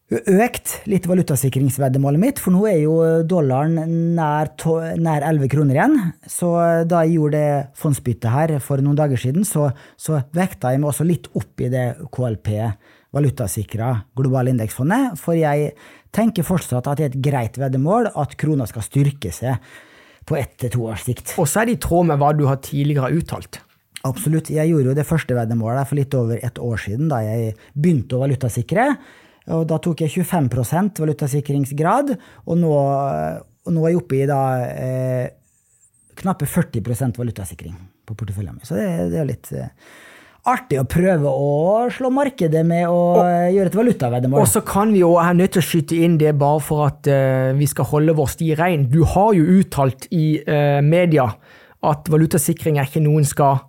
økt 0.07 0.75
litt 0.87 1.09
valutasikringsveddemålet 1.09 2.21
mitt, 2.23 2.42
for 2.42 2.55
nå 2.55 2.66
er 2.69 2.83
jo 2.85 2.99
dollaren 3.27 3.81
nær, 4.14 4.53
to, 4.61 4.77
nær 5.03 5.25
11 5.25 5.51
kroner 5.51 5.81
igjen. 5.81 5.97
Så 6.31 6.53
da 6.87 7.03
jeg 7.03 7.16
gjorde 7.16 7.40
det 7.40 7.81
fondsbyttet 7.81 8.31
her 8.31 8.55
for 8.62 8.85
noen 8.85 9.01
dager 9.01 9.19
siden, 9.19 9.49
så, 9.49 9.71
så 9.97 10.21
vekta 10.37 10.75
jeg 10.75 10.85
meg 10.85 10.92
også 10.92 11.09
litt 11.09 11.33
opp 11.33 11.64
i 11.64 11.73
det 11.73 11.88
KLP 12.14 12.53
valutasikra 13.16 13.95
globale 14.19 14.53
indeksfondet, 14.53 15.16
for 15.21 15.38
jeg 15.38 15.73
tenker 16.14 16.47
fortsatt 16.47 16.87
at 16.87 16.99
det 16.99 17.05
er 17.07 17.12
et 17.12 17.23
greit 17.25 17.59
veddemål 17.61 18.11
at 18.14 18.37
krona 18.40 18.66
skal 18.69 18.85
styrke 18.85 19.33
seg 19.35 19.59
på 20.27 20.37
ett 20.38 20.57
til 20.59 20.73
to 20.75 20.88
års 20.90 21.07
sikt. 21.07 21.35
Og 21.38 21.47
så 21.49 21.62
er 21.62 21.69
det 21.69 21.77
i 21.77 21.83
tråd 21.83 22.09
med 22.11 22.21
hva 22.21 22.33
du 22.35 22.45
har 22.49 22.59
tidligere 22.64 23.12
uttalt. 23.14 23.61
Absolutt. 24.07 24.51
Jeg 24.55 24.71
gjorde 24.71 24.90
jo 24.90 24.97
det 24.97 25.07
første 25.07 25.37
veddemålet 25.37 25.88
for 25.88 25.99
litt 25.99 26.14
over 26.19 26.42
et 26.42 26.59
år 26.62 26.83
siden, 26.83 27.09
da 27.11 27.23
jeg 27.25 27.55
begynte 27.75 28.19
å 28.19 28.23
valutasikre. 28.23 28.90
Og 29.55 29.66
da 29.71 29.79
tok 29.83 30.03
jeg 30.03 30.27
25 30.27 30.99
valutasikringsgrad, 30.99 32.12
og 32.47 32.59
nå, 32.59 32.73
og 32.75 33.75
nå, 33.75 33.85
er 33.85 33.92
jeg 33.92 34.01
oppe 34.01 34.19
i 34.19 34.27
da 34.27 34.40
eh, 34.66 35.27
knappe 36.19 36.49
40% 36.51 37.21
valutasikring 37.23 37.77
på 38.07 38.19
porteføljen 38.19 38.59
min. 38.59 38.66
Så 38.66 38.79
det, 38.79 38.88
det 39.12 39.23
er 39.23 39.29
litt 39.29 39.53
eh, 39.55 39.71
artig 40.47 40.79
å 40.81 40.87
prøve 40.89 41.31
å 41.31 41.87
slå 41.93 42.11
markedet 42.15 42.63
med 42.67 42.87
å 42.89 42.97
og, 43.17 43.23
gjøre 43.55 43.73
et 43.73 43.79
valutaveddemål. 43.81 44.43
Og 44.43 44.51
så 44.51 44.63
kan 44.67 44.95
vi 44.95 45.03
jo, 45.03 45.15
jeg 45.19 45.35
er 45.35 45.39
nødt 45.41 45.57
til 45.57 45.65
å 45.65 45.69
skyte 45.69 46.01
inn 46.07 46.19
det 46.21 46.33
bare 46.39 46.63
for 46.65 46.87
at 46.89 47.11
uh, 47.11 47.53
vi 47.59 47.69
skal 47.71 47.89
holde 47.91 48.17
vår 48.17 48.33
sti 48.35 48.51
rein. 48.59 48.89
Du 48.93 49.03
har 49.17 49.33
jo 49.37 49.47
uttalt 49.61 50.09
i 50.15 50.27
uh, 50.47 50.81
media 50.85 51.29
at 51.87 52.11
valutasikring 52.11 52.81
er 52.81 52.89
ikke 52.89 53.05
noe 53.05 53.23
en 53.23 53.29
skal 53.29 53.63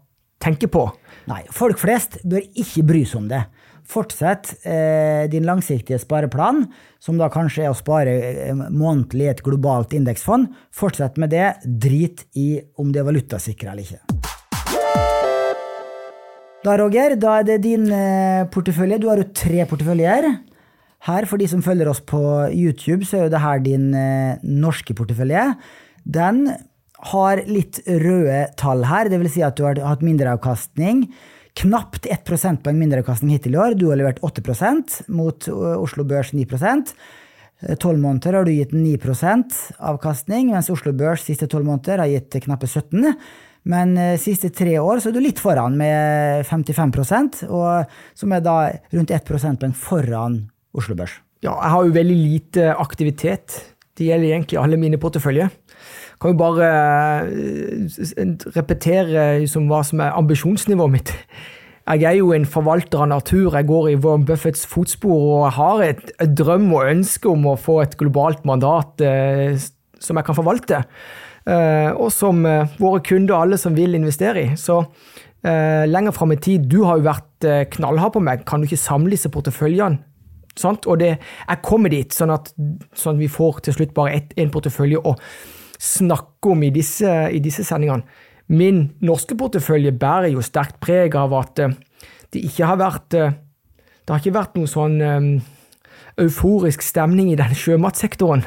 tenke 0.44 0.70
på. 0.72 0.86
Nei, 1.28 1.44
folk 1.54 1.80
flest 1.82 2.22
bør 2.28 2.46
ikke 2.56 2.86
bry 2.88 3.04
seg 3.08 3.24
om 3.24 3.32
det. 3.32 3.44
Fortsett 3.88 4.52
eh, 4.68 5.30
din 5.32 5.48
langsiktige 5.48 6.00
spareplan, 6.02 6.66
som 7.00 7.20
da 7.20 7.30
kanskje 7.32 7.64
er 7.64 7.72
å 7.72 7.78
spare 7.78 8.16
eh, 8.20 8.52
månedlig 8.56 9.30
i 9.30 9.32
et 9.32 9.44
globalt 9.46 9.96
indeksfond. 9.96 10.52
Fortsett 10.76 11.20
med 11.22 11.32
det. 11.32 11.54
Drit 11.64 12.28
i 12.36 12.50
om 12.82 12.92
det 12.92 13.04
er 13.04 13.08
valutasikra 13.08 13.72
eller 13.72 13.88
ikke. 13.88 14.17
Da, 16.68 16.74
Roger, 16.76 17.14
da 17.16 17.38
er 17.40 17.46
det 17.48 17.62
din 17.64 17.86
eh, 17.96 18.44
portefølje. 18.52 18.98
Du 19.00 19.06
har 19.08 19.22
jo 19.22 19.30
tre 19.32 19.64
porteføljer. 19.70 20.26
Her, 21.08 21.28
for 21.30 21.40
de 21.40 21.46
som 21.48 21.62
følger 21.64 21.88
oss 21.88 22.02
på 22.04 22.20
YouTube, 22.52 23.08
så 23.08 23.22
er 23.22 23.22
jo 23.24 23.32
det 23.32 23.40
her 23.40 23.62
din 23.64 23.86
eh, 23.96 24.42
norske 24.44 24.92
portefølje. 24.98 25.46
Den 26.04 26.42
har 27.14 27.44
litt 27.48 27.80
røde 27.88 28.42
tall 28.60 28.84
her, 28.90 29.08
dvs. 29.08 29.38
Si 29.38 29.46
at 29.48 29.56
du 29.56 29.64
har 29.64 29.80
hatt 29.80 30.04
mindreavkastning. 30.04 31.06
Knapt 31.62 32.10
1 32.12 32.28
prosentpoeng 32.28 32.76
mindreavkastning 32.82 33.38
hittil 33.38 33.56
i 33.56 33.62
år. 33.64 33.78
Du 33.80 33.88
har 33.94 34.02
levert 34.02 34.20
8% 34.26 35.00
mot 35.08 35.48
Oslo 35.48 36.04
Børs 36.10 36.36
9% 36.36 36.92
Tolv 37.82 37.98
måneder 37.98 38.36
har 38.38 38.46
du 38.46 38.52
gitt 38.54 38.74
9% 38.76 39.56
avkastning, 39.82 40.52
mens 40.54 40.68
Oslo 40.70 40.92
Børs 40.94 41.24
siste 41.26 41.48
tolv 41.50 41.66
måneder 41.66 42.04
har 42.04 42.12
gitt 42.12 42.38
knappe 42.44 42.70
17 42.70 43.16
men 43.68 43.96
de 43.98 44.10
eh, 44.14 44.20
siste 44.22 44.52
tre 44.56 44.78
år 44.80 45.02
så 45.02 45.12
er 45.12 45.18
du 45.18 45.24
litt 45.24 45.42
foran 45.44 45.76
med 45.80 46.46
55% 46.48 47.44
og 47.48 47.98
som 48.18 48.36
er 48.36 48.44
da 48.46 48.58
rundt 48.94 49.14
1 49.14 49.26
prosentpoeng 49.28 49.76
foran 49.76 50.46
Oslo 50.78 50.96
Børs. 50.98 51.18
Ja, 51.44 51.54
jeg 51.54 51.74
har 51.74 51.86
jo 51.86 51.96
veldig 51.96 52.18
lite 52.18 52.72
aktivitet. 52.80 53.58
Det 53.98 54.08
gjelder 54.08 54.34
egentlig 54.34 54.60
alle 54.62 54.80
mine 54.80 55.00
porteføljer. 55.02 55.52
Kan 56.22 56.34
jo 56.34 56.40
bare 56.40 56.72
eh, 57.28 58.34
repetere 58.56 59.28
liksom 59.44 59.70
hva 59.70 59.84
som 59.86 60.02
er 60.02 60.18
ambisjonsnivået 60.18 60.96
mitt. 60.96 61.14
Jeg 61.88 62.04
er 62.04 62.18
jo 62.18 62.34
en 62.36 62.48
forvalter 62.50 63.06
av 63.06 63.12
natur. 63.14 63.54
Jeg 63.56 63.68
går 63.70 63.92
i 63.92 64.00
Warren 64.04 64.26
Buffetts 64.28 64.66
fotspor 64.68 65.22
og 65.22 65.46
jeg 65.46 65.56
har 65.60 65.84
et, 65.86 66.10
et 66.24 66.34
drøm 66.36 66.68
og 66.74 66.90
ønske 66.90 67.30
om 67.32 67.48
å 67.48 67.60
få 67.60 67.80
et 67.86 67.96
globalt 68.00 68.44
mandat 68.50 69.06
eh, 69.06 69.56
som 70.04 70.20
jeg 70.20 70.28
kan 70.28 70.38
forvalte. 70.38 70.84
Eh, 71.48 71.92
og 71.96 72.10
som 72.12 72.42
eh, 72.46 72.68
våre 72.82 73.00
kunder, 73.06 73.38
alle 73.38 73.60
som 73.60 73.76
vil 73.78 73.96
investere 73.96 74.44
i. 74.44 74.56
Så 74.60 74.82
eh, 74.82 75.86
lenger 75.88 76.16
fram 76.16 76.34
i 76.36 76.40
tid 76.44 76.68
Du 76.68 76.82
har 76.84 77.00
jo 77.00 77.08
vært 77.08 77.48
knallhard 77.78 78.16
på 78.18 78.24
meg. 78.24 78.44
Kan 78.50 78.62
du 78.62 78.68
ikke 78.68 78.82
samle 78.82 79.14
disse 79.16 79.32
porteføljene? 79.32 80.02
Sant? 80.58 80.88
Og 80.90 80.98
det, 81.00 81.12
jeg 81.22 81.64
kommer 81.64 81.94
dit, 81.94 82.14
sånn 82.14 82.34
at, 82.34 82.50
sånn 82.98 83.16
at 83.16 83.22
vi 83.22 83.30
får 83.30 83.62
til 83.68 83.78
slutt 83.78 83.94
bare 83.96 84.24
én 84.42 84.50
portefølje 84.50 85.04
å 85.06 85.14
snakke 85.78 86.50
om 86.50 86.64
i 86.66 86.72
disse, 86.74 87.12
i 87.30 87.38
disse, 87.44 87.62
sendingene. 87.68 88.08
Min 88.50 88.88
norske 89.06 89.38
portefølje 89.38 89.94
bærer 90.02 90.32
jo 90.32 90.42
sterkt 90.42 90.80
preg 90.82 91.14
av 91.20 91.36
at 91.38 91.60
det 91.62 92.42
ikke 92.42 92.66
har 92.66 92.80
vært 92.80 93.12
Det 93.12 94.10
har 94.10 94.22
ikke 94.24 94.38
vært 94.40 94.56
noe 94.56 94.70
sånn 94.72 94.96
um, 95.04 95.30
euforisk 96.18 96.82
stemning 96.82 97.30
i 97.30 97.38
den 97.38 97.54
sjømatsektoren. 97.54 98.46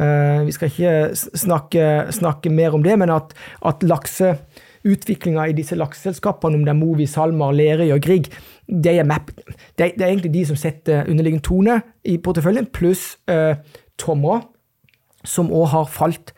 Eh, 0.00 0.46
vi 0.46 0.54
skal 0.54 0.70
ikke 0.70 0.92
snakke, 1.16 1.86
snakke 2.14 2.52
mer 2.52 2.76
om 2.76 2.84
det, 2.84 2.96
men 3.00 3.12
at, 3.12 3.34
at 3.66 3.82
lakseutviklinga 3.84 5.48
i 5.50 5.56
disse 5.56 5.76
lakseselskapene, 5.76 6.56
om 6.56 6.64
det 6.64 6.72
er 6.72 6.78
Movi, 6.78 7.08
SalMar, 7.10 7.52
Lerøy 7.56 7.90
og 7.96 8.00
Grieg, 8.04 8.30
det 8.70 8.96
er, 8.96 9.04
map, 9.08 9.32
det, 9.76 9.90
er, 9.90 10.08
egentlig 10.08 10.32
de 10.38 10.46
som 10.48 10.58
setter 10.58 11.04
underliggende 11.10 11.44
tone 11.44 11.80
i 12.06 12.16
porteføljen, 12.22 12.70
pluss 12.72 13.18
uh, 13.30 13.58
Tomra, 13.98 14.38
som 15.26 15.50
òg 15.52 15.66
har 15.74 15.90
falt 15.90 16.30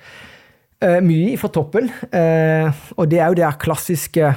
uh, 0.83 0.99
mye 1.05 1.37
fra 1.39 1.53
toppen. 1.53 1.93
Uh, 2.09 2.73
og 2.97 3.13
det 3.13 3.21
er 3.21 3.29
jo 3.29 3.39
det 3.39 3.53
klassiske 3.63 4.33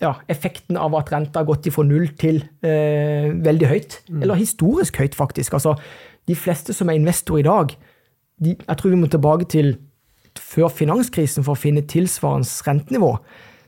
ja, 0.00 0.14
effekten 0.30 0.78
av 0.80 0.94
at 0.96 1.10
renta 1.12 1.42
har 1.42 1.50
gått 1.50 1.66
fra 1.74 1.82
null 1.84 2.06
til 2.16 2.38
veldig 2.62 3.66
høyt. 3.68 3.98
Mm. 4.08 4.22
Eller 4.22 4.38
historisk 4.40 5.02
høyt, 5.02 5.18
faktisk. 5.18 5.58
Altså, 5.58 5.74
de 6.30 6.38
fleste 6.38 6.72
som 6.72 6.88
er 6.88 6.96
investor 6.96 7.42
i 7.42 7.44
dag, 7.44 7.74
de, 8.40 8.56
jeg 8.56 8.80
tror 8.80 8.92
vi 8.92 8.98
må 9.00 9.08
tilbake 9.12 9.48
til 9.52 9.74
før 10.40 10.70
finanskrisen 10.72 11.44
for 11.46 11.56
å 11.56 11.60
finne 11.60 11.84
tilsvarende 11.88 12.48
rentenivå. 12.66 13.14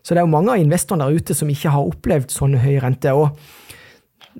Så 0.02 0.14
det 0.14 0.22
er 0.22 0.26
jo 0.26 0.34
mange 0.34 0.54
av 0.54 0.62
investorene 0.62 1.08
der 1.08 1.22
ute 1.22 1.36
som 1.36 1.50
ikke 1.50 1.72
har 1.74 1.90
opplevd 1.90 2.32
sånne 2.34 2.62
høye 2.62 2.80
renter. 2.82 3.18
og 3.18 3.36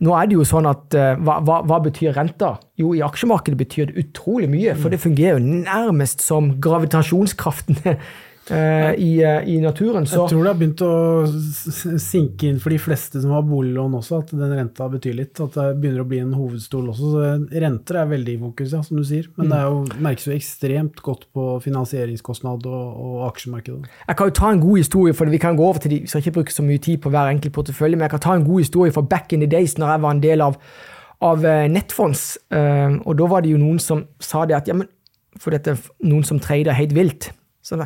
nå 0.01 0.15
er 0.17 0.29
det 0.29 0.39
jo 0.39 0.45
sånn 0.49 0.67
at 0.71 0.95
uh, 0.97 1.13
hva, 1.21 1.37
hva, 1.45 1.59
hva, 1.69 1.79
betyr 1.85 2.15
renta? 2.17 2.55
Jo, 2.81 2.95
i 2.97 3.03
aksjemarkedet 3.05 3.59
betyr 3.61 3.91
det 3.91 4.07
utrolig 4.07 4.49
mye, 4.49 4.73
for 4.79 4.89
det 4.89 5.03
fungerer 5.03 5.37
jo 5.37 5.59
nærmest 5.67 6.25
som 6.25 6.55
gravitasjonskraften 6.65 7.83
i, 8.51 9.25
uh, 9.25 9.49
i, 9.49 9.61
naturen. 9.61 10.07
Så. 10.07 10.25
Jeg 10.25 10.33
tror 10.33 10.43
det 10.43 10.51
har 10.51 10.59
begynt 10.59 10.83
å 10.83 11.99
sinke 12.03 12.49
inn 12.49 12.59
for 12.63 12.75
de 12.75 12.79
fleste 12.83 13.21
som 13.23 13.35
har 13.37 13.45
boliglån 13.47 13.95
også, 14.01 14.19
at 14.25 14.33
den 14.35 14.55
renta 14.57 14.89
betyr 14.91 15.15
litt. 15.15 15.39
At 15.41 15.55
det 15.55 15.67
begynner 15.81 16.03
å 16.03 16.09
bli 16.11 16.19
en 16.25 16.33
hovedstol 16.35 16.89
også. 16.91 17.11
Så 17.13 17.59
renter 17.63 18.01
er 18.03 18.09
veldig 18.11 18.35
i 18.35 18.41
fokus, 18.41 18.75
ja, 18.75 18.83
som 18.87 18.99
du 18.99 19.05
sier. 19.07 19.29
Men 19.39 19.53
det 19.53 19.61
jo, 19.63 19.83
merkes 20.03 20.27
jo 20.27 20.35
ekstremt 20.35 21.03
godt 21.05 21.29
på 21.35 21.49
finansieringskostnad 21.65 22.67
og, 22.71 22.87
og, 22.93 23.19
aksjemarkedet. 23.31 23.93
Jeg 24.09 24.19
kan 24.19 24.33
jo 24.33 24.39
ta 24.41 24.51
en 24.55 24.65
god 24.65 24.81
historie, 24.83 25.19
for 25.19 25.31
vi 25.33 25.43
kan 25.43 25.59
gå 25.59 25.69
over 25.69 25.85
til 25.85 25.95
de, 25.95 26.01
vi 26.03 26.11
skal 26.11 26.25
ikke 26.25 26.39
bruke 26.41 26.55
så 26.55 26.67
mye 26.67 26.83
tid 26.83 27.03
på 27.05 27.13
hver 27.13 27.31
enkelt 27.31 27.55
portefølje, 27.55 27.99
men 27.99 28.09
jeg 28.09 28.17
kan 28.17 28.25
ta 28.27 28.35
en 28.39 28.49
god 28.49 28.65
historie 28.65 28.95
fra 28.95 29.05
back 29.07 29.37
in 29.37 29.45
the 29.45 29.51
days, 29.51 29.77
når 29.79 29.95
jeg 29.95 30.03
var 30.07 30.17
en 30.17 30.25
del 30.25 30.43
av, 30.45 30.59
av 31.23 31.47
Nettfonds. 31.71 32.25
Og 32.51 33.15
da 33.21 33.31
var 33.31 33.45
det 33.45 33.55
jo 33.55 33.63
noen 33.63 33.79
som 33.83 34.03
sa 34.23 34.43
det 34.49 34.59
at 34.59 34.71
ja, 34.71 34.75
men 34.77 34.91
for 35.41 35.55
dette 35.55 35.73
er 35.73 35.87
noen 36.05 36.27
som 36.27 36.41
trader 36.43 36.77
helt 36.77 36.93
vilt. 36.97 37.31
Så 37.63 37.79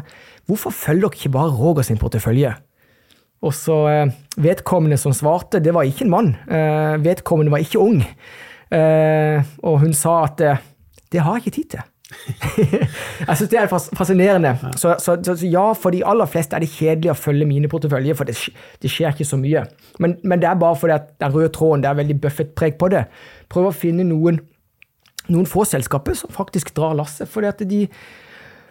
Hvorfor 0.46 0.70
følger 0.70 1.08
dere 1.08 1.20
ikke 1.20 1.34
bare 1.36 1.52
Roger 1.52 1.82
sin 1.86 1.98
portefølje? 2.00 2.54
Og 3.44 3.52
så 3.54 3.76
eh, 3.90 4.14
Vedkommende 4.40 4.96
som 4.96 5.12
svarte, 5.12 5.60
det 5.60 5.74
var 5.74 5.84
ikke 5.84 6.06
en 6.06 6.10
mann. 6.10 6.32
Eh, 6.48 6.96
vedkommende 7.04 7.52
var 7.52 7.64
ikke 7.64 7.82
ung. 7.82 8.00
Eh, 8.72 9.44
og 9.62 9.80
hun 9.80 9.92
sa 9.92 10.22
at 10.24 10.40
det 11.12 11.22
har 11.22 11.36
jeg 11.36 11.46
ikke 11.46 11.54
tid 11.56 11.68
til. 11.76 11.84
jeg 13.28 13.36
syns 13.36 13.50
det 13.52 13.58
er 13.60 13.70
fascinerende. 13.70 14.52
Så, 14.76 14.94
så, 14.98 15.16
så, 15.22 15.46
ja, 15.46 15.72
for 15.72 15.94
de 15.94 16.04
aller 16.06 16.28
fleste 16.30 16.56
er 16.56 16.62
det 16.62 16.70
kjedelig 16.72 17.12
å 17.12 17.18
følge 17.18 17.48
mine 17.48 17.70
porteføljer, 17.70 18.16
for 18.18 18.28
det, 18.28 18.36
det, 18.82 18.90
skjer 18.90 19.14
ikke 19.14 19.26
så 19.28 19.38
mye. 19.40 19.64
Men, 20.02 20.16
men, 20.22 20.42
det 20.42 20.50
er 20.50 20.60
bare 20.60 20.78
fordi 20.78 20.96
at 20.96 21.08
den 21.22 21.34
røde 21.34 21.52
tråden 21.54 21.82
det 21.84 21.90
er 21.90 21.98
veldig 22.00 22.18
Buffett-preg 22.22 22.78
på 22.80 22.90
det. 22.94 23.06
Prøv 23.52 23.70
å 23.70 23.74
finne 23.74 24.06
noen, 24.06 24.40
noen 25.28 25.50
få 25.50 25.66
selskaper 25.68 26.18
som 26.18 26.34
faktisk 26.34 26.74
drar 26.76 26.96
lasset. 26.98 27.28
fordi 27.28 27.50
at 27.50 27.66
de 27.70 27.86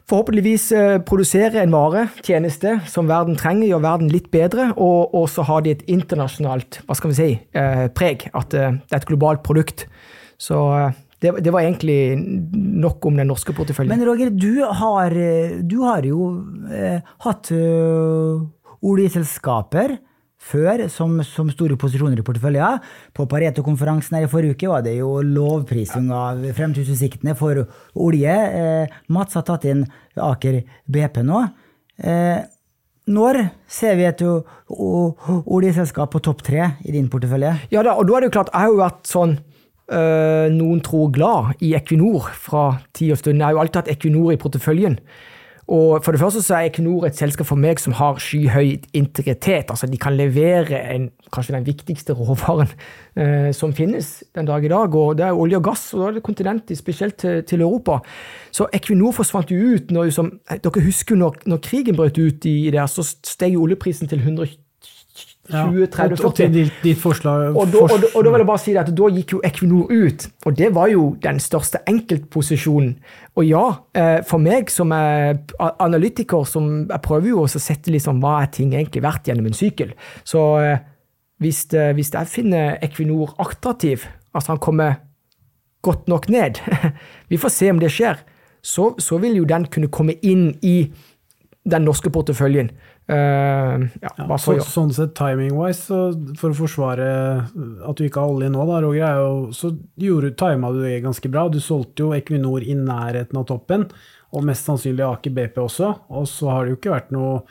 forhåpentligvis 0.09 0.65
eh, 0.75 0.97
produsere 1.05 1.63
en 1.63 1.73
vare, 1.73 2.07
tjeneste, 2.25 2.77
som 2.91 3.09
verden 3.09 3.37
trenger, 3.39 3.69
gjør 3.71 3.85
verden 3.85 4.11
litt 4.13 4.29
bedre, 4.33 4.69
og, 4.75 5.15
og 5.17 5.25
så 5.31 5.45
har 5.47 5.65
de 5.65 5.73
et 5.73 5.85
internasjonalt 5.91 6.81
hva 6.85 6.97
skal 6.97 7.11
vi 7.11 7.17
si, 7.17 7.31
eh, 7.57 7.87
preg. 7.95 8.27
At 8.37 8.53
eh, 8.53 8.77
det 8.77 8.93
er 8.93 9.01
et 9.01 9.09
globalt 9.09 9.43
produkt. 9.45 9.87
Så 10.41 10.59
det, 11.23 11.31
det, 11.41 11.51
var 11.53 11.63
egentlig 11.63 12.17
nok 12.19 13.05
om 13.07 13.17
den 13.17 13.31
norske 13.31 13.55
porteføljen. 13.55 13.93
Men 13.95 14.05
Roger, 14.07 14.29
du 14.29 14.61
har, 14.81 15.15
du 15.63 15.77
har 15.85 16.05
jo 16.05 16.27
eh, 16.69 16.99
hatt 17.25 17.49
uh, 17.55 18.43
oljeselskaper 18.85 19.95
før 20.45 20.85
som, 20.93 21.17
som, 21.25 21.49
store 21.53 21.77
posisjoner 21.79 22.21
i 22.21 22.25
porteføljen. 22.25 22.81
På 23.15 23.27
Pareto-konferansen 23.29 24.17
her 24.17 24.27
i 24.27 24.31
forrige 24.31 24.57
uke 24.57 24.71
var 24.71 24.85
det 24.85 24.97
jo 24.99 25.17
lovprising 25.25 26.11
av 26.13 26.43
fremtidsutsiktene 26.57 27.35
for 27.39 27.65
olje. 28.07 28.35
Eh, 28.35 28.99
Mats 29.13 29.37
har 29.37 29.45
tatt 29.47 29.65
inn 29.69 29.85
Aker 30.21 30.61
BP 30.91 31.23
nå. 31.25 31.45
Eh, 31.97 32.43
når 33.05 33.41
ser 33.69 33.97
vi 33.99 34.07
et 34.07 34.21
oljeselskap 34.25 36.09
på 36.13 36.23
topp 36.25 36.41
tre 36.45 36.71
i 36.81 36.93
din 36.95 37.09
portefølje? 37.11 37.53
Ja 37.73 37.83
da, 37.85 37.93
og 37.99 38.07
da 38.09 38.17
er 38.17 38.25
det 38.25 38.31
jo 38.31 38.37
klart, 38.39 38.49
jeg 38.53 38.65
har 38.65 38.73
jo 38.73 38.79
vært 38.79 39.11
sånn 39.11 39.35
øh, 39.93 40.47
noen 40.53 40.81
tror 40.85 41.11
glad 41.13 41.61
i 41.65 41.75
Equinor 41.77 42.31
fra 42.33 42.65
tid 42.97 43.13
og 43.13 43.21
stund. 43.21 43.37
Jeg 43.37 43.45
har 43.45 43.53
jo 43.53 43.61
alltid 43.61 43.81
hatt 43.83 43.93
Equinor 43.93 44.33
i 44.33 44.41
porteføljen. 44.41 44.97
Og 45.67 46.03
for 46.05 46.13
det 46.13 46.21
første 46.21 46.43
så 46.45 46.59
er 46.59 46.67
Equinor 46.69 47.07
et 47.07 47.17
selskap 47.17 47.47
for 47.49 47.57
meg 47.57 47.79
som 47.81 47.95
har 47.97 48.19
skyhøy 48.21 48.75
integritet. 48.93 49.71
altså 49.73 49.87
De 49.89 49.97
kan 49.97 50.13
levere 50.13 50.77
en, 50.93 51.09
kanskje 51.33 51.55
den 51.55 51.65
viktigste 51.65 52.13
råvaren 52.13 52.69
eh, 53.17 53.49
som 53.53 53.73
finnes 53.73 54.23
den 54.35 54.45
dag 54.45 54.65
i 54.65 54.69
dag. 54.69 54.95
og 54.95 55.17
Det 55.17 55.25
er 55.25 55.33
olje 55.33 55.57
og 55.57 55.63
gass, 55.63 55.93
og 55.93 56.01
da 56.01 56.07
er 56.07 56.19
det 56.19 56.23
kontinentet, 56.23 56.77
spesielt 56.77 57.17
til, 57.17 57.43
til 57.43 57.61
Europa. 57.61 57.97
Så 58.51 58.67
Equinor 58.73 59.11
forsvant 59.11 59.51
jo 59.51 59.73
ut. 59.73 59.91
når 59.91 60.09
som, 60.09 60.31
Dere 60.49 60.85
husker 60.85 61.15
når, 61.15 61.41
når 61.45 61.57
krigen 61.57 61.95
brøt 61.95 62.17
ut 62.17 62.45
i 62.45 62.69
der, 62.69 62.85
så 62.85 63.03
steg 63.25 63.57
oljeprisen 63.57 64.07
til 64.07 64.19
120 64.19 64.64
20, 65.51 65.87
30, 65.93 66.17
40. 66.17 67.53
Og, 67.53 67.67
da, 67.69 68.31
vil 68.31 68.39
jeg 68.41 68.47
bare 68.49 68.61
si 68.61 68.73
at 68.81 68.89
da 68.97 69.09
gikk 69.13 69.35
jo 69.35 69.41
Equinor 69.45 69.91
ut, 69.91 70.25
og 70.45 70.57
det 70.57 70.71
var 70.73 70.89
jo 70.89 71.03
den 71.21 71.39
største 71.43 71.83
enkeltposisjonen. 71.89 72.95
Og 73.37 73.45
ja, 73.45 73.63
eh, 73.93 74.19
for 74.25 74.41
meg 74.41 74.73
som 74.73 74.93
er 74.95 75.37
analytiker, 75.83 76.47
som 76.49 76.87
jeg 76.89 77.03
prøver 77.05 77.29
jo 77.33 77.43
å 77.43 77.49
sette 77.51 77.93
liksom 77.93 78.23
hva 78.23 78.39
er 78.41 78.51
ting 78.57 78.73
egentlig 78.73 79.03
verdt 79.05 79.29
gjennom 79.29 79.49
en 79.49 79.57
sykkel. 79.57 79.93
Så 80.25 80.43
eh, 80.63 80.77
hvis, 81.43 81.65
hvis 81.69 82.13
jeg 82.15 82.31
finner 82.31 82.79
Equinor 82.85 83.35
attraktiv, 83.43 84.07
altså 84.33 84.55
han 84.55 84.63
kommer 84.63 85.01
godt 85.85 86.07
nok 86.09 86.29
ned, 86.33 86.61
vi 87.29 87.37
får 87.37 87.53
se 87.53 87.69
om 87.69 87.81
det 87.83 87.93
skjer, 87.93 88.23
så, 88.65 88.95
så 88.97 89.19
vil 89.21 89.37
jo 89.37 89.45
den 89.45 89.67
kunne 89.69 89.93
komme 89.93 90.17
inn 90.25 90.55
i 90.65 90.89
den 91.65 91.85
norske 91.85 92.09
porteføljen. 92.13 92.71
Uh, 93.05 93.85
ja, 94.01 94.09
ja, 94.17 94.37
så, 94.41 94.55
sånn 94.65 94.89
sett 94.95 95.11
timing-wise, 95.17 95.97
for 96.39 96.49
å 96.49 96.57
forsvare 96.57 97.07
at 97.85 97.99
du 97.99 98.07
ikke 98.07 98.23
har 98.23 98.33
olje 98.33 98.49
nå, 98.49 98.63
da, 98.65 98.79
Roger, 98.81 99.19
jo, 99.21 99.33
så 99.53 99.69
gjorde, 100.01 100.33
tima 100.39 100.71
du 100.73 100.81
det 100.81 101.03
ganske 101.03 101.29
bra. 101.29 101.45
Du 101.53 101.59
solgte 101.61 102.07
jo 102.07 102.13
Equinor 102.17 102.65
i 102.65 102.73
nærheten 102.79 103.37
av 103.37 103.45
toppen, 103.51 103.85
og 104.33 104.47
mest 104.47 104.65
sannsynlig 104.65 105.05
Aker 105.05 105.35
BP 105.35 105.59
også. 105.61 105.91
Og 106.17 106.25
så 106.29 106.49
har 106.49 106.65
det 106.65 106.73
jo 106.73 106.79
ikke 106.79 106.95
vært 106.95 107.13
noe 107.15 107.43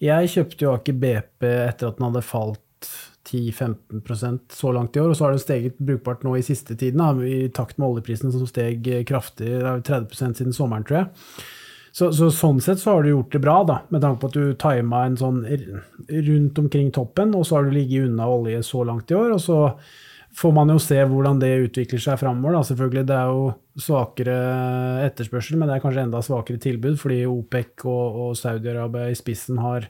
Jeg 0.00 0.28
kjøpte 0.32 0.64
jo 0.64 0.74
Aker 0.74 0.98
BP 1.00 1.46
etter 1.48 1.88
at 1.88 1.96
den 1.96 2.06
hadde 2.06 2.22
falt 2.24 2.90
10-15% 3.30 4.52
så 4.56 4.72
langt 4.72 4.96
i 4.96 5.00
år, 5.00 5.12
og 5.12 5.16
så 5.16 5.26
har 5.26 5.36
det 5.36 5.42
steget 5.42 5.80
brukbart 5.80 6.24
nå 6.26 6.34
i 6.36 6.44
siste 6.44 6.76
tiden, 6.76 7.00
da, 7.00 7.12
i 7.24 7.48
takt 7.54 7.80
med 7.80 7.88
oljeprisen 7.88 8.32
som 8.32 8.46
steg 8.48 8.84
kraftig, 9.08 9.48
det 9.48 9.64
er 9.64 9.82
30 9.86 10.38
siden 10.40 10.56
sommeren, 10.56 10.86
tror 10.88 11.02
jeg. 11.02 11.10
Så, 11.92 12.12
så, 12.14 12.28
sånn 12.30 12.60
sett 12.62 12.78
så 12.78 12.94
har 12.94 13.02
du 13.02 13.10
gjort 13.10 13.32
det 13.34 13.42
bra, 13.42 13.56
da, 13.66 13.80
med 13.90 14.04
tanke 14.04 14.22
på 14.22 14.30
at 14.30 14.36
du 14.38 14.52
tima 14.60 15.02
en 15.06 15.18
sånn 15.18 15.40
rundt 16.30 16.60
omkring 16.62 16.92
toppen, 16.94 17.34
og 17.34 17.48
så 17.48 17.58
har 17.58 17.66
du 17.66 17.74
ligget 17.74 18.06
unna 18.06 18.28
olje 18.30 18.62
så 18.66 18.84
langt 18.86 19.10
i 19.10 19.18
år. 19.18 19.34
og 19.34 19.42
så 19.42 19.60
får 20.36 20.52
man 20.54 20.70
jo 20.70 20.78
se 20.82 20.98
hvordan 21.10 21.40
det 21.42 21.50
utvikler 21.66 22.02
seg 22.02 22.18
framover. 22.20 22.60
Selvfølgelig, 22.66 23.06
det 23.08 23.16
er 23.16 23.30
jo 23.32 23.50
svakere 23.80 24.36
etterspørsel, 25.08 25.58
men 25.58 25.70
det 25.70 25.76
er 25.76 25.84
kanskje 25.84 26.04
enda 26.06 26.22
svakere 26.24 26.62
tilbud, 26.62 26.98
fordi 27.00 27.20
OPEC 27.28 27.86
og, 27.90 28.18
og 28.24 28.34
Saudi-Arabia 28.38 29.10
i 29.10 29.18
spissen 29.18 29.60
har, 29.62 29.88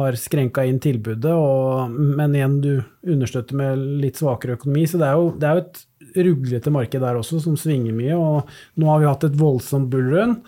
har 0.00 0.18
skrenka 0.20 0.66
inn 0.66 0.80
tilbudet. 0.82 1.32
Og, 1.32 1.92
men 1.92 2.34
igjen, 2.36 2.60
du 2.64 2.72
understøtter 3.14 3.58
med 3.58 3.84
litt 4.02 4.18
svakere 4.20 4.58
økonomi. 4.58 4.86
Så 4.90 5.00
det 5.02 5.10
er 5.10 5.20
jo, 5.20 5.32
det 5.38 5.48
er 5.48 5.60
jo 5.60 5.66
et 5.66 5.84
ruglete 6.26 6.72
marked 6.74 7.06
der 7.06 7.20
også, 7.20 7.40
som 7.44 7.58
svinger 7.60 7.94
mye. 7.96 8.18
Og 8.18 8.80
nå 8.80 8.90
har 8.90 9.02
vi 9.02 9.10
hatt 9.12 9.28
et 9.30 9.38
voldsomt 9.38 9.90
bullrun. 9.92 10.40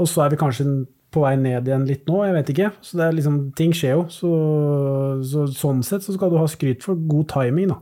Og 0.00 0.08
så 0.08 0.24
er 0.24 0.32
vi 0.32 0.40
kanskje 0.40 0.66
på 1.12 1.22
vei 1.24 1.34
ned 1.36 1.68
igjen 1.68 1.84
litt 1.88 2.06
nå, 2.08 2.22
jeg 2.24 2.36
vet 2.38 2.52
ikke. 2.54 2.70
Så 2.84 2.98
det 2.98 3.06
er 3.06 3.16
liksom, 3.18 3.38
ting 3.58 3.74
skjer 3.76 3.96
jo. 3.98 4.04
Så, 4.12 4.30
så, 5.28 5.46
sånn 5.52 5.82
sett 5.86 6.06
så 6.06 6.16
skal 6.16 6.32
du 6.32 6.38
ha 6.40 6.48
skryt 6.50 6.84
for 6.86 6.98
god 7.10 7.28
timing, 7.34 7.74
da. 7.74 7.80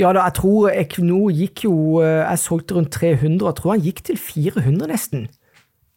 Ja 0.00 0.10
da, 0.16 0.24
jeg 0.24 0.38
tror 0.38 0.70
Equinor 0.72 1.28
gikk 1.36 1.66
jo 1.66 2.00
eh, 2.00 2.22
Jeg 2.24 2.40
solgte 2.40 2.78
rundt 2.78 2.94
300, 2.96 3.42
jeg 3.44 3.56
tror 3.58 3.72
han 3.74 3.82
gikk 3.84 4.00
til 4.08 4.16
400 4.18 4.88
nesten. 4.90 5.26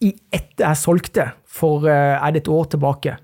I 0.03 0.11
etter 0.35 0.65
jeg 0.67 0.79
solgte, 0.79 1.29
for 1.47 1.87
eh, 1.87 2.15
er 2.15 2.35
det 2.35 2.43
et 2.43 2.51
år 2.51 2.67
tilbake. 2.75 3.15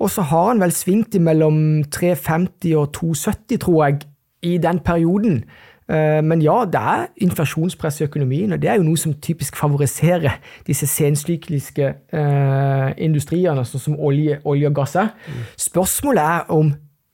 Og 0.00 0.08
så 0.14 0.24
har 0.30 0.52
han 0.52 0.62
vel 0.62 0.72
svingt 0.72 1.18
mellom 1.20 1.82
350 1.92 2.72
og 2.80 2.94
270, 2.96 3.60
tror 3.66 3.82
jeg, 3.84 4.06
i 4.46 4.56
den 4.62 4.80
perioden. 4.80 5.42
Eh, 5.90 6.20
men 6.22 6.42
ja, 6.44 6.60
det 6.70 6.80
er 6.80 7.06
inflasjonspress 7.24 8.00
i 8.00 8.06
økonomien, 8.06 8.52
og 8.54 8.62
det 8.62 8.70
er 8.70 8.78
jo 8.78 8.86
noe 8.86 9.00
som 9.00 9.16
typisk 9.18 9.58
favoriserer 9.58 10.38
disse 10.66 10.86
sensykliske 10.86 11.88
eh, 12.14 12.90
industriene, 13.02 13.64
sånn 13.66 13.86
som 13.88 13.98
olje, 13.98 14.38
olje, 14.44 14.70
og 14.70 14.76
gass 14.78 14.94
er. 15.00 15.10
Spørsmålet 15.58 16.22
er 16.22 16.54
om, 16.54 16.70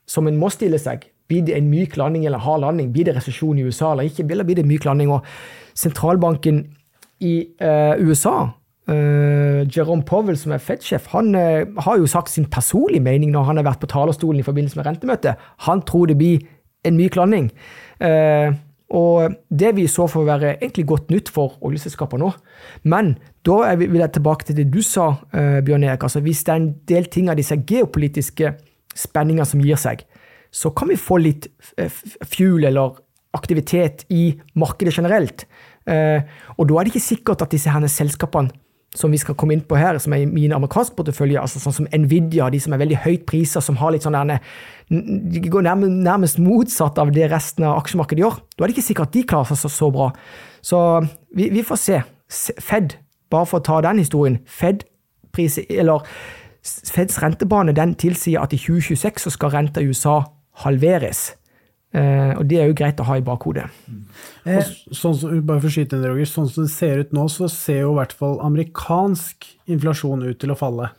som 0.07 0.29
en 0.29 0.41
må 0.41 0.53
stille 0.53 0.81
seg, 0.83 1.09
blir 1.27 1.47
det 1.47 1.57
en 1.57 1.71
myk 1.73 1.97
landing 1.99 2.29
eller 2.29 2.43
hard 2.45 2.63
landing? 2.63 2.93
Blir 2.95 3.09
det 3.09 3.17
resesjon 3.17 3.59
i 3.59 3.65
USA 3.67 3.95
eller 3.95 4.07
ikke? 4.07 4.29
Eller 4.31 4.47
blir 4.47 4.61
det 4.61 4.69
myk 4.69 4.85
landing? 4.87 5.11
Og 5.11 5.27
sentralbanken 5.75 6.63
i 7.25 7.35
eh, 7.59 8.05
USA 8.05 8.53
Uh, 8.87 9.67
Jerome 9.67 10.05
Powell, 10.07 10.37
som 10.39 10.53
er 10.55 10.61
Fed-sjef, 10.63 11.09
han 11.11 11.35
uh, 11.35 11.67
har 11.83 11.97
jo 11.99 12.07
sagt 12.07 12.31
sin 12.31 12.45
personlige 12.47 13.03
mening 13.03 13.33
når 13.35 13.49
han 13.49 13.59
har 13.59 13.67
vært 13.67 13.81
på 13.83 13.89
talerstolen 13.91 14.39
i 14.39 14.45
forbindelse 14.47 14.79
med 14.79 14.87
rentemøtet. 14.87 15.41
Han 15.67 15.83
tror 15.83 16.07
det 16.07 16.15
blir 16.21 16.45
en 16.87 16.97
myk 16.99 17.19
landing. 17.19 17.51
Uh, 18.01 18.55
og 18.97 19.35
det 19.51 19.73
vi 19.75 19.89
så 19.91 20.07
får 20.07 20.27
være 20.29 20.51
egentlig 20.61 20.85
godt 20.87 21.09
nytt 21.11 21.31
for 21.35 21.57
oljeselskaper 21.67 22.21
nå. 22.23 22.29
Men 22.87 23.17
da 23.47 23.75
vil 23.81 23.99
jeg 23.99 24.15
tilbake 24.15 24.47
til 24.47 24.61
det 24.61 24.69
du 24.71 24.79
sa, 24.87 25.09
Bjørn 25.35 25.83
Erik. 25.83 26.05
Altså, 26.07 26.23
hvis 26.23 26.45
det 26.47 26.53
er 26.53 26.61
en 26.61 26.69
del 26.87 27.09
ting 27.11 27.27
av 27.27 27.35
disse 27.41 27.59
geopolitiske 27.67 28.53
spenningene 28.95 29.49
som 29.49 29.65
gir 29.65 29.81
seg, 29.83 30.05
så 30.55 30.71
kan 30.71 30.93
vi 30.93 31.01
få 31.03 31.19
litt 31.19 31.49
fuel 32.31 32.69
eller 32.71 32.95
aktivitet 33.35 34.07
i 34.15 34.29
markedet 34.55 34.95
generelt. 34.95 35.49
Og 35.91 36.63
da 36.71 36.79
er 36.79 36.87
det 36.87 36.95
ikke 36.95 37.09
sikkert 37.09 37.43
at 37.43 37.59
disse 37.59 37.75
her 37.75 37.91
selskapene 37.91 38.55
som 38.97 39.13
vi 39.13 39.21
skal 39.21 39.37
komme 39.39 39.57
inn 39.57 39.65
på 39.67 39.79
her, 39.79 39.99
som 40.03 40.15
er 40.17 40.25
i 40.25 40.29
min 40.31 40.55
amerikanske 40.57 40.97
portefølje, 40.99 41.41
altså 41.41 41.61
sånn 41.61 41.77
som 41.79 41.89
Nvidia, 41.93 42.49
de 42.53 42.61
som 42.63 42.75
er 42.75 42.81
veldig 42.83 43.03
høyt 43.05 43.27
priser, 43.29 43.65
som 43.65 43.79
har 43.81 43.93
litt 43.93 44.07
sånn 44.07 44.17
derne, 44.17 44.41
De 44.89 45.41
går 45.51 45.65
nærmest, 45.67 46.39
motsatt 46.39 46.99
av 47.03 47.11
det 47.13 47.27
resten 47.33 47.65
av 47.67 47.81
aksjemarkedet 47.81 48.23
gjør. 48.23 48.37
Da 48.55 48.65
er 48.65 48.71
det 48.71 48.77
ikke 48.77 48.87
sikkert 48.87 49.09
at 49.09 49.17
de 49.17 49.23
klarer 49.27 49.51
seg 49.51 49.59
så, 49.65 49.71
så 49.73 49.91
bra. 49.91 50.13
Så 50.63 50.79
vi, 51.35 51.49
vi, 51.51 51.65
får 51.67 51.81
se. 51.83 52.03
Fed, 52.63 52.95
bare 53.31 53.49
for 53.51 53.59
å 53.59 53.67
ta 53.67 53.81
den 53.83 53.99
historien. 54.03 54.39
Fed 54.47 54.87
priser, 55.35 55.67
eller 55.71 56.07
Feds 56.67 57.21
rentebane 57.23 57.75
den 57.77 57.95
tilsier 57.95 58.43
at 58.43 58.55
i 58.55 58.59
2026 58.59 59.27
så 59.27 59.31
skal 59.31 59.53
renta 59.55 59.83
i 59.83 59.91
USA 59.91 60.21
halveres. 60.65 61.29
Uh, 61.97 62.35
og 62.37 62.45
det 62.51 62.59
er 62.61 62.69
jo 62.69 62.77
greit 62.77 63.01
å 63.01 63.07
ha 63.09 63.17
i 63.17 63.25
bakhodet. 63.25 63.71
Eh, 64.45 64.69
sånn 64.93 65.17
som, 65.17 65.33
bare 65.47 65.63
for 65.63 65.71
å 65.71 65.73
skyte 65.73 65.97
inn, 65.97 66.05
Roger, 66.05 66.29
sånn 66.29 66.51
som 66.51 66.67
det 66.67 66.75
ser 66.75 67.01
ut 67.01 67.17
nå, 67.17 67.25
så 67.33 67.49
ser 67.49 67.87
jo 67.87 67.95
i 67.95 67.99
hvert 68.03 68.13
fall 68.19 68.37
amerikansk 68.45 69.49
inflasjon 69.73 70.27
ut 70.27 70.39
til 70.43 70.53
å 70.53 70.59
falle. 70.59 70.93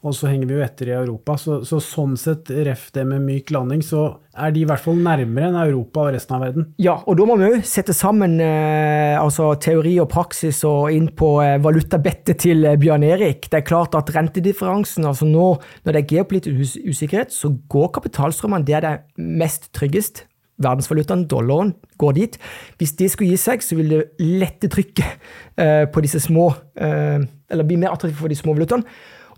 Og 0.00 0.14
så 0.16 0.30
henger 0.30 0.48
vi 0.48 0.54
jo 0.56 0.62
etter 0.64 0.88
i 0.88 0.94
Europa. 0.96 1.34
Så, 1.36 1.58
så 1.68 1.76
sånn 1.84 2.14
sett, 2.16 2.48
ref 2.64 2.86
det 2.94 3.02
med 3.04 3.20
myk 3.20 3.50
landing, 3.52 3.82
så 3.84 4.06
er 4.32 4.54
de 4.54 4.62
i 4.62 4.68
hvert 4.68 4.80
fall 4.80 4.96
nærmere 4.96 5.50
enn 5.50 5.58
Europa 5.60 6.06
og 6.06 6.14
resten 6.14 6.38
av 6.38 6.44
verden. 6.46 6.70
Ja, 6.80 6.94
og 7.04 7.18
da 7.20 7.26
må 7.28 7.36
vi 7.36 7.50
òg 7.50 7.66
sette 7.68 7.92
sammen 7.96 8.38
eh, 8.40 9.18
altså, 9.20 9.50
teori 9.60 9.98
og 10.00 10.08
praksis 10.12 10.62
og 10.68 10.88
inn 10.96 11.10
på 11.12 11.34
eh, 11.44 11.58
valutabettet 11.60 12.40
til 12.46 12.64
eh, 12.64 12.78
Bjørn 12.80 13.04
Erik. 13.10 13.50
Det 13.52 13.60
er 13.60 13.68
klart 13.68 13.98
at 13.98 14.08
rentedifferansen, 14.16 15.04
altså 15.10 15.28
nå 15.28 15.50
når 15.84 15.92
det 15.92 16.00
er 16.00 16.10
geopolitisk 16.14 16.80
usikkerhet, 16.88 17.36
så 17.36 17.52
går 17.68 17.92
kapitalstrømmene 18.00 18.68
der 18.72 18.86
det 18.86 18.96
er 18.96 19.30
mest 19.44 19.68
tryggest 19.76 20.24
verdensvalutaen, 20.62 21.26
dollaren, 21.30 21.74
går 22.00 22.16
dit. 22.16 22.38
Hvis 22.80 22.96
det 22.98 23.10
skulle 23.12 23.32
gi 23.32 23.40
seg, 23.40 23.64
så 23.64 23.78
vil 23.78 23.94
det 23.94 24.02
lette 24.22 24.70
trykket 24.72 25.18
eh, 25.60 25.84
på 25.90 26.04
disse 26.04 26.22
små 26.22 26.50
eh, 26.76 27.20
Eller 27.50 27.66
bli 27.66 27.78
mer 27.80 27.94
attraktivt 27.94 28.20
for 28.20 28.30
de 28.30 28.38
små 28.38 28.54
valutaene. 28.54 28.86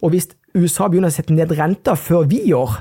Og 0.03 0.13
hvis 0.13 0.29
USA 0.59 0.89
begynner 0.91 1.13
å 1.13 1.15
sette 1.15 1.35
ned 1.35 1.55
renta 1.57 1.95
før 1.97 2.27
vi 2.29 2.43
gjør, 2.51 2.81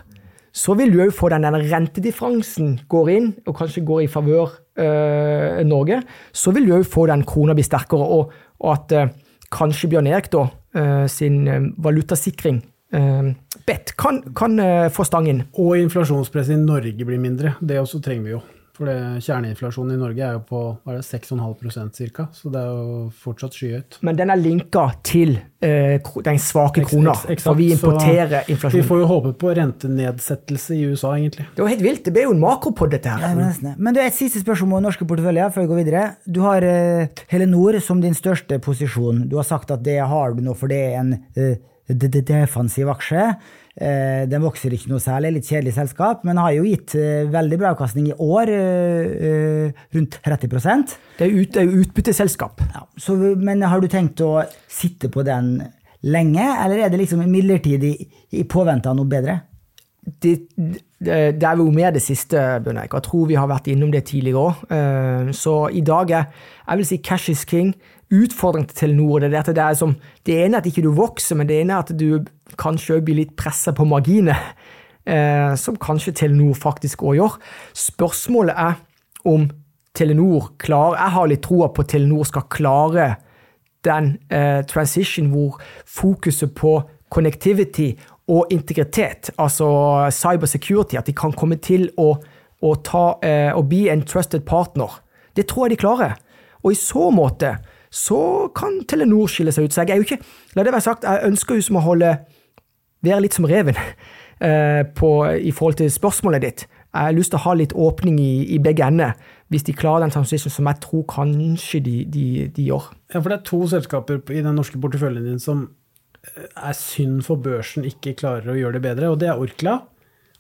så 0.52 0.76
vil 0.76 0.92
du 0.92 1.00
òg 1.00 1.14
få 1.16 1.30
den 1.32 1.46
denne 1.46 1.62
rentedifferansen 1.64 2.74
går 2.92 3.12
inn, 3.14 3.30
og 3.48 3.56
kanskje 3.56 3.86
går 3.88 4.04
i 4.04 4.10
favør 4.12 4.50
øh, 4.84 5.62
Norge. 5.68 6.02
Så 6.36 6.52
vil 6.56 6.68
du 6.68 6.74
òg 6.76 6.88
få 6.90 7.06
den 7.08 7.24
krona 7.28 7.56
bli 7.56 7.64
sterkere, 7.64 8.04
og, 8.04 8.34
og 8.60 8.74
at 8.74 8.98
øh, 8.98 9.14
kanskje 9.52 9.94
Bjørn 9.94 10.12
Erik 10.12 10.28
da, 10.34 10.50
øh, 10.76 11.08
sin 11.12 11.48
valutasikring 11.78 12.66
Bet 13.72 13.94
kan, 13.96 14.22
kan 14.36 14.60
uh, 14.60 14.90
få 14.92 15.06
stangen. 15.08 15.46
Og 15.56 15.78
inflasjonspresset 15.80 16.58
i 16.58 16.64
Norge 16.64 17.06
blir 17.08 17.22
mindre. 17.22 17.56
Det 17.64 17.80
også 17.80 18.02
trenger 18.04 18.28
vi 18.28 18.36
jo. 18.36 18.42
For 18.76 18.88
det, 18.88 19.22
kjerneinflasjonen 19.22 19.94
i 19.94 20.00
Norge 20.00 20.24
er 20.26 20.36
jo 20.38 20.42
på 20.48 20.60
6,5% 21.06 22.00
ca., 22.16 22.26
så 22.34 22.50
det 22.50 22.60
er 22.62 22.70
jo 22.72 23.02
fortsatt 23.24 23.56
skyhøyt. 23.56 23.98
Men 24.08 24.18
den 24.18 24.32
er 24.34 24.40
linka 24.40 24.86
til 25.06 25.36
uh, 25.38 26.12
den 26.26 26.40
svake 26.42 26.84
krona, 26.88 27.14
for 27.44 27.60
vi 27.60 27.70
importerer 27.76 28.48
inflasjon. 28.50 28.80
Vi 28.80 28.88
får 28.88 29.02
jo 29.04 29.10
håpe 29.12 29.34
på 29.44 29.54
rentenedsettelse 29.60 30.80
i 30.80 30.86
USA, 30.90 31.14
egentlig. 31.20 31.48
Det 31.56 31.64
var 31.64 31.74
helt 31.76 31.86
vilt. 31.86 32.04
Det 32.08 32.16
ble 32.16 32.26
jo 32.26 32.36
en 32.36 32.44
makropod, 32.44 32.92
dette 32.96 33.12
her. 33.12 33.28
Ja, 33.28 33.76
men 33.78 33.96
det 33.96 34.06
er 34.06 34.12
et 34.12 34.20
siste 34.20 34.44
spørsmål 34.44 34.82
om 34.82 34.88
norske 34.90 35.08
porteføljer 35.08 35.52
før 35.56 35.68
vi 35.68 35.74
går 35.74 35.84
videre. 35.84 36.06
Du 36.26 36.44
har 36.48 36.68
uh, 36.68 37.26
Helenor 37.32 37.80
som 37.86 38.04
din 38.04 38.18
største 38.18 38.60
posisjon. 38.64 39.28
Du 39.32 39.38
har 39.40 39.48
sagt 39.48 39.72
at 39.76 39.84
det 39.86 40.00
har 40.00 40.34
du 40.36 40.44
nå, 40.48 40.56
for 40.60 40.72
det 40.72 40.86
er 40.90 41.02
en 41.04 41.18
uh, 41.38 41.54
defensiv 41.92 42.90
aksje. 42.90 43.34
Eh, 43.80 44.28
den 44.28 44.44
vokser 44.44 44.74
ikke 44.76 44.90
noe 44.92 45.00
særlig, 45.00 45.38
litt 45.38 45.48
kjedelig 45.48 45.78
selskap, 45.78 46.26
men 46.28 46.40
har 46.42 46.52
jo 46.58 46.66
gitt 46.68 46.96
eh, 47.00 47.30
veldig 47.32 47.60
bra 47.62 47.70
avkastning 47.72 48.10
i 48.10 48.18
år, 48.20 48.52
eh, 48.52 49.84
rundt 49.96 50.18
30% 50.26 50.98
Det 51.20 51.30
er 51.30 51.64
jo 51.70 51.84
utbytteselskap. 51.86 52.60
Ja, 52.74 52.84
så, 53.00 53.16
men 53.16 53.64
har 53.64 53.80
du 53.80 53.88
tenkt 53.92 54.20
å 54.26 54.42
sitte 54.68 55.08
på 55.14 55.24
den 55.24 55.54
lenge, 56.04 56.50
eller 56.66 56.84
er 56.84 56.92
det 56.92 57.00
liksom 57.00 57.24
midlertidig 57.32 57.94
i 58.36 58.44
påvente 58.44 58.92
av 58.92 59.00
noe 59.00 59.08
bedre? 59.08 59.40
Det, 60.02 60.34
det, 60.58 61.18
det, 61.38 61.46
er 61.46 61.62
jo 61.62 61.72
mer 61.72 61.94
det 61.94 62.02
siste, 62.02 62.36
Bjørn 62.66 62.80
Jeg 62.82 63.04
tror 63.06 63.28
vi 63.30 63.38
har 63.38 63.48
vært 63.48 63.70
innom 63.70 63.92
det 63.94 64.02
tidligere 64.10 64.48
òg. 64.50 64.64
Så 65.38 65.54
i 65.78 65.84
dag 65.86 66.10
er 66.18 66.48
jeg 66.66 66.80
vil 66.80 66.88
si 66.90 66.98
cash 67.06 67.30
is 67.30 67.46
king 67.46 67.76
utfordring 68.12 68.68
til 68.70 68.78
Telenor. 68.78 69.24
Det, 69.24 69.32
er 69.34 69.40
at 69.40 69.56
det, 69.56 69.64
er 69.64 69.80
som, 69.80 69.96
det 70.28 70.38
ene 70.44 70.58
er 70.58 70.64
at 70.64 70.70
ikke 70.70 70.84
du 70.86 70.92
vokser, 70.98 71.40
men 71.40 71.50
det 71.50 71.62
ene 71.62 71.78
er 71.78 71.86
at 71.86 71.96
du 71.98 72.22
kanskje 72.60 73.00
blir 73.06 73.22
litt 73.22 73.36
pressa 73.40 73.74
på 73.76 73.88
marginer. 73.88 74.40
Eh, 75.06 75.56
som 75.58 75.80
kanskje 75.82 76.14
Telenor 76.20 76.54
faktisk 76.60 77.02
òg 77.02 77.18
gjør. 77.18 77.38
Spørsmålet 77.74 78.54
er 78.54 78.78
om 79.26 79.48
Telenor 79.98 80.52
klarer 80.62 81.00
Jeg 81.00 81.14
har 81.16 81.28
litt 81.28 81.44
troa 81.44 81.72
på 81.74 81.84
at 81.84 81.90
Telenor 81.92 82.28
skal 82.30 82.46
klare 82.54 83.08
den 83.84 84.14
eh, 84.30 84.62
transition 84.70 85.32
hvor 85.34 85.58
fokuset 85.90 86.54
på 86.56 86.76
connectivity 87.12 87.96
og 88.32 88.54
integritet, 88.54 89.32
altså 89.42 89.68
cybersecurity, 90.14 90.96
at 90.96 91.10
de 91.10 91.16
kan 91.18 91.34
komme 91.36 91.58
til 91.60 91.90
å, 92.00 92.14
å, 92.62 92.76
ta, 92.86 93.18
eh, 93.26 93.50
å 93.52 93.66
bli 93.68 93.88
en 93.92 94.06
trusted 94.08 94.46
partner. 94.48 95.02
Det 95.36 95.48
tror 95.50 95.66
jeg 95.66 95.76
de 95.76 95.82
klarer. 95.82 96.14
Og 96.62 96.72
i 96.72 96.80
så 96.80 97.10
måte 97.12 97.56
så 97.92 98.50
kan 98.56 98.80
Telenor 98.88 99.30
skille 99.32 99.52
seg 99.54 99.68
ut. 99.68 99.76
Så 99.76 99.84
jeg 99.84 99.94
er 99.94 100.02
jo 100.02 100.08
ikke 100.08 100.22
La 100.56 100.64
det 100.64 100.74
være 100.74 100.86
sagt, 100.86 101.08
jeg 101.08 101.28
ønsker 101.28 101.60
jo 101.60 101.68
som 101.68 101.80
å 101.82 101.86
holde 101.86 102.16
Være 103.02 103.24
litt 103.24 103.34
som 103.34 103.48
reven 103.50 103.74
eh, 104.46 104.84
på, 104.94 105.10
i 105.42 105.50
forhold 105.50 105.80
til 105.80 105.90
spørsmålet 105.90 106.44
ditt. 106.44 106.68
Jeg 106.92 107.08
har 107.08 107.16
lyst 107.16 107.32
til 107.34 107.40
å 107.40 107.46
ha 107.48 107.56
litt 107.58 107.74
åpning 107.74 108.20
i, 108.22 108.34
i 108.54 108.60
begge 108.62 108.86
ender, 108.86 109.16
hvis 109.50 109.66
de 109.66 109.74
klarer 109.74 110.06
den 110.06 110.14
transition 110.14 110.54
som 110.54 110.70
jeg 110.70 110.84
tror 110.84 111.08
kanskje 111.10 111.82
de, 111.82 111.96
de, 112.06 112.26
de, 112.54 112.68
gjør. 112.68 112.92
Ja, 113.10 113.24
for 113.24 113.32
det 113.32 113.40
er 113.40 113.48
to 113.48 113.62
selskaper 113.72 114.22
i 114.30 114.44
den 114.46 114.54
norske 114.60 114.78
porteføljen 114.78 115.32
din 115.32 115.42
som 115.42 115.64
eh, 116.22 116.46
er 116.52 116.78
synd 116.78 117.24
for 117.26 117.42
børsen 117.42 117.88
ikke 117.90 118.14
klarer 118.22 118.54
å 118.54 118.60
gjøre 118.60 118.78
det 118.78 118.86
bedre, 118.86 119.10
og 119.10 119.18
det 119.24 119.32
er 119.32 119.42
Orkla 119.42 119.80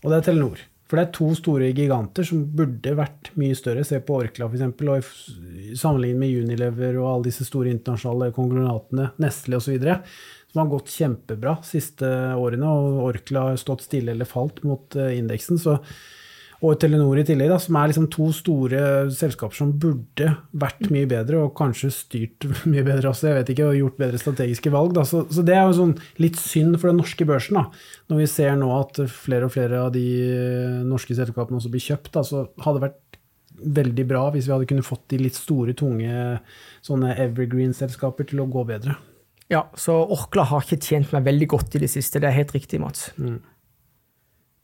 og 0.01 0.09
det 0.09 0.19
er 0.19 0.27
Telenor. 0.29 0.61
For 0.91 0.99
det 0.99 1.05
er 1.05 1.13
to 1.15 1.29
store 1.39 1.69
giganter 1.71 2.25
som 2.27 2.41
burde 2.51 2.91
vært 2.99 3.29
mye 3.39 3.55
større. 3.55 3.85
Se 3.87 4.01
på 4.03 4.17
Orkla 4.19 4.49
f.eks. 4.51 4.65
Og 4.91 5.77
sammenlignet 5.79 6.19
med 6.19 6.33
Unilever 6.43 6.97
og 6.99 7.07
alle 7.07 7.29
disse 7.29 7.47
store 7.47 7.71
internasjonale 7.71 8.33
konglomeratene, 8.35 9.05
Nestle 9.23 9.61
osv. 9.61 9.77
Som 10.51 10.59
har 10.59 10.71
gått 10.73 10.91
kjempebra 10.91 11.53
de 11.61 11.69
siste 11.69 12.09
årene. 12.35 12.67
Og 12.67 13.05
Orkla 13.05 13.45
har 13.47 13.61
stått 13.61 13.85
stille 13.87 14.11
eller 14.11 14.27
falt 14.27 14.59
mot 14.67 14.99
eh, 14.99 15.13
indeksen. 15.21 15.61
Så 15.63 15.77
og 16.61 16.75
Telenor 16.77 17.17
i 17.17 17.23
tillegg, 17.25 17.49
da, 17.49 17.57
som 17.57 17.77
er 17.79 17.89
liksom 17.89 18.05
to 18.13 18.27
store 18.37 18.81
selskaper 19.17 19.57
som 19.57 19.71
burde 19.81 20.27
vært 20.61 20.91
mye 20.93 21.07
bedre, 21.09 21.39
og 21.41 21.55
kanskje 21.57 21.89
styrt 21.95 22.45
mye 22.71 22.85
bedre 22.85 23.09
også, 23.09 23.31
jeg 23.31 23.39
vet 23.39 23.53
ikke, 23.53 23.69
og 23.71 23.79
gjort 23.79 24.01
bedre 24.03 24.21
strategiske 24.21 24.73
valg. 24.73 24.93
Da. 24.97 25.05
Så, 25.07 25.23
så 25.33 25.45
det 25.47 25.55
er 25.57 25.65
jo 25.65 25.79
sånn 25.79 25.95
litt 26.21 26.37
synd 26.37 26.77
for 26.77 26.91
den 26.91 27.01
norske 27.01 27.25
børsen, 27.25 27.57
da. 27.57 27.65
når 28.13 28.21
vi 28.21 28.27
ser 28.29 28.59
nå 28.61 28.69
at 28.77 29.01
flere 29.09 29.49
og 29.49 29.55
flere 29.55 29.85
av 29.87 29.93
de 29.95 30.05
norske 30.85 31.17
selskapene 31.17 31.57
også 31.57 31.73
blir 31.73 31.87
kjøpt. 31.87 32.11
Da, 32.13 32.25
så 32.27 32.45
hadde 32.61 32.77
det 32.77 32.87
vært 32.89 33.21
veldig 33.81 34.05
bra 34.09 34.25
hvis 34.33 34.47
vi 34.47 34.53
hadde 34.55 34.67
kunnet 34.69 34.87
fått 34.87 35.07
de 35.13 35.21
litt 35.21 35.37
store, 35.37 35.73
tunge 35.77 36.11
sånne 36.85 37.15
evergreen-selskaper 37.25 38.29
til 38.29 38.43
å 38.43 38.49
gå 38.53 38.65
bedre. 38.69 38.97
Ja, 39.51 39.65
så 39.75 39.97
Orkla 40.13 40.45
har 40.47 40.63
ikke 40.63 40.79
tjent 40.79 41.11
meg 41.11 41.25
veldig 41.25 41.49
godt 41.51 41.75
i 41.75 41.81
det 41.83 41.89
siste. 41.91 42.21
Det 42.21 42.29
er 42.29 42.37
helt 42.37 42.53
riktig, 42.55 42.79
Mats. 42.79 43.09
Mm. 43.17 43.41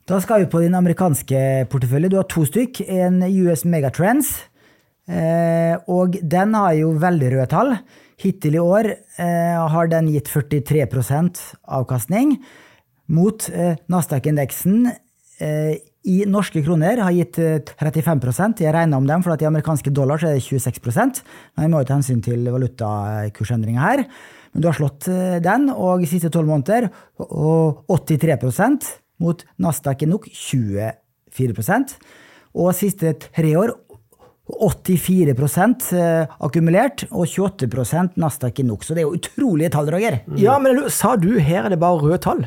Da 0.08 0.22
skal 0.24 0.45
vi 0.45 0.47
på 0.47 0.62
din 0.64 0.76
amerikanske 0.78 1.39
portefølje. 1.68 2.08
Du 2.08 2.16
har 2.16 2.28
to 2.32 2.45
stykk. 2.47 2.80
En 2.88 3.20
US 3.28 3.66
Megatrends. 3.68 4.30
Eh, 5.03 5.74
og 5.91 6.14
den 6.24 6.53
har 6.55 6.76
jo 6.78 6.93
veldig 6.95 7.32
røde 7.34 7.47
tall. 7.51 7.74
Hittil 8.24 8.55
i 8.55 8.62
år 8.62 8.88
eh, 8.88 9.58
har 9.74 9.89
den 9.91 10.08
gitt 10.14 10.30
43 10.32 10.86
avkastning, 11.68 12.38
mot 13.12 13.49
eh, 13.51 13.76
Nasdaq-indeksen 13.91 14.88
i 16.08 16.16
norske 16.26 16.64
kroner 16.66 16.97
har 17.03 17.14
gitt 17.14 17.36
35 17.38 18.24
eh, 18.32 18.64
Jeg 18.64 18.74
regner 18.74 18.97
om 18.97 19.05
dem, 19.05 19.22
for 19.22 19.36
i 19.36 19.49
amerikanske 19.49 19.91
dollar 19.91 20.24
er 20.24 20.39
det 20.39 20.45
26 20.47 20.88
Men 20.88 21.66
vi 21.66 21.70
må 21.74 21.84
jo 21.84 21.89
ta 21.89 21.97
hensyn 21.99 22.24
til 22.24 22.47
valutakursendringer 22.47 23.84
her. 23.84 24.05
Men 24.53 24.64
du 24.64 24.70
har 24.72 24.80
slått 24.80 25.12
den, 25.43 25.68
og 25.70 26.01
i 26.01 26.10
siste 26.10 26.32
tolv 26.32 26.47
måneder 26.47 26.88
og 27.20 27.84
83 27.91 28.39
mot 29.24 29.43
Nasdaq 29.61 30.05
nok 30.09 30.28
24% 30.30 31.97
Og 32.53 32.74
siste 32.78 33.13
tre 33.20 33.53
år 33.57 33.74
84 34.47 35.93
eh, 35.93 36.36
akkumulert 36.39 37.03
og 37.11 37.28
28% 37.28 38.15
Nasdaq 38.15 38.61
nok. 38.63 38.84
Så 38.84 38.95
det 38.95 39.03
er 39.03 39.07
jo 39.09 39.18
utrolige 39.18 39.70
tall, 39.74 39.89
Roger. 39.91 40.22
Ja, 40.39 40.57
men 40.59 40.86
sa 40.93 41.15
du 41.20 41.34
her 41.39 41.65
er 41.65 41.76
det 41.76 41.80
bare 41.82 41.99
røde 41.99 42.22
tall? 42.24 42.45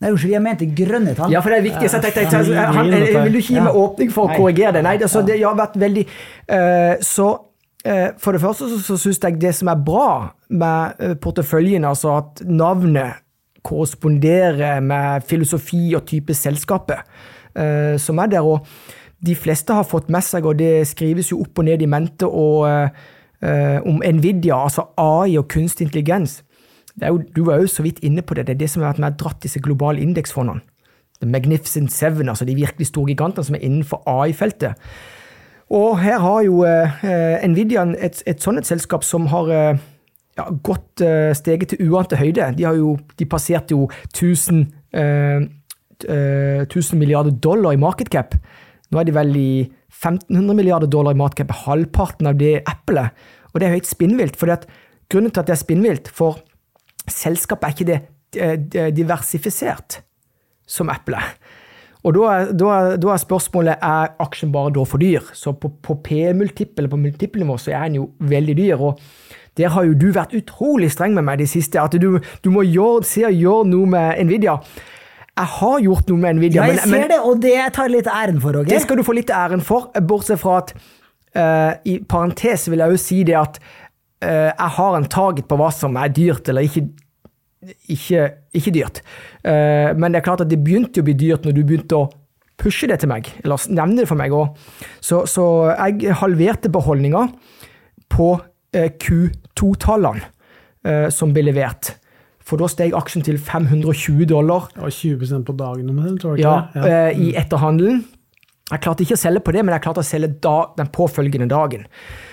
Nei, 0.00 0.10
unnskyld, 0.10 0.32
jeg 0.32 0.42
mente 0.42 0.68
grønne 0.76 1.14
tall. 1.16 1.32
Ja, 1.32 1.40
for 1.44 1.52
det 1.52 1.60
er 1.60 1.66
viktig. 1.68 1.90
Så 1.90 2.00
jeg 2.00 2.16
tenkte, 2.16 2.40
jeg, 2.48 2.68
han, 2.76 2.90
vil 2.90 3.34
du 3.36 3.40
ikke 3.40 3.56
gi 3.56 3.66
meg 3.66 3.80
åpning 3.84 4.14
for 4.14 4.28
å 4.28 4.38
korrigere 4.38 4.78
det? 4.78 4.84
Nei, 4.86 4.96
det, 5.00 5.10
så 5.12 5.22
det 5.24 5.38
har 5.40 5.56
vært 5.58 5.76
veldig 5.80 6.04
uh, 6.08 6.94
Så 7.04 7.28
uh, 7.30 8.08
for 8.20 8.36
det 8.36 8.42
første 8.42 8.68
så, 8.72 8.80
så 8.88 8.98
syns 9.00 9.22
jeg 9.22 9.38
det 9.44 9.54
som 9.56 9.70
er 9.72 9.84
bra 9.86 10.08
med 10.48 11.20
porteføljen, 11.24 11.86
altså 11.88 12.18
at 12.18 12.42
navnet 12.48 13.23
korresponderer 13.64 14.82
med 14.84 15.24
filosofi 15.28 15.94
og 15.96 16.04
type 16.08 16.36
selskapet 16.36 17.00
uh, 17.56 17.96
som 18.00 18.20
er 18.22 18.34
der. 18.36 18.44
og 18.44 18.66
de 19.24 19.34
fleste 19.34 19.72
har 19.72 19.86
fått 19.88 20.10
med 20.12 20.24
seg, 20.24 20.44
og 20.44 20.58
det 20.58 20.86
skrives 20.90 21.30
jo 21.32 21.40
opp 21.40 21.62
og 21.62 21.64
ned 21.64 21.82
i 21.82 21.88
mente, 21.88 22.28
og, 22.28 22.66
uh, 22.68 23.78
om 23.88 24.02
Nvidia, 24.04 24.58
altså 24.58 24.90
AI 25.00 25.38
og 25.40 25.48
kunstig 25.48 25.86
intelligens. 25.86 26.42
Jo, 27.00 27.18
du 27.36 27.44
var 27.44 27.62
jo 27.62 27.70
så 27.70 27.82
vidt 27.82 28.02
inne 28.04 28.22
på 28.22 28.36
det. 28.36 28.46
Det 28.46 28.54
er 28.54 28.60
det 28.60 28.70
som 28.70 28.82
har 28.82 28.92
vært 28.92 29.02
med 29.02 29.18
dratt 29.18 29.42
disse 29.42 29.62
globale 29.64 30.02
indeksfondene. 30.04 30.62
The 31.20 31.30
Magnificent 31.30 31.92
Seven, 31.92 32.28
altså 32.28 32.44
de 32.44 32.54
virkelig 32.54 32.86
store 32.86 33.14
gigantene 33.14 33.46
som 33.46 33.56
er 33.56 33.64
innenfor 33.64 34.02
AI-feltet. 34.06 34.74
Og 35.74 35.98
her 36.02 36.18
har 36.20 36.42
jo 36.44 36.62
eh, 36.68 37.46
Nvidia 37.48 37.86
et, 37.98 38.20
et 38.26 38.42
sånt 38.42 38.60
et 38.60 38.68
selskap 38.68 39.04
som 39.06 39.26
har 39.32 39.48
uh, 39.48 39.78
ja, 40.38 40.48
godt 40.66 41.04
uh, 41.04 41.30
steget 41.36 41.72
til 41.72 41.90
uante 41.90 42.18
høyde. 42.18 42.52
De, 42.58 42.66
har 42.66 42.78
jo, 42.78 42.96
de 43.18 43.26
passerte 43.26 43.76
jo 43.76 43.88
1000, 44.12 44.66
1000 44.94 46.98
milliarder 46.98 47.34
dollar 47.42 47.74
i 47.74 47.80
market 47.80 48.10
cap. 48.12 48.36
Nå 48.90 49.00
er 49.00 49.08
de 49.08 49.16
vel 49.16 49.36
i 49.36 49.50
1500 49.94 50.54
milliarder 50.54 50.90
dollar 50.90 51.14
i 51.14 51.18
matcap, 51.18 51.50
halvparten 51.64 52.30
av 52.30 52.38
det 52.38 52.60
Apple. 52.70 53.08
Og 53.52 53.60
det 53.60 53.68
er 53.68 53.76
høyt 53.76 53.90
spinnvilt. 53.90 54.36
for 54.36 54.46
Grunnen 55.10 55.30
til 55.30 55.40
at 55.40 55.46
det 55.46 55.54
er 55.54 55.60
spinnvilt, 55.60 56.08
for 56.08 56.38
selskapet 57.10 57.64
er 57.64 57.74
ikke 57.74 57.90
det 57.90 58.00
diversifisert 58.96 60.00
som 60.66 60.90
Apple. 60.90 61.20
Og 62.04 62.12
da 62.16 62.32
da, 62.52 62.70
da 63.00 63.12
er, 63.14 63.20
spørsmålet 63.20 63.80
er 63.80 64.12
aksjen 64.20 64.52
bare 64.52 64.72
da 64.76 64.84
for 64.88 65.00
dyr. 65.00 65.24
Så 65.36 65.54
på, 65.56 65.70
på 65.80 65.96
P-multiple 66.04 66.90
på 66.90 67.00
multiplenivå 67.00 67.56
så 67.60 67.72
er 67.72 67.88
den 67.88 68.02
jo 68.02 68.10
veldig 68.20 68.56
dyr. 68.58 68.76
og 68.76 69.00
Der 69.58 69.70
har 69.74 69.86
jo 69.86 69.94
du 69.94 70.08
vært 70.14 70.34
utrolig 70.34 70.90
streng 70.92 71.14
med 71.14 71.26
meg 71.26 71.38
de 71.42 71.46
siste. 71.50 71.80
At 71.80 71.94
du, 72.00 72.18
du 72.18 72.50
må 72.50 72.64
gjøre, 72.66 73.04
se 73.06 73.24
og 73.28 73.38
gjøre 73.38 73.70
noe 73.70 73.90
med 73.94 74.24
Nvidia. 74.26 74.58
Jeg 75.34 75.50
har 75.58 75.78
gjort 75.82 76.10
noe 76.10 76.22
med 76.22 76.36
Nvidia. 76.38 76.62
Ja, 76.62 76.74
jeg 76.74 76.90
men, 76.90 77.00
ser 77.00 77.08
det, 77.10 77.20
og 77.26 77.40
det 77.42 77.54
tar 77.74 77.88
jeg 77.88 77.96
litt 77.96 78.10
æren 78.10 78.42
for, 78.42 78.60
Okay? 78.60 78.70
Det 78.70 78.82
skal 78.84 79.00
du 79.00 79.06
få 79.06 79.16
litt 79.18 79.32
æren 79.34 79.62
for, 79.64 79.88
bortsett 80.06 80.42
fra 80.42 80.60
at 80.62 80.74
uh, 80.74 81.72
I 81.90 81.98
parentes 82.08 82.68
vil 82.70 82.84
jeg 82.84 82.94
jo 82.94 83.00
si 83.02 83.22
det 83.26 83.38
at 83.38 83.58
uh, 83.58 84.50
jeg 84.50 84.70
har 84.78 84.98
en 84.98 85.08
target 85.10 85.48
på 85.50 85.58
hva 85.58 85.72
som 85.74 85.98
er 85.98 86.12
dyrt 86.14 86.50
eller 86.50 86.66
ikke, 86.66 86.86
ikke, 87.90 88.28
ikke 88.54 88.74
dyrt. 88.78 89.02
Uh, 89.42 89.90
men 89.98 90.14
det 90.14 90.22
er 90.22 90.28
klart 90.30 90.46
at 90.46 90.50
det 90.52 90.62
begynte 90.62 91.02
å 91.02 91.08
bli 91.08 91.16
dyrt 91.18 91.46
når 91.46 91.58
du 91.58 91.64
begynte 91.64 91.98
å 91.98 92.06
pushe 92.60 92.86
det 92.86 93.00
til 93.02 93.10
meg, 93.10 93.28
eller 93.42 93.58
nevne 93.74 94.04
det 94.04 94.10
for 94.10 94.18
meg 94.18 94.34
òg. 94.34 94.54
Så, 95.02 95.24
så, 95.30 95.44
jeg 95.74 96.14
halverte 96.20 96.70
beholdninga 96.72 97.26
på 98.14 98.28
Q2-tallene 98.74 100.30
som 101.14 101.30
ble 101.32 101.46
levert. 101.46 101.94
For 102.44 102.60
da 102.60 102.68
steg 102.68 102.92
aksjen 102.96 103.24
til 103.24 103.38
520 103.40 104.26
dollar. 104.28 104.68
Og 104.76 104.92
20% 104.92 105.46
på 105.48 105.54
dagen 105.56 105.88
om 105.90 106.02
det, 106.02 106.18
tror 106.20 106.36
jeg. 106.36 106.44
Ja, 106.44 106.66
ja. 106.76 107.08
Eh, 107.08 107.22
I 107.30 107.32
etterhandelen. 107.40 108.04
Jeg 108.70 108.80
klarte 108.80 109.04
ikke 109.04 109.16
å 109.16 109.20
selge 109.20 109.42
på 109.44 109.52
det, 109.52 109.60
men 109.64 109.74
jeg 109.74 109.84
klarte 109.84 110.00
å 110.00 110.06
selge 110.06 110.30
da, 110.44 110.70
den 110.76 110.88
påfølgende 110.92 111.48
dagen. 111.52 111.82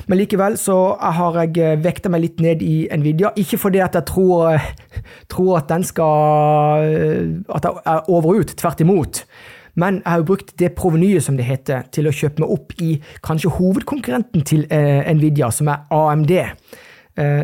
Men 0.07 0.19
likevel 0.19 0.55
så 0.59 0.75
har 0.99 1.39
jeg 1.41 1.59
eh, 1.59 1.79
vekta 1.79 2.11
meg 2.11 2.23
litt 2.25 2.43
ned 2.43 2.63
i 2.63 2.75
Nvidia. 2.91 3.33
Ikke 3.39 3.59
fordi 3.59 3.81
at 3.83 3.95
jeg 3.99 4.07
tror, 4.11 4.51
eh, 4.51 4.67
tror 5.31 5.61
at 5.61 5.71
den 5.71 5.87
skal 5.87 6.85
At 7.47 7.67
jeg 7.67 7.83
er 7.95 8.11
over 8.11 8.41
ut. 8.41 8.55
Tvert 8.59 8.83
imot. 8.83 9.23
Men 9.76 10.01
jeg 10.01 10.11
har 10.11 10.24
brukt 10.28 10.53
det 10.59 10.74
provenyet, 10.76 11.24
som 11.24 11.38
det 11.38 11.47
heter, 11.47 11.86
til 11.91 12.09
å 12.09 12.15
kjøpe 12.15 12.43
meg 12.43 12.51
opp 12.51 12.74
i 12.82 12.95
kanskje 13.24 13.53
hovedkonkurrenten 13.55 14.43
til 14.47 14.65
Nvidia, 14.67 15.51
som 15.51 15.69
er 15.72 15.86
AMD. 15.95 16.34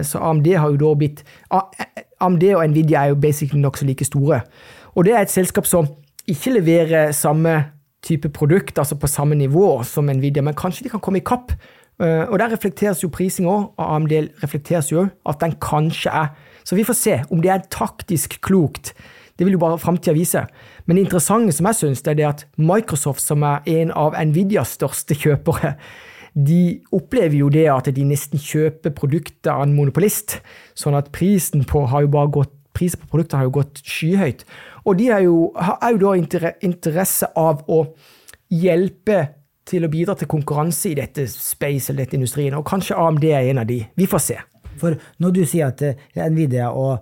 Så 0.04 0.20
AMD 0.24 0.48
har 0.56 0.74
jo 0.74 0.80
da 0.82 0.92
blitt 1.00 1.24
AMD 2.20 2.44
og 2.56 2.70
Nvidia 2.72 3.04
er 3.04 3.14
jo 3.14 3.22
basically 3.22 3.62
nokså 3.62 3.86
like 3.86 4.06
store. 4.06 4.42
Og 4.96 5.06
det 5.06 5.14
er 5.14 5.24
et 5.24 5.32
selskap 5.34 5.68
som 5.70 5.88
ikke 6.28 6.58
leverer 6.58 7.12
samme 7.16 7.58
type 8.06 8.30
produkt, 8.34 8.80
altså 8.80 8.98
på 9.00 9.10
samme 9.10 9.36
nivå 9.36 9.84
som 9.84 10.10
Nvidia, 10.10 10.42
men 10.42 10.58
kanskje 10.58 10.88
de 10.88 10.94
kan 10.94 11.04
komme 11.04 11.22
i 11.22 11.26
kapp. 11.26 11.54
Eh, 12.02 12.26
og 12.30 12.40
der 12.40 12.52
reflekteres 12.54 13.04
jo 13.04 13.10
prising 13.14 13.48
òg, 13.50 13.72
og 13.78 13.96
AMD 13.96 14.14
reflekteres 14.44 14.92
jo 14.92 15.08
at 15.26 15.40
den 15.42 15.58
kanskje 15.62 16.14
er 16.14 16.28
Så 16.68 16.76
vi 16.76 16.84
får 16.84 16.94
se 16.94 17.14
om 17.32 17.40
det 17.42 17.50
er 17.50 17.62
taktisk 17.72 18.42
klokt. 18.42 18.94
Det 19.40 19.46
vil 19.46 19.54
jo 19.54 19.60
bare 19.60 19.80
framtida 19.80 20.12
vise. 20.12 20.42
Men 20.88 20.98
det 20.98 21.08
interessante 21.08 21.56
som 21.56 21.68
jeg 21.68 21.80
syns, 21.82 22.04
er 22.08 22.22
at 22.30 22.46
Microsoft, 22.56 23.22
som 23.24 23.44
er 23.44 23.66
en 23.68 23.92
av 23.92 24.16
Nvidias 24.16 24.78
største 24.80 25.18
kjøpere, 25.20 25.76
de 26.38 26.80
opplever 26.94 27.40
jo 27.40 27.50
det 27.50 27.66
at 27.74 27.90
de 27.92 28.04
nesten 28.06 28.40
kjøper 28.40 28.94
produkter 28.96 29.56
av 29.56 29.66
en 29.66 29.74
monopolist. 29.76 30.38
Sånn 30.78 30.96
at 30.98 31.10
prisen 31.16 31.66
på, 31.68 31.84
har 31.90 32.06
jo 32.06 32.12
bare 32.14 32.32
gått, 32.40 32.54
prisen 32.78 33.02
på 33.02 33.10
produkter 33.12 33.42
har 33.42 33.50
jo 33.50 33.56
gått 33.58 33.82
skyhøyt. 33.82 34.46
Og 34.86 35.00
de 35.00 35.10
er 35.12 35.26
jo, 35.26 35.50
har 35.58 35.96
jo 35.96 36.04
da 36.06 36.54
interesse 36.70 37.32
av 37.36 37.66
å 37.68 37.82
hjelpe 38.54 39.24
til 39.68 39.84
å 39.84 39.92
bidra 39.92 40.16
til 40.16 40.30
konkurranse 40.32 40.94
i 40.94 40.98
dette 40.98 41.26
space 41.28 41.92
eller 41.92 42.06
dette 42.06 42.16
industrien, 42.16 42.56
og 42.56 42.68
kanskje 42.70 42.96
AMD 42.96 43.26
er 43.28 43.50
en 43.50 43.64
av 43.66 43.68
de. 43.68 43.82
Vi 44.00 44.08
får 44.08 44.24
se. 44.24 44.38
For 44.80 44.96
når 45.20 45.34
du 45.36 45.42
sier 45.44 45.74
at 45.74 45.82
eh, 45.84 45.98
Nvidia 46.30 46.70
og 46.72 47.02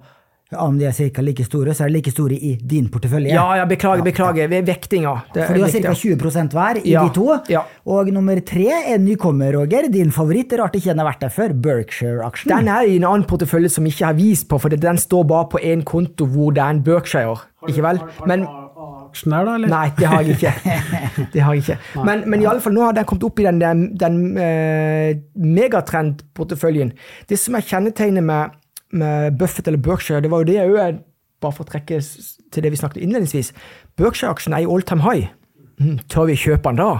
om 0.53 0.75
de 0.77 0.85
er 0.85 0.93
ca. 0.93 1.21
like 1.25 1.43
store, 1.43 1.73
så 1.73 1.85
er 1.85 1.89
de 1.89 1.97
like 1.97 2.11
store 2.13 2.35
i 2.37 2.51
din 2.61 2.85
portefølje. 2.93 3.33
Ja, 3.33 3.45
ja 3.57 3.65
beklager, 3.65 4.03
beklager. 4.05 4.49
Ved 4.51 4.67
vektinga. 4.67 5.13
For 5.33 5.57
du 5.57 5.63
har 5.63 5.71
ca. 5.73 5.93
20% 5.97 6.53
hver 6.53 6.81
i 6.83 6.93
ja, 6.93 7.05
de 7.05 7.13
to. 7.15 7.31
Ja. 7.49 7.63
Og 7.89 8.11
nummer 8.13 8.39
tre 8.45 8.67
er 8.93 8.99
nykommer, 9.01 9.55
Roger. 9.57 9.89
Din 9.91 10.13
favoritt. 10.13 10.51
Det 10.51 10.59
rart 10.61 10.77
ikke 10.77 10.93
den 10.93 11.01
har 11.01 11.09
vært 11.09 11.25
der 11.25 11.33
før. 11.33 11.55
Berkshire-aksjen. 11.65 12.51
Den 12.53 12.69
er 12.69 12.85
i 12.85 12.99
en 12.99 13.07
annen 13.09 13.25
portefølje 13.29 13.73
som 13.73 13.87
ikke 13.89 14.05
har 14.05 14.19
vist 14.19 14.47
på, 14.51 14.59
for 14.61 14.69
den 14.69 15.01
står 15.01 15.25
bare 15.31 15.49
på 15.55 15.63
én 15.65 15.81
konto 15.87 16.29
hvor 16.29 16.53
det 16.53 16.61
er 16.61 16.77
en 16.77 16.83
Berkshire. 16.85 17.41
Ikke 17.65 17.81
vel? 17.81 18.03
Men 18.29 18.45
der, 18.45 19.45
da, 19.47 19.55
eller? 19.55 19.71
Nei, 19.71 19.87
det 19.97 20.09
har 20.11 20.21
jeg 20.21 20.35
ikke. 20.35 20.51
Det 21.33 21.41
har 21.41 21.55
jeg 21.55 21.63
ikke. 21.63 22.03
Men, 22.05 22.25
men 22.29 22.43
iallfall, 22.43 22.75
nå 22.75 22.83
har 22.83 22.95
den 22.97 23.07
kommet 23.07 23.23
opp 23.23 23.39
i 23.39 23.45
den, 23.47 23.61
den, 23.63 23.85
den 23.97 24.19
uh, 24.35 25.15
megatrendporteføljen. 25.39 26.91
Det 27.29 27.39
som 27.39 27.55
er 27.55 27.65
kjennetegnet 27.65 28.25
med 28.27 28.57
med 28.97 29.37
Buffett 29.39 29.67
eller 29.67 29.81
Berkshire, 29.81 30.23
det 30.23 30.31
var 30.31 30.43
jo 30.43 30.49
det 30.49 30.59
òg, 30.63 30.99
bare 31.43 31.55
for 31.55 31.65
å 31.65 31.69
trekke 31.69 31.99
til 31.99 32.63
det 32.63 32.71
vi 32.73 32.79
snakket 32.79 33.03
innledningsvis. 33.03 33.51
Berkshire-aksjen 33.99 34.55
er 34.55 34.65
i 34.65 34.69
all 34.69 34.85
time 34.87 35.03
high. 35.05 35.31
Mm, 35.81 35.99
tør 36.11 36.29
vi 36.29 36.37
kjøpe 36.39 36.71
den 36.71 36.79
da? 36.79 36.91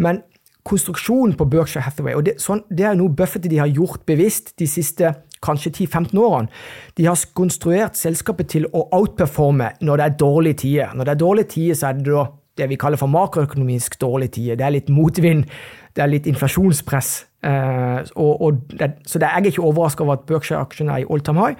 Men 0.00 0.22
konstruksjonen 0.68 1.34
på 1.36 1.48
Berkshire 1.50 1.84
Hathaway, 1.84 2.14
og 2.16 2.24
det, 2.26 2.38
sånn, 2.40 2.62
det 2.70 2.86
er 2.88 2.96
noe 2.98 3.12
Buffett 3.12 3.48
de 3.50 3.60
har 3.60 3.70
gjort 3.70 4.06
bevisst 4.08 4.54
de 4.60 4.68
siste 4.70 5.12
kanskje 5.42 5.72
10-15 5.74 6.20
årene. 6.22 6.52
De 6.96 7.08
har 7.08 7.18
konstruert 7.36 7.98
selskapet 7.98 8.52
til 8.54 8.68
å 8.70 8.86
outperforme 8.94 9.72
når 9.82 9.98
det 9.98 10.06
er 10.06 10.20
dårlige 10.22 10.60
tider. 10.62 10.94
Når 10.94 11.08
det 11.08 11.14
er 11.14 11.22
dårlige 11.24 11.52
tider, 11.56 11.78
så 11.78 11.90
er 11.90 11.98
det 11.98 12.06
da 12.12 12.28
det 12.60 12.68
vi 12.68 12.76
kaller 12.76 13.00
for 13.00 13.08
makroøkonomisk 13.08 13.96
dårlige 14.00 14.36
tider. 14.36 14.58
Det 14.60 14.66
er 14.66 14.74
litt 14.74 14.90
motvind, 14.92 15.46
det 15.96 16.02
er 16.02 16.10
litt 16.10 16.26
inflasjonspress. 16.30 17.12
Uh, 17.42 18.00
og, 18.14 18.42
og 18.42 18.60
det, 18.70 18.92
så 19.06 19.18
det 19.18 19.28
er 19.28 19.40
jeg 19.40 19.52
ikke 19.52 19.64
overraska 19.66 20.04
over 20.04 20.20
at 20.20 20.26
Berkshire-aksjen 20.28 20.92
er 20.92 21.02
i 21.02 21.08
all 21.10 21.20
time 21.24 21.42
high. 21.42 21.56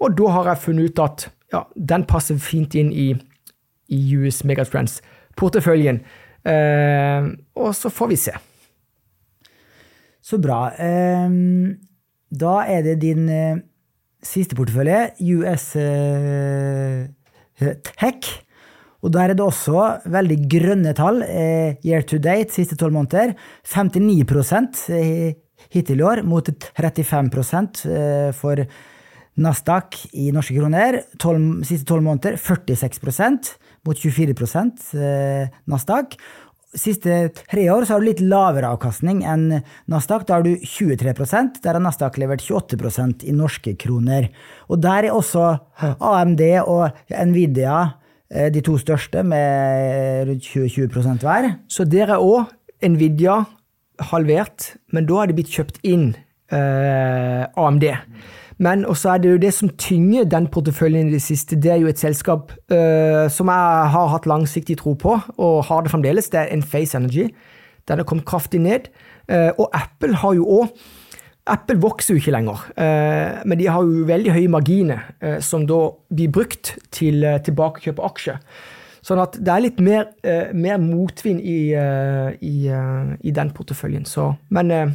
Og 0.00 0.18
da 0.18 0.30
har 0.34 0.50
jeg 0.52 0.62
funnet 0.66 0.90
ut 0.90 1.02
at 1.04 1.28
ja, 1.54 1.62
den 1.74 2.04
passer 2.10 2.38
fint 2.42 2.74
inn 2.78 2.92
i, 2.92 3.12
i 3.88 4.00
US 4.18 4.42
Megatrends-porteføljen. 4.44 6.02
Eh, 6.44 7.28
og 7.56 7.70
så 7.74 7.88
får 7.88 8.10
vi 8.10 8.18
se. 8.20 8.34
Så 10.24 10.38
bra. 10.40 10.72
Um, 11.26 11.76
da 12.32 12.58
er 12.68 12.82
det 12.82 12.98
din 13.02 13.28
uh, 13.28 13.60
siste 14.24 14.56
portefølje, 14.56 15.10
US 15.36 15.72
Tech. 17.84 18.43
Og 19.04 19.12
der 19.12 19.30
er 19.30 19.36
det 19.36 19.44
også 19.44 20.08
veldig 20.08 20.38
grønne 20.48 20.94
tall 20.96 21.20
eh, 21.26 21.76
year 21.84 22.04
to 22.08 22.18
date, 22.22 22.54
siste 22.54 22.78
tolv 22.80 22.96
måneder. 22.96 23.34
59 23.68 24.86
eh, 24.96 25.34
hittil 25.74 26.00
i 26.00 26.06
år, 26.08 26.22
mot 26.24 26.48
35 26.48 27.90
eh, 27.92 28.30
for 28.36 28.64
Nasdaq 29.44 29.98
i 30.14 30.30
norske 30.32 30.56
kroner. 30.56 31.02
12, 31.20 31.66
siste 31.68 31.88
tolv 31.90 32.06
måneder 32.06 32.38
46% 32.40 33.52
mot 33.84 34.00
24 34.00 34.32
eh, 34.96 35.52
Nasdaq. 35.68 36.16
Siste 36.74 37.28
tre 37.36 37.68
år 37.70 37.84
har 37.86 38.00
du 38.00 38.06
litt 38.08 38.22
lavere 38.24 38.72
avkastning 38.74 39.20
enn 39.30 39.60
Nasdaq. 39.90 40.24
Da 40.26 40.38
har 40.38 40.46
du 40.46 40.56
23% 40.58 41.60
Der 41.62 41.76
har 41.76 41.82
Nasdaq 41.82 42.16
levert 42.18 42.42
28% 42.42 43.22
i 43.28 43.34
norske 43.36 43.76
kroner. 43.78 44.30
Og 44.66 44.80
der 44.82 45.10
er 45.10 45.14
også 45.14 45.52
AMD 46.00 46.42
og 46.64 46.88
Nvidia 47.12 48.00
de 48.30 48.60
to 48.64 48.78
største 48.80 49.20
med 49.22 50.28
rundt 50.28 50.42
20, 50.42 50.68
20 50.88 51.18
hver. 51.22 51.50
Så 51.68 51.84
der 51.84 52.14
er 52.14 52.22
òg 52.22 52.48
Nvidia 52.82 53.44
halvert, 54.00 54.74
men 54.92 55.06
da 55.06 55.20
har 55.20 55.30
det 55.30 55.36
blitt 55.38 55.52
kjøpt 55.54 55.80
inn 55.86 56.14
eh, 56.52 57.44
AMD. 57.56 57.86
Men 58.64 58.84
også 58.86 59.14
er 59.14 59.22
det 59.22 59.30
jo 59.32 59.42
det 59.42 59.52
som 59.54 59.70
tynger 59.80 60.28
den 60.30 60.46
porteføljen 60.52 61.10
i 61.10 61.16
det 61.16 61.22
siste, 61.24 61.58
det 61.58 61.72
er 61.74 61.80
jo 61.82 61.90
et 61.90 62.00
selskap 62.00 62.52
eh, 62.72 63.26
som 63.32 63.50
jeg 63.50 63.94
har 63.94 64.12
hatt 64.12 64.28
langsiktig 64.30 64.78
tro 64.82 64.94
på, 64.98 65.16
og 65.36 65.64
har 65.68 65.82
det 65.82 65.94
fremdeles. 65.94 66.30
Det 66.30 66.40
er 66.40 66.52
Enface 66.54 66.96
Energy. 66.96 67.28
Den 67.88 68.00
har 68.00 68.06
kommet 68.08 68.26
kraftig 68.28 68.62
ned. 68.62 68.90
Eh, 69.28 69.50
og 69.58 69.68
Apple 69.74 70.14
har 70.22 70.36
jo 70.38 70.46
òg 70.60 70.84
Apple 71.44 71.76
vokser 71.76 72.14
jo 72.14 72.22
ikke 72.22 72.32
lenger, 72.32 72.60
eh, 72.80 73.42
men 73.44 73.60
de 73.60 73.68
har 73.68 73.84
jo 73.84 74.06
veldig 74.08 74.32
høye 74.32 74.48
marginer, 74.52 75.10
eh, 75.20 75.40
som 75.44 75.66
da 75.68 75.90
blir 76.08 76.32
brukt 76.32 76.72
til 76.94 77.20
eh, 77.20 77.40
tilbakekjøp 77.44 78.00
av 78.00 78.12
aksjer. 78.12 78.38
Sånn 79.04 79.20
at 79.20 79.36
det 79.36 79.52
er 79.52 79.60
litt 79.60 79.80
mer, 79.84 80.06
mer 80.56 80.78
motvind 80.80 81.42
i, 81.44 81.74
i, 81.76 82.52
i, 82.64 83.32
den 83.36 83.50
porteføljen. 83.52 84.06
Så, 84.08 84.30
men 84.48 84.72
ja. 84.72 84.86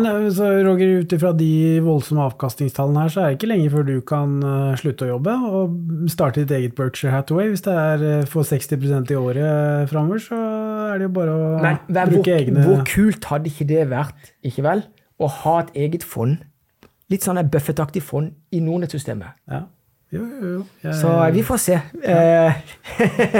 Men 0.00 0.30
så 0.32 0.46
Roger, 0.64 1.02
ut 1.02 1.12
ifra 1.12 1.34
de 1.36 1.76
voldsomme 1.84 2.24
avkastningstallene 2.30 3.02
her, 3.02 3.12
så 3.12 3.20
er 3.20 3.26
det 3.26 3.36
ikke 3.36 3.50
lenge 3.50 3.72
før 3.74 3.84
du 3.84 3.98
kan 4.08 4.38
slutte 4.80 5.04
å 5.04 5.10
jobbe 5.10 5.34
og 5.50 6.08
starte 6.08 6.40
ditt 6.40 6.54
eget 6.56 6.78
Berkshire 6.78 7.12
Hathaway. 7.12 7.50
Hvis 7.52 7.66
det 7.66 7.74
er 7.74 8.24
for 8.32 8.48
60% 8.48 9.12
i 9.12 9.18
året 9.20 9.92
framover, 9.92 10.24
så 10.24 10.40
er 10.86 11.02
det 11.02 11.10
jo 11.10 11.12
bare 11.18 11.36
å 11.36 11.52
men, 11.60 11.82
bruke 11.90 12.16
hvor, 12.22 12.32
egne 12.38 12.64
Hvor 12.64 12.80
kult 12.88 13.28
hadde 13.34 13.52
ikke 13.52 13.68
det 13.74 13.84
vært, 13.92 14.32
ikke 14.48 14.64
vel? 14.70 14.86
Å 15.20 15.28
ha 15.40 15.58
et 15.64 15.74
eget 15.86 16.06
fond, 16.06 16.38
litt 17.12 17.26
sånn 17.26 17.40
et 17.40 17.50
Buffett-aktig 17.52 18.02
fond, 18.06 18.32
i 18.54 18.62
Nordnett-systemet. 18.64 19.36
Ja. 19.50 19.66
Jo, 20.10 20.24
jo, 20.24 20.52
jo. 20.56 20.62
Jeg, 20.82 20.94
så 20.98 21.12
vi 21.34 21.42
får 21.46 21.60
se. 21.62 21.76
Ja. 22.02 22.54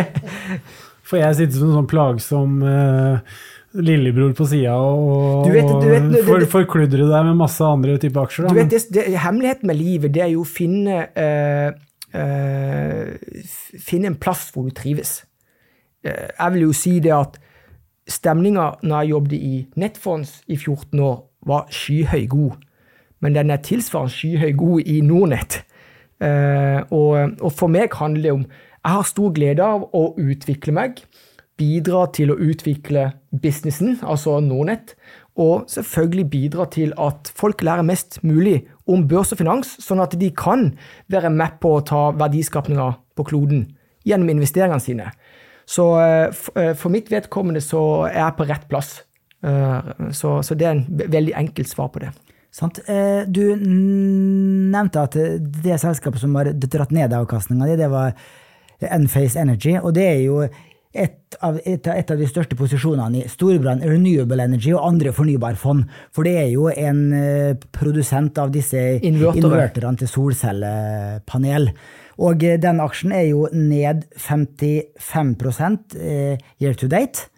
får 1.11 1.19
jeg 1.19 1.39
sitte 1.41 1.59
som 1.59 1.71
en 1.71 1.81
sånn 1.81 1.89
plagsom 1.91 2.61
uh, 2.63 3.19
lillebror 3.75 4.37
på 4.39 4.47
sida 4.53 4.77
og, 4.79 5.49
vet, 5.51 5.67
vet, 5.67 6.21
for, 6.27 6.45
forkludre 6.53 7.09
deg 7.11 7.27
med 7.27 7.41
masse 7.41 7.67
andre 7.67 7.97
typer 8.03 8.23
aksjer? 8.23 8.47
Da, 8.47 8.55
du 8.55 8.61
vet, 8.61 8.71
det, 8.71 8.83
det, 8.95 9.07
Hemmeligheten 9.25 9.71
med 9.71 9.81
livet 9.81 10.15
det 10.15 10.25
er 10.29 10.33
jo 10.37 10.45
å 10.45 10.51
finne, 10.51 11.03
uh, 11.11 11.75
uh, 12.15 13.43
finne 13.91 14.13
en 14.13 14.21
plass 14.23 14.49
hvor 14.55 14.69
du 14.69 14.75
trives. 14.77 15.25
jeg 16.05 16.53
vil 16.55 16.69
jo 16.69 16.73
si 16.73 16.99
det 17.03 17.13
at 17.13 17.35
stemninga 18.11 18.77
når 18.83 18.95
jeg 19.03 19.11
jobbet 19.11 19.35
i 19.37 19.57
Nettfonds 19.79 20.39
i 20.47 20.57
14 20.57 21.03
år, 21.03 21.19
var 21.47 21.69
skyhøy 21.73 22.27
god. 22.29 22.59
Men 23.21 23.37
den 23.37 23.51
er 23.51 23.63
tilsvarende 23.65 24.13
skyhøy 24.13 24.53
god 24.57 24.81
i 24.81 25.01
Nordnett. 25.05 25.63
Uh, 26.21 26.85
og, 26.93 27.37
og, 27.41 27.53
for 27.57 27.73
meg 27.73 27.95
handler 27.97 28.23
det 28.23 28.33
om 28.33 28.43
Jeg 28.85 28.93
har 28.93 29.07
stor 29.09 29.33
glede 29.33 29.65
av 29.65 29.87
å 29.97 30.03
utvikle 30.21 30.73
meg. 30.77 31.03
Bidra 31.61 32.07
til 32.17 32.33
å 32.33 32.39
utvikle 32.41 33.11
businessen, 33.43 33.99
altså 34.01 34.39
Nordnett. 34.41 34.95
Og 35.41 35.69
selvfølgelig 35.69 36.31
bidra 36.33 36.67
til 36.73 36.95
at 37.01 37.29
folk 37.37 37.63
lærer 37.65 37.85
mest 37.87 38.19
mulig 38.25 38.63
om 38.89 39.07
børs 39.09 39.33
og 39.33 39.41
finans, 39.41 39.77
sånn 39.85 40.01
at 40.01 40.17
de 40.21 40.31
kan 40.37 40.71
være 41.13 41.31
med 41.33 41.61
på 41.61 41.77
å 41.77 41.85
ta 41.85 42.09
verdiskapninga 42.17 42.89
på 43.17 43.29
kloden 43.29 43.69
gjennom 44.09 44.33
investeringene 44.33 44.85
sine. 44.85 45.13
Så 45.69 45.87
uh, 46.01 46.73
for 46.73 46.89
mitt 46.93 47.13
vedkommende 47.13 47.61
så 47.65 48.09
er 48.09 48.25
jeg 48.25 48.37
på 48.41 48.49
rett 48.49 48.69
plass. 48.73 48.95
Eh, 49.43 50.11
så, 50.13 50.43
så, 50.43 50.55
det 50.55 50.67
er 50.67 50.77
en 50.77 50.87
veldig 50.89 51.35
enkelt 51.37 51.69
svar 51.69 51.89
på 51.95 52.03
det. 52.05 52.13
Sant. 52.53 52.81
Eh, 52.91 53.23
du 53.27 53.45
nevnte 53.57 55.07
at 55.07 55.17
det 55.17 55.79
selskapet 55.81 56.23
som 56.23 56.35
har 56.39 56.53
dratt 56.53 56.93
ned 56.95 57.15
avkastninga 57.17 57.77
det 57.79 57.93
var 57.93 58.17
Enphase 58.81 59.41
Energy. 59.41 59.77
Og 59.79 59.95
det 59.97 60.09
er 60.09 60.21
jo 60.25 60.43
et 60.91 61.37
av, 61.47 61.61
et, 61.63 61.87
av, 61.87 62.19
de 62.19 62.27
største 62.27 62.57
posisjonene 62.59 63.21
i 63.21 63.29
Storbrann 63.31 63.85
Renewable 63.87 64.43
Energy 64.43 64.73
og 64.75 64.83
andre 64.89 65.13
fornybarfond. 65.15 65.85
For 66.11 66.27
det 66.27 66.35
er 66.41 66.49
jo 66.51 66.67
en 66.73 67.05
uh, 67.15 67.55
produsent 67.71 68.41
av 68.43 68.51
disse 68.51 68.81
inverterne 69.07 69.95
til 70.01 70.11
solcellepanel. 70.11 71.71
Og 72.21 72.43
den 72.43 72.83
aksjen 72.83 73.15
er 73.17 73.29
jo 73.31 73.47
ned 73.55 74.03
55 74.19 75.37
uh, 75.95 76.35
year 76.59 76.75
to 76.75 76.91
date. 76.91 77.31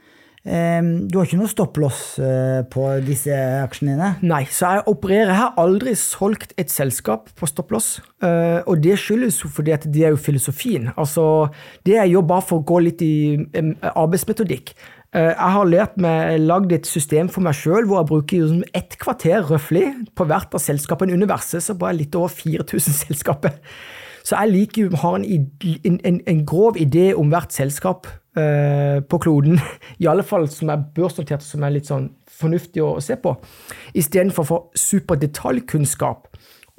Ehm, 0.42 1.06
du 1.06 1.20
har 1.20 1.28
ikke 1.28 1.38
noe 1.38 1.50
stopplås 1.50 1.98
eh, 2.18 2.62
på 2.70 2.86
disse 3.06 3.34
aksjene 3.62 3.94
dine? 3.94 4.08
Nei, 4.26 4.42
så 4.50 4.72
jeg 4.74 4.86
opererer. 4.90 5.30
Jeg 5.30 5.38
har 5.38 5.60
aldri 5.62 5.94
solgt 5.98 6.56
et 6.58 6.72
selskap 6.72 7.30
på 7.38 7.46
stopplås. 7.46 7.94
Eh, 8.24 8.58
og 8.66 8.82
det 8.82 8.98
skyldes 8.98 9.38
jo 9.44 9.52
fordi 9.52 9.76
at 9.76 9.86
det 9.86 10.08
er 10.08 10.16
jo 10.16 10.24
filosofien. 10.24 10.90
Altså, 10.96 11.46
det 11.86 12.00
er 12.02 12.10
jo 12.10 12.24
bare 12.26 12.46
for 12.48 12.62
å 12.62 12.66
gå 12.66 12.82
litt 12.88 13.06
i 13.06 13.14
arbeidsmetodikk. 13.92 14.74
Eh, 15.12 15.30
jeg 15.30 15.54
har 15.54 15.68
lært 15.68 15.98
meg, 16.00 16.38
lagd 16.42 16.74
et 16.74 16.90
system 16.90 17.30
for 17.30 17.44
meg 17.44 17.54
sjøl 17.58 17.86
hvor 17.86 18.00
jeg 18.00 18.10
bruker 18.10 18.76
ett 18.78 18.98
kvarter 18.98 19.44
røftlig 19.46 19.90
på 20.16 20.26
hvert 20.26 20.54
av 20.56 20.62
selskapene 20.64 21.14
i 21.14 21.18
universet, 21.20 21.62
så 21.62 21.78
bare 21.78 22.00
litt 22.00 22.16
over 22.18 22.32
4000 22.34 22.98
selskaper. 23.04 23.60
Så 24.22 24.38
jeg 24.38 24.52
liker 24.52 24.96
har 25.02 25.18
en, 25.18 26.00
en, 26.04 26.20
en, 26.26 26.42
grov 26.46 26.78
idé 26.80 27.12
om 27.18 27.30
hvert 27.32 27.52
selskap 27.52 28.06
eh, 28.38 29.02
på 29.02 29.18
kloden. 29.18 29.58
I 30.02 30.08
alle 30.10 30.22
fall 30.26 30.48
som 30.50 30.70
er 30.72 30.84
børsnotert, 30.94 31.42
som 31.42 31.62
er 31.62 31.74
litt 31.74 31.90
sånn 31.90 32.10
fornuftig 32.30 32.82
å, 32.82 32.94
å 32.98 33.04
se 33.04 33.18
på. 33.18 33.34
Istedenfor 33.98 34.44
å 34.44 34.50
få 34.52 34.60
superdetaljkunnskap 34.78 36.30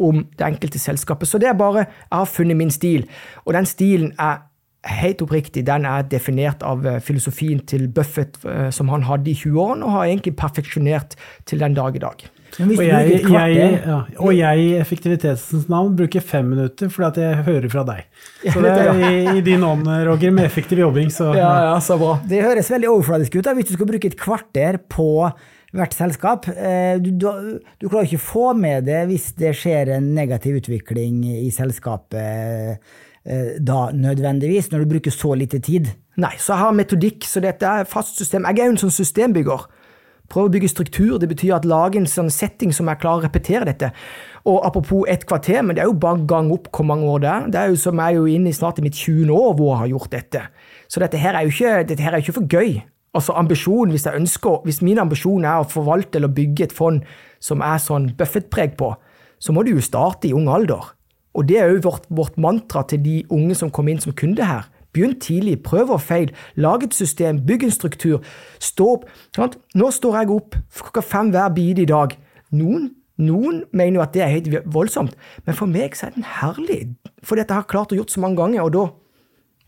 om 0.03 0.23
det 0.37 0.47
enkelte 0.47 0.79
selskapet. 0.81 1.29
Så 1.29 1.37
det 1.37 1.51
er 1.51 1.59
bare 1.59 1.85
Jeg 1.85 2.17
har 2.17 2.25
funnet 2.25 2.57
min 2.57 2.71
stil, 2.71 3.05
og 3.45 3.53
den 3.53 3.65
stilen 3.69 4.13
er 4.19 4.41
helt 4.83 5.21
oppriktig, 5.23 5.65
den 5.67 5.85
er 5.87 6.03
definert 6.03 6.63
av 6.63 6.85
eh, 6.85 6.99
filosofien 6.99 7.61
til 7.67 7.87
Buffett 7.87 8.35
uh, 8.43 8.69
som 8.71 8.89
han 8.91 9.05
hadde 9.07 9.31
i 9.31 9.37
20-årene, 9.37 9.85
og 9.85 9.95
har 9.95 10.09
egentlig 10.09 10.35
perfeksjonert 10.35 11.15
til 11.47 11.63
den 11.63 11.77
dag 11.77 11.95
i 11.95 12.01
dag. 12.03 12.25
Og 12.59 12.83
jeg, 12.85 13.21
jeg, 13.25 13.79
ja, 13.81 13.95
og 14.21 14.35
jeg, 14.35 14.59
i 14.61 14.67
effektivitetens 14.77 15.65
navn, 15.71 15.95
bruker 15.97 16.21
fem 16.21 16.51
minutter 16.53 16.91
fordi 16.93 17.07
at 17.07 17.17
jeg 17.23 17.47
hører 17.47 17.71
fra 17.73 17.85
deg. 17.87 18.03
Så 18.43 18.61
det 18.61 18.75
er 18.75 19.01
i, 19.07 19.15
i 19.39 19.41
din 19.45 19.65
ånd, 19.65 19.89
Roger, 20.07 20.35
med 20.35 20.45
effektiv 20.45 20.83
jobbing. 20.83 21.09
Så, 21.13 21.31
ja, 21.37 21.49
ja, 21.71 21.73
så 21.81 21.97
bra. 22.01 22.19
Det 22.29 22.43
høres 22.45 22.69
veldig 22.73 22.91
overfladisk 22.91 23.39
ut. 23.39 23.43
Da. 23.47 23.55
Hvis 23.57 23.71
du 23.71 23.75
skal 23.77 23.89
bruke 23.89 24.11
et 24.11 24.19
kvarter 24.19 24.77
på 24.91 25.09
hvert 25.73 25.95
selskap. 25.97 26.47
Eh, 26.53 26.99
du, 27.01 27.09
du, 27.17 27.29
du, 27.81 27.87
klarer 27.87 28.07
ikke 28.07 28.21
å 28.21 28.27
få 28.27 28.45
med 28.57 28.85
det 28.89 29.03
hvis 29.09 29.31
det 29.39 29.55
skjer 29.57 29.95
en 29.95 30.11
negativ 30.15 30.59
utvikling 30.61 31.23
i 31.25 31.49
selskapet 31.53 32.21
eh, 32.21 33.55
da 33.57 33.87
nødvendigvis, 33.95 34.69
når 34.71 34.83
du 34.83 34.93
bruker 34.95 35.15
så 35.15 35.33
lite 35.39 35.61
tid. 35.63 35.89
Nei, 36.21 36.35
så 36.37 36.53
jeg 36.53 36.61
har 36.61 36.75
metodikk, 36.77 37.25
så 37.25 37.41
dette 37.43 37.65
er 37.65 37.89
fast 37.89 38.19
system. 38.21 38.45
Jeg 38.51 38.61
er 38.61 38.69
jo 38.69 38.75
en 38.75 38.83
sånn 38.85 38.97
systembygger. 38.99 39.65
Prøve 40.31 40.49
å 40.49 40.53
bygge 40.53 40.71
struktur. 40.71 41.17
Det 41.19 41.29
betyr 41.29 41.57
at 41.57 41.67
lage 41.67 41.99
en 41.99 42.07
sånn 42.09 42.31
setting 42.33 42.71
som 42.75 42.89
er 42.89 42.99
klar 43.01 43.19
å 43.19 43.25
repetere 43.25 43.67
dette. 43.67 43.91
Og 44.49 44.63
apropos 44.67 45.07
et 45.11 45.25
kvarter, 45.27 45.61
men 45.63 45.75
det 45.75 45.83
er 45.83 45.91
jo 45.91 45.99
bare 45.99 46.23
gang 46.27 46.51
opp 46.55 46.69
hvor 46.73 46.87
mange 46.87 47.07
år 47.09 47.23
det 47.23 47.29
er. 47.31 47.45
Det 47.51 47.59
er 47.59 47.73
jo 47.73 47.83
som 47.83 48.01
jeg 48.01 48.17
er 48.19 48.31
inne 48.33 48.51
i 48.51 48.55
snart 48.55 48.79
i 48.79 48.85
mitt 48.85 48.97
20. 48.97 49.29
år 49.31 49.53
hvor 49.59 49.73
jeg 49.73 49.81
har 49.81 49.93
gjort 49.93 50.15
dette. 50.15 50.41
Så 50.91 51.03
dette 51.03 51.21
her 51.21 51.37
er 51.37 51.47
jo 51.47 51.53
ikke, 51.53 51.75
dette 51.91 52.03
her 52.03 52.15
er 52.15 52.23
jo 52.23 52.27
ikke 52.27 52.39
for 52.39 52.57
gøy. 52.57 52.81
Altså 53.13 53.35
ambisjonen, 53.37 53.93
hvis 53.93 54.07
jeg 54.07 54.17
ønsker, 54.17 54.63
hvis 54.65 54.81
min 54.81 54.99
ambisjon 54.99 55.45
er 55.45 55.61
å 55.61 55.69
forvalte 55.69 56.17
eller 56.17 56.33
bygge 56.33 56.67
et 56.67 56.73
fond 56.73 57.03
som 57.43 57.61
er 57.61 57.81
sånn 57.81 58.09
Buffett-preg 58.17 58.73
på, 58.79 58.89
så 59.37 59.53
må 59.53 59.63
du 59.63 59.75
jo 59.75 59.83
starte 59.85 60.29
i 60.29 60.33
ung 60.33 60.49
alder. 60.49 60.93
Og 61.37 61.45
det 61.49 61.59
er 61.61 61.69
jo 61.69 61.83
vårt, 61.85 62.07
vårt 62.09 62.39
mantra 62.41 62.83
til 62.89 63.01
de 63.05 63.19
unge 63.33 63.57
som 63.57 63.71
kom 63.73 63.89
inn 63.89 64.01
som 64.01 64.15
kunde 64.17 64.45
her. 64.45 64.65
Begynn 64.93 65.15
tidlig, 65.21 65.59
prøv 65.65 65.95
og 65.95 66.01
feil, 66.05 66.33
lag 66.55 66.83
et 66.85 66.93
system, 66.93 67.41
bygg 67.47 67.67
en 67.67 67.73
struktur. 67.73 68.35
Stå 68.61 68.89
opp. 68.97 69.07
Sant? 69.35 69.57
Nå 69.77 69.89
står 69.93 70.19
jeg 70.21 70.33
opp 70.35 70.59
klokka 70.81 71.05
fem 71.05 71.31
hver 71.33 71.53
bit 71.55 71.81
i 71.81 71.89
dag. 71.89 72.13
Noen, 72.53 72.91
noen 73.21 73.63
mener 73.73 73.99
jo 73.99 74.03
at 74.05 74.13
det 74.13 74.25
er 74.25 74.35
helt 74.35 74.51
voldsomt, 74.73 75.15
men 75.47 75.57
for 75.57 75.69
meg 75.69 75.97
så 75.97 76.09
er 76.09 76.17
den 76.17 76.27
herlig. 76.39 76.83
Fordi 77.25 77.45
at 77.45 77.49
jeg 77.49 77.61
har 77.63 77.71
klart 77.71 77.95
å 77.95 77.97
gjort 77.97 78.13
så 78.13 78.21
mange 78.21 78.39
ganger, 78.41 78.67
og 78.67 78.75
da, 78.75 78.85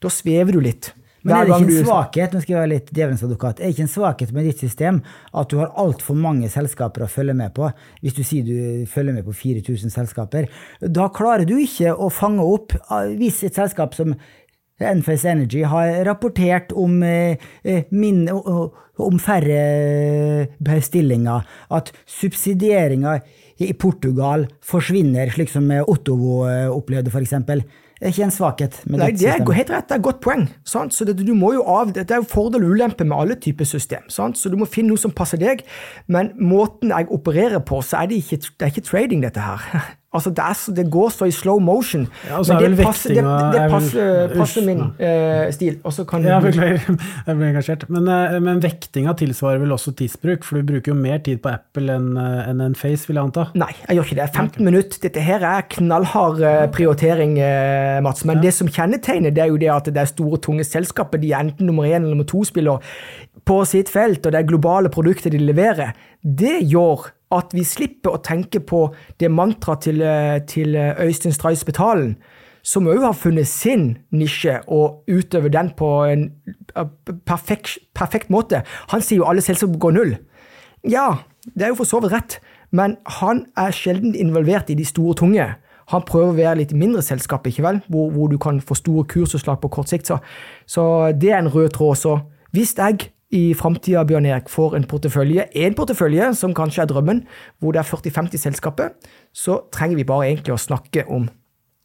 da 0.05 0.13
svever 0.13 0.57
du 0.57 0.61
litt. 0.63 0.93
Men 1.25 1.39
er 1.39 1.47
det 1.47 1.55
ikke 1.55 1.79
en 1.79 1.87
svakhet 1.87 2.33
nå 2.35 2.39
skal 2.43 2.53
jeg 2.53 2.61
være 2.61 2.69
litt 2.69 2.89
djevelens 2.93 3.23
advokat, 3.25 3.57
er 3.57 3.65
det 3.65 3.73
ikke 3.73 3.85
en 3.87 3.91
svakhet 3.95 4.33
med 4.35 4.45
ditt 4.45 4.59
system 4.61 4.99
at 5.33 5.49
du 5.49 5.57
har 5.57 5.71
altfor 5.81 6.17
mange 6.21 6.51
selskaper 6.53 7.07
å 7.07 7.09
følge 7.09 7.33
med 7.37 7.55
på? 7.55 7.71
Hvis 8.05 8.17
du 8.17 8.21
sier 8.21 8.45
du 8.45 8.85
følger 8.89 9.17
med 9.17 9.25
på 9.25 9.33
4000 9.33 9.93
selskaper. 9.93 10.45
Da 10.85 11.09
klarer 11.09 11.49
du 11.49 11.55
ikke 11.57 11.95
å 11.97 12.11
fange 12.13 12.45
opp 12.45 12.77
hvis 13.17 13.41
et 13.47 13.57
selskap 13.57 13.97
som 13.97 14.13
Enphase 14.83 15.29
Energy 15.31 15.63
har 15.63 16.03
rapportert 16.05 16.73
om, 16.75 17.03
eh, 17.03 17.37
eh, 17.63 17.83
min, 17.91 18.27
om 18.29 19.19
færre 19.19 20.47
bestillinger, 20.59 21.45
at 21.71 21.91
subsidieringa 22.05 23.19
i 23.57 23.71
Portugal 23.73 24.47
forsvinner, 24.61 25.31
slik 25.31 25.49
som 25.49 25.71
Ottovo 25.87 26.43
eh, 26.49 26.67
opplevde 26.67 27.11
f.eks. 27.13 27.35
Det 27.95 28.09
er 28.09 28.11
ikke 28.11 28.25
en 28.25 28.33
svakhet 28.35 28.77
med 28.91 28.99
Nei, 28.99 29.11
det 29.15 29.29
er 29.31 29.39
helt 29.39 29.69
rett, 29.71 29.87
det 29.87 29.95
er 29.95 30.01
et 30.01 30.03
godt 30.03 30.19
poeng. 30.19 30.49
Sant? 30.67 30.91
Så 30.93 31.05
det, 31.07 31.15
du 31.23 31.31
må 31.33 31.53
jo 31.55 31.63
av, 31.63 31.93
det 31.95 32.03
er 32.11 32.19
jo 32.19 32.27
fordel 32.27 32.65
og 32.67 32.75
ulempe 32.75 33.07
med 33.07 33.15
alle 33.15 33.37
typer 33.39 33.63
system. 33.63 34.03
Sant? 34.11 34.35
Så 34.35 34.51
du 34.51 34.57
må 34.59 34.67
finne 34.67 34.91
noe 34.91 34.99
som 34.99 35.15
passer 35.15 35.39
deg. 35.39 35.63
Men 36.11 36.33
måten 36.35 36.91
jeg 36.91 37.07
opererer 37.15 37.63
på, 37.63 37.79
så 37.79 38.01
er 38.01 38.11
det 38.11 38.19
ikke, 38.19 38.41
det 38.51 38.67
er 38.67 38.73
ikke 38.73 38.89
trading, 38.91 39.23
dette 39.23 39.45
her. 39.47 39.95
Altså, 40.15 40.31
det, 40.35 40.43
er, 40.45 40.55
så- 40.59 40.73
det 40.77 40.85
går 40.93 41.09
så 41.13 41.27
i 41.27 41.33
slow 41.35 41.59
motion. 41.61 42.07
Ja, 42.29 42.39
Men 42.41 42.61
det 42.63 42.69
vel 42.71 42.85
passer, 42.85 43.13
det, 43.17 43.23
det 43.25 43.61
er 43.61 43.69
passer, 43.73 44.33
passer 44.35 44.65
min 44.65 44.81
ja. 44.99 45.09
eh, 45.09 45.51
stil. 45.55 45.77
Og 45.83 45.93
så 45.93 46.05
kan 46.09 46.23
Ja, 46.25 46.39
beklager, 46.43 46.81
jeg 47.27 47.37
ble 47.39 47.49
engasjert. 47.51 47.85
Men, 47.93 48.07
eh, 48.09 48.37
men 48.45 48.61
vektinga 48.63 49.13
tilsvarer 49.19 49.59
vel 49.61 49.75
også 49.75 49.93
tidsbruk, 49.99 50.43
for 50.47 50.61
du 50.61 50.69
bruker 50.73 50.93
jo 50.93 50.97
mer 50.99 51.19
tid 51.25 51.41
på 51.43 51.51
Apple 51.53 51.93
enn 51.99 52.11
eh, 52.17 52.49
enn 52.49 52.63
en 52.65 52.75
Face, 52.79 53.05
vil 53.09 53.19
jeg 53.19 53.27
anta. 53.29 53.47
Nei, 53.59 53.69
jeg 53.87 53.99
gjør 53.99 54.09
ikke 54.09 54.19
det. 54.23 54.29
15 54.35 54.65
minutter. 54.71 55.01
Dette 55.05 55.23
her 55.27 55.43
er 55.51 55.67
knallhard 55.75 56.41
prioritering, 56.75 57.35
Mats. 58.05 58.23
Men 58.25 58.41
det 58.43 58.53
som 58.55 58.67
kjennetegner, 58.71 59.33
det 59.35 59.43
er 59.45 59.51
jo 59.53 59.57
det 59.61 59.69
at 59.73 59.91
det 59.91 60.01
er 60.01 60.09
store, 60.09 60.39
tunge 60.45 60.63
selskaper. 60.67 61.21
De 61.21 61.31
er 61.33 61.43
enten 61.45 61.67
nummer 61.69 61.83
én 61.87 61.99
eller 62.01 62.13
nummer 62.15 62.27
to-spiller 62.29 62.79
på 63.45 63.59
sitt 63.69 63.91
felt, 63.93 64.25
og 64.25 64.33
det 64.33 64.47
globale 64.49 64.89
produkter 64.89 65.33
de 65.33 65.41
leverer. 65.41 65.93
Det 66.21 66.59
gjør 66.65 67.09
at 67.35 67.53
vi 67.55 67.65
slipper 67.67 68.15
å 68.15 68.23
tenke 68.23 68.61
på 68.63 68.87
det 69.21 69.29
mantraet 69.33 69.85
til, 69.85 70.01
eh, 70.01 70.39
til 70.49 70.75
eh, 70.75 70.95
Øystein 71.05 71.33
Stray 71.33 71.55
Spetalen, 71.55 72.15
som 72.65 72.87
òg 72.89 73.03
har 73.03 73.13
funnet 73.13 73.47
sin 73.47 73.97
nisje 74.11 74.57
og 74.67 75.03
utøver 75.07 75.49
den 75.53 75.71
på 75.77 75.89
en 76.09 76.31
eh, 76.75 76.85
perfekt, 77.25 77.77
perfekt 77.93 78.29
måte. 78.33 78.63
Han 78.93 79.01
sier 79.01 79.21
jo 79.21 79.29
alle 79.29 79.41
selskaper 79.45 79.77
går 79.77 79.97
null. 79.97 80.15
Ja, 80.85 81.25
det 81.53 81.65
er 81.65 81.73
jo 81.73 81.81
for 81.81 81.89
så 81.89 82.01
vidt 82.01 82.13
rett, 82.13 82.39
men 82.71 82.97
han 83.21 83.45
er 83.57 83.73
sjelden 83.73 84.15
involvert 84.15 84.69
i 84.69 84.77
de 84.77 84.85
store 84.85 85.17
tunge. 85.17 85.45
Han 85.93 86.05
prøver 86.05 86.31
å 86.31 86.37
være 86.37 86.59
litt 86.63 86.73
mindre 86.73 87.03
selskap, 87.05 87.45
ikke 87.45 87.61
vel? 87.65 87.81
Hvor, 87.89 88.09
hvor 88.13 88.29
du 88.31 88.39
kan 88.41 88.57
få 88.61 88.77
store 88.77 89.05
kursutslag 89.05 89.59
på 89.61 89.69
kort 89.69 89.91
sikt. 89.91 90.09
Så, 90.09 90.17
så 90.65 91.11
det 91.13 91.29
er 91.29 91.43
en 91.43 91.51
rød 91.53 91.75
tråd. 91.77 91.99
Så 92.01 92.15
hvis 92.57 92.73
jeg 92.77 93.11
i 93.33 93.53
framtida, 93.57 94.03
Bjørn 94.05 94.27
Erik, 94.29 94.49
får 94.51 94.75
en 94.77 94.85
portefølje, 94.89 95.47
en 95.65 95.75
portefølje 95.77 96.29
som 96.37 96.53
kanskje 96.55 96.83
er 96.83 96.91
drømmen, 96.91 97.23
hvor 97.59 97.73
det 97.73 97.81
er 97.81 97.89
40-50 97.89 98.43
selskaper, 98.43 98.93
så 99.33 99.63
trenger 99.73 99.99
vi 99.99 100.07
bare 100.07 100.29
egentlig 100.29 100.53
å 100.53 100.61
snakke 100.61 101.07
om 101.11 101.27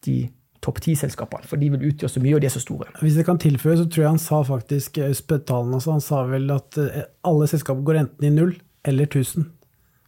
de 0.04 0.28
topp 0.60 0.82
10-selskapene, 0.82 1.48
for 1.48 1.60
de 1.60 1.70
vil 1.72 1.86
utgjøre 1.88 2.12
så 2.12 2.20
mye, 2.20 2.34
og 2.36 2.42
de 2.42 2.50
er 2.50 2.52
så 2.52 2.60
store. 2.62 2.90
Hvis 3.00 3.16
jeg 3.16 3.26
kan 3.28 3.40
tilføye, 3.40 3.78
så 3.80 3.86
tror 3.88 4.04
jeg 4.04 4.12
han 4.12 4.20
sa 4.20 4.42
faktisk 4.44 5.00
Spedtalen 5.16 5.72
også, 5.78 5.96
han 5.96 6.04
sa 6.04 6.24
vel 6.28 6.52
at 6.52 6.76
eh, 6.80 7.06
alle 7.24 7.48
selskaper 7.48 7.86
går 7.86 8.02
enten 8.02 8.28
i 8.28 8.34
null 8.34 8.52
eller 8.84 9.08
1000. 9.08 9.48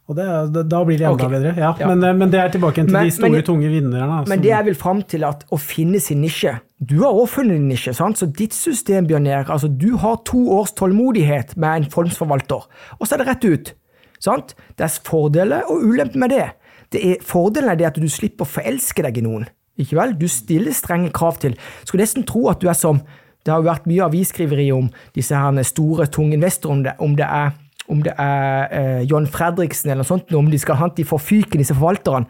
Og 0.09 0.17
det, 0.17 0.23
er- 0.27 0.63
da- 0.67 0.83
blir 0.83 0.97
det 0.99 1.05
enda 1.07 1.13
okay. 1.15 1.29
bedre. 1.31 1.53
Ja, 1.55 1.73
Ja. 1.79 1.87
Men, 1.87 2.03
eh, 2.03 2.13
men 2.13 2.29
det 2.29 2.39
er 2.39 2.49
tilbake 2.49 2.75
til 2.75 2.91
Men- 2.91 3.05
de 3.05 3.11
store, 3.11 3.29
men- 3.31 3.43
tunge 3.43 3.69
vinnerne. 3.71 4.27
Men 4.27 4.41
det 4.41 4.49
jeg 4.49 4.65
vil 4.65 4.75
fram 4.75 5.01
til 5.03 5.23
at 5.23 5.45
å 5.51 5.57
finne 5.57 5.99
sin 6.01 6.21
nisje 6.21 6.59
Du 6.83 6.97
har 7.03 7.13
også 7.13 7.35
funnet 7.39 7.55
din 7.55 7.69
nisje, 7.69 7.93
sant? 7.95 8.17
så 8.17 8.25
ditt 8.31 8.51
system, 8.53 9.07
Bjørn 9.07 9.25
Erik, 9.27 9.47
altså 9.47 9.69
du 9.69 9.95
har 9.97 10.17
to 10.25 10.49
års 10.51 10.73
tålmodighet 10.73 11.55
med 11.55 11.83
en 11.85 11.89
fondsforvalter, 11.89 12.67
og 12.99 13.07
så 13.07 13.13
er 13.13 13.17
det 13.23 13.27
rett 13.27 13.45
ut. 13.45 13.73
Sant? 14.19 14.53
Det 14.77 14.83
er 14.83 14.99
fordeler 15.03 15.61
og 15.69 15.81
ulemper 15.81 16.17
med 16.17 16.29
det. 16.29 16.51
det 16.91 17.05
er, 17.05 17.15
fordelen 17.23 17.69
er 17.71 17.75
det 17.75 17.85
at 17.87 17.95
du 17.95 18.07
slipper 18.09 18.43
å 18.45 18.47
forelske 18.47 19.01
deg 19.01 19.17
i 19.17 19.21
noen. 19.21 19.47
Ikke 19.79 19.95
vel? 19.95 20.13
Du 20.19 20.27
stiller 20.27 20.71
strenge 20.71 21.11
krav 21.11 21.39
til. 21.39 21.55
Skulle 21.85 22.03
nesten 22.03 22.25
tro 22.25 22.49
at 22.49 22.59
du 22.59 22.67
er 22.67 22.73
som 22.73 23.01
Det 23.45 23.51
har 23.51 23.61
jo 23.61 23.69
vært 23.69 23.85
mye 23.87 24.05
avisskriveri 24.09 24.71
om 24.71 24.89
disse 25.13 25.35
her 25.35 25.63
store, 25.63 26.05
tunge 26.07 26.33
investorene, 26.37 26.93
om 26.99 27.13
det 27.15 27.25
er 27.25 27.51
om 27.91 28.03
det 28.03 28.13
er 28.19 28.71
eh, 28.71 29.01
John 29.09 29.27
Fredriksen 29.27 29.91
eller 29.91 30.03
noe 30.03 30.09
sånt, 30.09 30.31
om 30.37 30.49
de 30.51 30.59
skal 30.61 30.79
hente 30.79 31.01
de 31.01 31.07
får 31.07 31.23
fyken, 31.23 31.61
disse 31.63 31.75
forvalterne. 31.75 32.29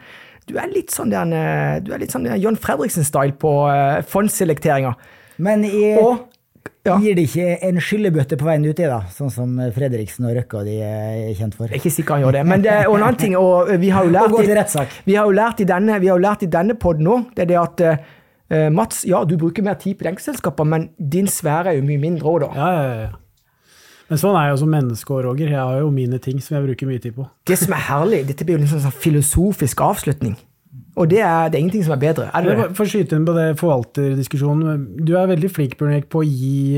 Du 0.49 0.57
er 0.59 0.67
litt 0.73 0.91
sånn, 0.91 1.11
den, 1.13 1.33
eh, 1.37 1.79
du 1.83 1.93
er 1.95 2.01
litt 2.01 2.13
sånn 2.13 2.27
eh, 2.27 2.39
John 2.41 2.57
Fredriksen-style 2.59 3.37
på 3.39 3.51
eh, 3.71 3.99
fondsselekteringer. 4.09 4.97
Men 5.43 5.63
i, 5.67 5.93
Og 6.01 6.25
ja, 6.83 6.97
gir 6.99 7.15
det 7.15 7.27
ikke 7.29 7.45
en 7.69 7.79
skyllebøtte 7.79 8.37
på 8.39 8.47
veien 8.49 8.65
uti, 8.65 8.87
da? 8.89 8.99
Sånn 9.13 9.31
som 9.31 9.53
Fredriksen 9.75 10.27
og 10.27 10.35
Røkke 10.35 10.59
og 10.59 10.67
de 10.67 10.75
er 10.83 11.31
kjent 11.37 11.55
for? 11.55 11.69
jeg 11.69 11.77
er 11.77 11.79
ikke 11.79 11.93
sikker 11.95 12.17
han 12.17 12.25
gjør 12.25 12.37
det. 12.39 12.43
Men 12.49 12.65
det 12.65 12.73
er 12.73 12.89
en 12.89 12.97
annen 12.99 13.21
ting, 13.21 13.37
og 13.39 13.71
vi 13.79 13.93
har 13.93 14.09
jo 14.09 14.13
lært, 14.17 14.75
i, 14.75 14.85
vi 15.07 15.15
har 15.15 15.29
jo 15.29 15.37
lært 15.37 15.63
i 15.63 15.69
denne, 15.69 16.01
vi 16.03 16.75
podden 16.81 17.07
nå, 17.07 17.17
det 17.37 17.45
er 17.45 17.51
det 17.53 17.59
at 17.61 17.87
eh, 17.87 18.69
Mats, 18.73 19.05
ja, 19.07 19.23
du 19.23 19.37
bruker 19.39 19.63
mer 19.63 19.79
tid 19.79 19.95
på 19.97 20.11
enkeltselskaper, 20.11 20.67
men 20.67 20.89
din 20.97 21.29
sfære 21.31 21.71
er 21.71 21.79
jo 21.79 21.87
mye 21.87 22.01
mindre 22.03 22.35
òg, 22.35 22.43
da. 22.43 22.51
Ja, 22.59 22.71
ja, 22.75 22.95
ja. 23.05 23.11
Men 24.13 24.19
sånn 24.21 24.35
er 24.37 24.43
jeg 24.45 24.53
jo 24.53 24.57
som 24.61 24.69
menneske 24.69 25.09
òg, 25.09 25.23
Roger. 25.25 25.49
Jeg 25.49 25.57
har 25.57 25.79
jo 25.81 25.87
mine 25.89 26.19
ting 26.21 26.37
som 26.37 26.53
jeg 26.53 26.67
bruker 26.67 26.85
mye 26.85 27.01
tid 27.01 27.15
på. 27.15 27.23
Det 27.49 27.55
som 27.57 27.71
er 27.73 27.79
herlig, 27.87 28.19
dette 28.27 28.45
blir 28.45 28.59
jo 28.59 28.67
en 28.67 28.83
sånn 28.83 28.93
filosofisk 29.01 29.81
avslutning. 29.81 30.35
Og 31.01 31.09
det 31.09 31.23
er, 31.25 31.47
det 31.49 31.57
er 31.57 31.63
ingenting 31.63 31.85
som 31.87 31.95
er 31.95 32.01
bedre. 32.03 32.27
Er 32.29 32.45
det 32.45 32.53
det? 32.59 32.67
For 32.77 32.85
å 32.85 32.91
skyte 32.91 33.17
inn 33.17 33.25
på 33.25 33.33
det 33.33 33.47
forvalterdiskusjonen. 33.57 34.83
Du 35.01 35.15
er 35.17 35.31
veldig 35.31 35.49
flink 35.49 35.73
Bjørn 35.79 35.95
Erik, 35.95 36.05
på 36.13 36.21
å 36.21 36.27
eh, 36.27 36.29
gi 36.29 36.77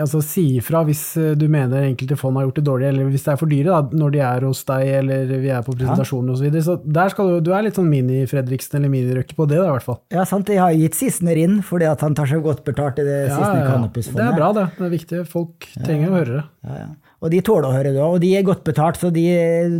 altså 0.00 0.20
si 0.24 0.44
ifra 0.58 0.80
hvis 0.86 1.02
eh, 1.20 1.32
du 1.38 1.46
mener 1.52 1.84
enkelte 1.84 2.16
fond 2.18 2.38
har 2.38 2.46
gjort 2.46 2.60
det 2.60 2.64
dårlig, 2.68 2.88
eller 2.90 3.10
hvis 3.12 3.26
det 3.26 3.32
er 3.34 3.40
for 3.40 3.52
dyre 3.52 3.74
da, 3.74 3.98
når 4.02 4.14
de 4.14 4.22
er 4.24 4.46
hos 4.48 4.62
deg 4.68 4.92
eller 5.00 5.32
vi 5.32 5.52
er 5.52 5.64
på 5.66 5.74
presentasjoner 5.76 6.34
osv. 6.34 6.40
Så, 6.40 6.46
videre. 6.46 6.64
så 6.66 6.76
der 6.98 7.12
skal 7.12 7.32
du, 7.32 7.38
du 7.48 7.52
er 7.56 7.66
litt 7.66 7.78
sånn 7.78 7.90
mini-Fredriksen 7.92 8.78
eller 8.80 8.92
mini-Røkke 8.92 9.36
på 9.38 9.48
det, 9.50 9.60
da, 9.60 9.68
i 9.68 9.74
hvert 9.76 9.86
fall. 9.86 10.00
Ja, 10.14 10.26
sant. 10.28 10.52
Jeg 10.52 10.62
har 10.62 10.76
gitt 10.76 10.96
Sissener 10.98 11.40
inn 11.40 11.58
fordi 11.66 11.88
at 11.90 12.04
han 12.04 12.16
tar 12.16 12.30
seg 12.30 12.44
godt 12.46 12.64
betalt 12.66 13.02
i 13.02 13.06
det 13.06 13.18
Ja, 13.26 13.34
Sissener 13.34 13.60
ja, 13.60 13.64
ja. 13.64 13.72
Canopus-fondet. 13.74 14.22
Det 14.22 14.28
er 14.30 14.40
bra, 14.40 14.52
det. 14.56 14.68
Det 14.78 14.86
er 14.88 14.94
viktig. 14.96 15.24
Folk 15.32 15.68
trenger 15.82 16.08
å 16.08 16.16
høre 16.20 16.38
det. 16.38 16.46
Ja, 16.66 16.78
ja. 16.84 16.92
Og 17.24 17.30
de 17.32 17.38
tåler 17.40 17.64
å 17.70 17.72
høre 17.72 17.94
det, 17.94 18.02
og 18.04 18.18
de 18.20 18.34
er 18.36 18.44
godt 18.44 18.60
betalt, 18.66 18.98
så 19.00 19.08
de, 19.14 19.22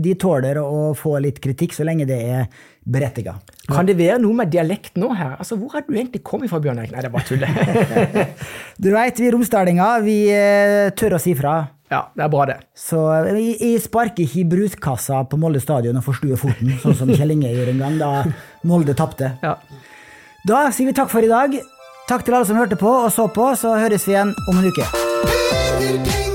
de 0.01 0.14
tåler 0.16 0.57
å 0.57 0.95
få 0.97 1.18
litt 1.20 1.37
kritikk 1.45 1.74
så 1.76 1.84
lenge 1.84 2.07
det 2.09 2.16
er 2.32 2.47
berettiga. 2.87 3.34
Kan 3.68 3.84
det 3.89 3.97
være 3.99 4.16
noe 4.22 4.32
med 4.39 4.49
dialekt 4.53 4.97
nå 4.97 5.11
her? 5.18 5.34
Altså, 5.43 5.59
Hvor 5.61 5.74
er 5.76 5.84
du 5.84 5.93
egentlig 5.99 6.22
kommet 6.24 6.49
fra, 6.49 6.61
Bjørn 6.64 6.80
Erik? 6.80 6.95
Nei, 6.95 7.03
det 7.05 7.11
er 7.11 7.14
bare 7.14 7.28
tull. 7.28 7.45
Du 8.82 8.89
veit, 8.95 9.20
vi 9.20 9.30
romsdalinger, 9.34 10.05
vi 10.07 10.16
eh, 10.32 10.91
tør 10.97 11.16
å 11.18 11.20
si 11.20 11.34
fra. 11.37 11.57
ja, 11.93 12.07
det 12.16 12.24
er 12.24 12.30
bra, 12.32 12.47
det. 12.49 12.57
Så 12.78 13.03
eh, 13.18 13.28
jeg, 13.37 13.57
jeg 13.61 13.82
sparker 13.84 14.24
ikke 14.24 14.41
i 14.41 14.47
bruskassa 14.57 15.20
på 15.28 15.39
Molde 15.43 15.61
stadion 15.61 15.99
og 16.01 16.07
forstuer 16.07 16.41
foten, 16.41 16.72
sånn 16.82 16.97
som 17.03 17.12
Kjell 17.12 17.34
Inge 17.37 17.53
gjorde 17.53 17.74
en 17.74 17.84
gang 17.84 17.99
da 18.01 18.12
Molde 18.70 18.97
tapte. 18.97 19.34
Ja. 19.45 19.59
Da 20.47 20.68
sier 20.72 20.89
vi 20.89 20.97
takk 20.97 21.12
for 21.12 21.26
i 21.26 21.28
dag. 21.32 21.59
Takk 22.09 22.22
til 22.24 22.39
alle 22.39 22.47
som 22.49 22.57
hørte 22.61 22.78
på 22.80 22.89
og 23.03 23.11
så 23.12 23.26
på, 23.34 23.51
så 23.59 23.74
høres 23.82 24.07
vi 24.09 24.14
igjen 24.14 24.32
om 24.47 24.62
en 24.62 24.70
uke. 24.72 26.34